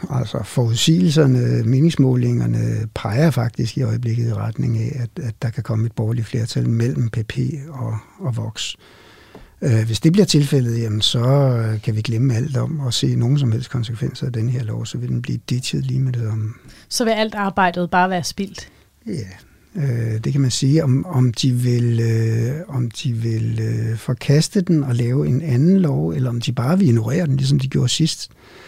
altså 0.09 0.43
forudsigelserne, 0.43 1.63
meningsmålingerne 1.63 2.88
peger 2.95 3.31
faktisk 3.31 3.77
i 3.77 3.81
øjeblikket 3.81 4.27
i 4.27 4.33
retning 4.33 4.77
af, 4.77 5.01
at, 5.03 5.23
at 5.25 5.35
der 5.41 5.49
kan 5.49 5.63
komme 5.63 5.85
et 5.85 5.91
borgerligt 5.91 6.27
flertal 6.27 6.69
mellem 6.69 7.09
PP 7.09 7.38
og, 7.69 7.97
og 8.19 8.38
Vox. 8.38 8.75
Øh, 9.61 9.85
hvis 9.85 9.99
det 9.99 10.11
bliver 10.11 10.25
tilfældet, 10.25 10.81
jamen, 10.81 11.01
så 11.01 11.19
øh, 11.19 11.81
kan 11.81 11.95
vi 11.95 12.01
glemme 12.01 12.35
alt 12.35 12.57
om 12.57 12.88
at 12.88 12.93
se 12.93 13.15
nogen 13.15 13.39
som 13.39 13.51
helst 13.51 13.69
konsekvenser 13.69 14.25
af 14.25 14.33
den 14.33 14.49
her 14.49 14.63
lov, 14.63 14.85
så 14.85 14.97
vil 14.97 15.09
den 15.09 15.21
blive 15.21 15.39
ditchet 15.49 15.85
lige 15.85 15.99
med 15.99 16.13
det 16.13 16.27
om. 16.27 16.55
Så 16.89 17.03
vil 17.03 17.11
alt 17.11 17.35
arbejdet 17.35 17.89
bare 17.89 18.09
være 18.09 18.23
spildt? 18.23 18.69
Ja, 19.07 19.27
øh, 19.75 20.23
det 20.23 20.31
kan 20.31 20.41
man 20.41 20.51
sige. 20.51 20.83
Om, 20.83 21.05
om 21.05 21.33
de 21.33 21.51
vil, 21.51 21.99
øh, 21.99 22.51
om 22.67 22.91
de 22.91 23.13
vil 23.13 23.59
øh, 23.61 23.97
forkaste 23.97 24.61
den 24.61 24.83
og 24.83 24.95
lave 24.95 25.27
en 25.27 25.41
anden 25.41 25.79
lov, 25.79 26.09
eller 26.09 26.29
om 26.29 26.41
de 26.41 26.53
bare 26.53 26.77
vil 26.77 26.88
ignorere 26.88 27.25
den, 27.25 27.38
ligesom 27.38 27.59
de 27.59 27.67
gjorde 27.67 27.89
sidst. 27.89 28.31
Øh, 28.31 28.66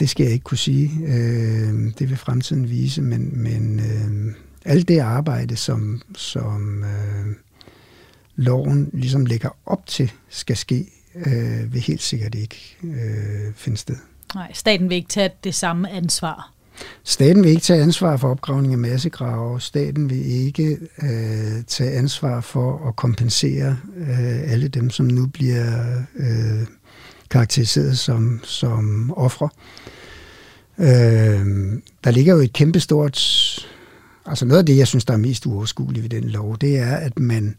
det 0.00 0.08
skal 0.08 0.24
jeg 0.24 0.32
ikke 0.32 0.44
kunne 0.44 0.58
sige. 0.58 0.90
Øh, 1.06 1.92
det 1.98 2.10
vil 2.10 2.16
fremtiden 2.16 2.70
vise, 2.70 3.02
men, 3.02 3.42
men 3.42 3.80
øh, 3.80 4.34
alt 4.64 4.88
det 4.88 4.98
arbejde, 4.98 5.56
som, 5.56 6.02
som 6.16 6.84
øh, 6.84 7.26
loven 8.36 8.90
ligesom 8.92 9.26
lægger 9.26 9.50
op 9.66 9.86
til, 9.86 10.12
skal 10.28 10.56
ske, 10.56 10.86
øh, 11.14 11.72
vil 11.74 11.80
helt 11.80 12.02
sikkert 12.02 12.34
ikke 12.34 12.76
øh, 12.84 13.54
finde 13.54 13.78
sted. 13.78 13.96
Nej, 14.34 14.52
staten 14.52 14.88
vil 14.88 14.96
ikke 14.96 15.08
tage 15.08 15.30
det 15.44 15.54
samme 15.54 15.90
ansvar. 15.90 16.52
Staten 17.04 17.42
vil 17.42 17.50
ikke 17.50 17.62
tage 17.62 17.82
ansvar 17.82 18.16
for 18.16 18.28
opgravning 18.28 18.72
af 18.72 18.78
massegrave. 18.78 19.60
Staten 19.60 20.10
vil 20.10 20.26
ikke 20.26 20.78
øh, 21.02 21.64
tage 21.66 21.90
ansvar 21.90 22.40
for 22.40 22.88
at 22.88 22.96
kompensere 22.96 23.76
øh, 23.96 24.52
alle 24.52 24.68
dem, 24.68 24.90
som 24.90 25.06
nu 25.06 25.26
bliver 25.26 26.02
øh, 26.16 26.66
karakteriseret 27.30 27.98
som, 27.98 28.40
som 28.44 29.12
ofre. 29.16 29.48
Øh, 30.78 31.46
der 32.04 32.10
ligger 32.10 32.34
jo 32.34 32.40
et 32.40 32.52
kæmpestort... 32.52 33.18
Altså 34.26 34.44
noget 34.44 34.58
af 34.58 34.66
det, 34.66 34.76
jeg 34.76 34.86
synes, 34.86 35.04
der 35.04 35.14
er 35.14 35.18
mest 35.18 35.46
uoverskueligt 35.46 36.02
ved 36.02 36.10
den 36.10 36.24
lov, 36.24 36.56
det 36.58 36.78
er, 36.78 36.96
at 36.96 37.18
man 37.18 37.56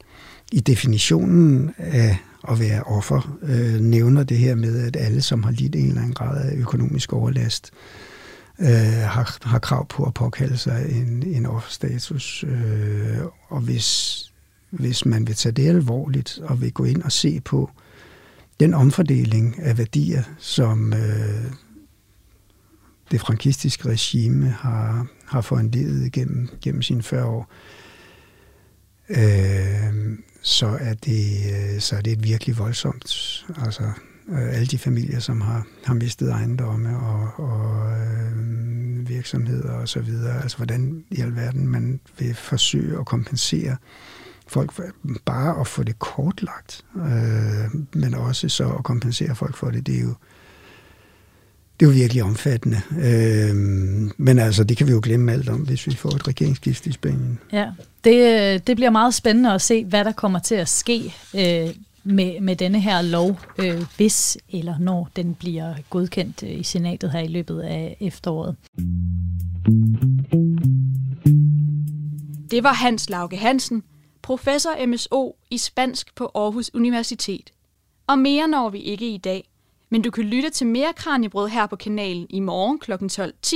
i 0.51 0.59
definitionen 0.59 1.74
af 1.78 2.18
at 2.49 2.59
være 2.59 2.84
offer 2.84 3.38
øh, 3.43 3.80
nævner 3.80 4.24
det 4.24 4.38
her 4.38 4.55
med, 4.55 4.88
at 4.88 4.95
alle, 4.99 5.22
som 5.22 5.43
har 5.43 5.51
lidt 5.51 5.76
en 5.76 5.88
eller 5.88 6.01
anden 6.01 6.13
grad 6.13 6.49
af 6.49 6.55
økonomisk 6.55 7.13
overlast, 7.13 7.72
øh, 8.59 8.68
har, 9.03 9.38
har 9.41 9.59
krav 9.59 9.88
på 9.88 10.03
at 10.03 10.13
påkalde 10.13 10.57
sig 10.57 10.86
en, 10.89 11.24
en 11.28 11.45
offerstatus. 11.45 12.45
Øh, 12.47 13.18
og 13.49 13.61
hvis, 13.61 14.20
hvis 14.70 15.05
man 15.05 15.28
vil 15.28 15.36
tage 15.36 15.53
det 15.53 15.68
alvorligt 15.68 16.39
og 16.43 16.61
vil 16.61 16.74
gå 16.74 16.84
ind 16.84 17.03
og 17.03 17.11
se 17.11 17.39
på, 17.39 17.72
øh, 17.74 17.86
den 18.60 18.74
omfordeling 18.74 19.60
af 19.60 19.78
værdier, 19.78 20.24
som 20.38 20.93
øh, 20.93 21.51
det 23.12 23.22
frankistiske 23.22 23.89
regime 23.89 24.49
har, 24.49 25.08
har 25.26 25.41
foranledet 25.41 26.12
gennem, 26.12 26.49
gennem 26.62 26.82
sine 26.82 27.03
40 27.03 27.26
år, 27.26 27.51
øh, 29.10 30.18
så, 30.41 30.78
er 30.82 30.93
det, 30.93 31.26
øh, 31.53 31.80
så 31.80 31.95
er 31.95 32.01
det 32.01 32.14
et 32.14 32.24
virkelig 32.24 32.58
voldsomt. 32.58 33.45
Altså, 33.58 33.84
øh, 34.30 34.53
alle 34.53 34.66
de 34.66 34.78
familier, 34.78 35.20
som 35.20 35.41
har, 35.41 35.68
har 35.86 35.93
mistet 35.93 36.32
ejendomme 36.32 36.99
og, 36.99 37.39
og 37.39 37.91
øh, 37.91 39.10
virksomheder 39.10 39.72
og 39.72 39.89
så 39.89 39.99
videre. 39.99 40.41
Altså, 40.41 40.58
hvordan 40.58 41.03
i 41.12 41.22
alverden 41.22 41.68
man 41.68 41.99
vil 42.20 42.36
forsøge 42.36 42.99
at 42.99 43.05
kompensere 43.05 43.72
øh, 43.72 43.78
folk 44.49 44.71
for, 44.71 44.83
bare 45.25 45.59
at 45.59 45.67
få 45.67 45.83
det 45.83 45.99
kortlagt, 45.99 46.85
øh, 46.95 47.81
men 47.93 48.13
også 48.13 48.49
så 48.49 48.69
at 48.69 48.83
kompensere 48.83 49.35
folk 49.35 49.55
for 49.55 49.69
det, 49.69 49.87
det 49.87 49.97
er 49.97 50.01
jo, 50.01 50.13
det 51.79 51.85
er 51.85 51.89
jo 51.89 51.95
virkelig 51.95 52.23
omfattende. 52.23 52.81
Øh, 52.91 53.55
men 54.17 54.39
altså, 54.39 54.63
det 54.63 54.77
kan 54.77 54.87
vi 54.87 54.91
jo 54.91 54.99
glemme 55.03 55.31
alt 55.31 55.49
om, 55.49 55.59
hvis 55.59 55.87
vi 55.87 55.95
får 55.95 56.09
et 56.09 56.27
regeringsskift 56.27 56.87
i 56.87 56.91
Spanien. 56.91 57.39
Ja, 57.53 57.71
det, 58.03 58.67
det 58.67 58.75
bliver 58.75 58.89
meget 58.89 59.13
spændende 59.13 59.53
at 59.53 59.61
se, 59.61 59.85
hvad 59.85 60.05
der 60.05 60.11
kommer 60.11 60.39
til 60.39 60.55
at 60.55 60.69
ske 60.69 61.13
øh, 61.35 61.69
med, 62.03 62.41
med 62.41 62.55
denne 62.55 62.79
her 62.79 63.01
lov, 63.01 63.39
øh, 63.57 63.83
hvis 63.97 64.37
eller 64.49 64.79
når 64.79 65.09
den 65.15 65.35
bliver 65.35 65.73
godkendt 65.89 66.43
øh, 66.43 66.59
i 66.59 66.63
senatet 66.63 67.11
her 67.11 67.19
i 67.19 67.27
løbet 67.27 67.59
af 67.61 67.97
efteråret. 67.99 68.55
Det 72.51 72.63
var 72.63 72.73
Hans 72.73 73.09
Lauke 73.09 73.37
Hansen, 73.37 73.83
professor 74.28 74.86
MSO 74.88 75.36
i 75.49 75.57
spansk 75.57 76.15
på 76.15 76.32
Aarhus 76.36 76.71
Universitet. 76.73 77.51
Og 78.07 78.19
mere 78.19 78.47
når 78.47 78.69
vi 78.69 78.80
ikke 78.80 79.09
i 79.09 79.17
dag. 79.17 79.49
Men 79.89 80.01
du 80.01 80.11
kan 80.11 80.23
lytte 80.23 80.49
til 80.49 80.67
mere 80.67 80.93
Kranjebrød 80.93 81.47
her 81.47 81.67
på 81.67 81.75
kanalen 81.75 82.28
i 82.30 82.39
morgen 82.39 82.80
kl. 82.80 82.91
12.10, 82.93 83.55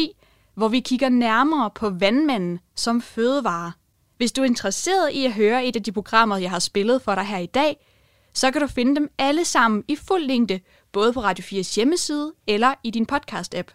hvor 0.56 0.68
vi 0.68 0.80
kigger 0.80 1.10
nærmere 1.10 1.70
på 1.76 1.90
vandmanden 1.90 2.60
som 2.76 3.02
fødevare. 3.02 3.72
Hvis 4.18 4.32
du 4.32 4.42
er 4.42 4.46
interesseret 4.46 5.12
i 5.14 5.26
at 5.26 5.34
høre 5.34 5.66
et 5.66 5.76
af 5.76 5.84
de 5.84 5.92
programmer, 5.92 6.38
jeg 6.38 6.50
har 6.50 6.60
spillet 6.60 7.02
for 7.02 7.16
dig 7.16 7.24
her 7.24 7.38
i 7.38 7.46
dag, 7.46 7.88
så 8.34 8.52
kan 8.52 8.62
du 8.62 8.68
finde 8.68 8.96
dem 8.96 9.12
alle 9.18 9.46
sammen 9.46 9.84
i 9.88 9.96
fuld 9.96 10.24
længde, 10.24 10.60
både 10.92 11.14
på 11.14 11.22
Radio 11.22 11.44
4's 11.44 11.76
hjemmeside 11.76 12.34
eller 12.48 12.74
i 12.84 12.90
din 12.90 13.08
podcast-app. 13.12 13.74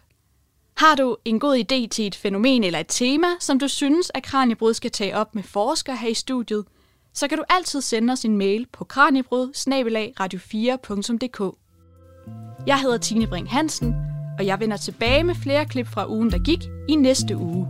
Har 0.76 0.94
du 0.94 1.16
en 1.24 1.40
god 1.40 1.58
idé 1.58 1.88
til 1.88 2.06
et 2.06 2.14
fænomen 2.14 2.64
eller 2.64 2.78
et 2.78 2.88
tema, 2.88 3.26
som 3.40 3.58
du 3.58 3.68
synes, 3.68 4.10
at 4.14 4.22
Kranjebrud 4.22 4.74
skal 4.74 4.90
tage 4.90 5.16
op 5.16 5.34
med 5.34 5.42
forskere 5.42 5.96
her 5.96 6.08
i 6.08 6.14
studiet, 6.14 6.64
så 7.16 7.28
kan 7.28 7.38
du 7.38 7.44
altid 7.48 7.80
sende 7.80 8.12
os 8.12 8.24
en 8.24 8.36
mail 8.36 8.66
på 8.72 8.84
kranjebrud 8.84 9.52
radio4.dk. 10.20 11.56
Jeg 12.66 12.80
hedder 12.80 12.98
Tine 12.98 13.26
Bring 13.26 13.50
Hansen, 13.50 13.94
og 14.38 14.46
jeg 14.46 14.60
vender 14.60 14.76
tilbage 14.76 15.24
med 15.24 15.34
flere 15.34 15.64
klip 15.64 15.86
fra 15.86 16.10
ugen, 16.10 16.30
der 16.30 16.38
gik 16.38 16.64
i 16.88 16.94
næste 16.94 17.36
uge. 17.36 17.68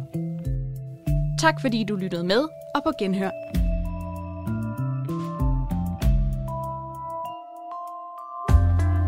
Tak 1.40 1.60
fordi 1.60 1.84
du 1.84 1.96
lyttede 1.96 2.24
med, 2.24 2.48
og 2.74 2.82
på 2.84 2.92
genhør. 2.98 3.30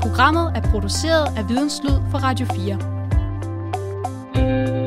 Programmet 0.01 0.53
er 0.57 0.70
produceret 0.70 1.36
af 1.36 1.49
Videnslyd 1.49 2.11
for 2.11 2.18
Radio 2.18 2.47
4. 2.47 4.78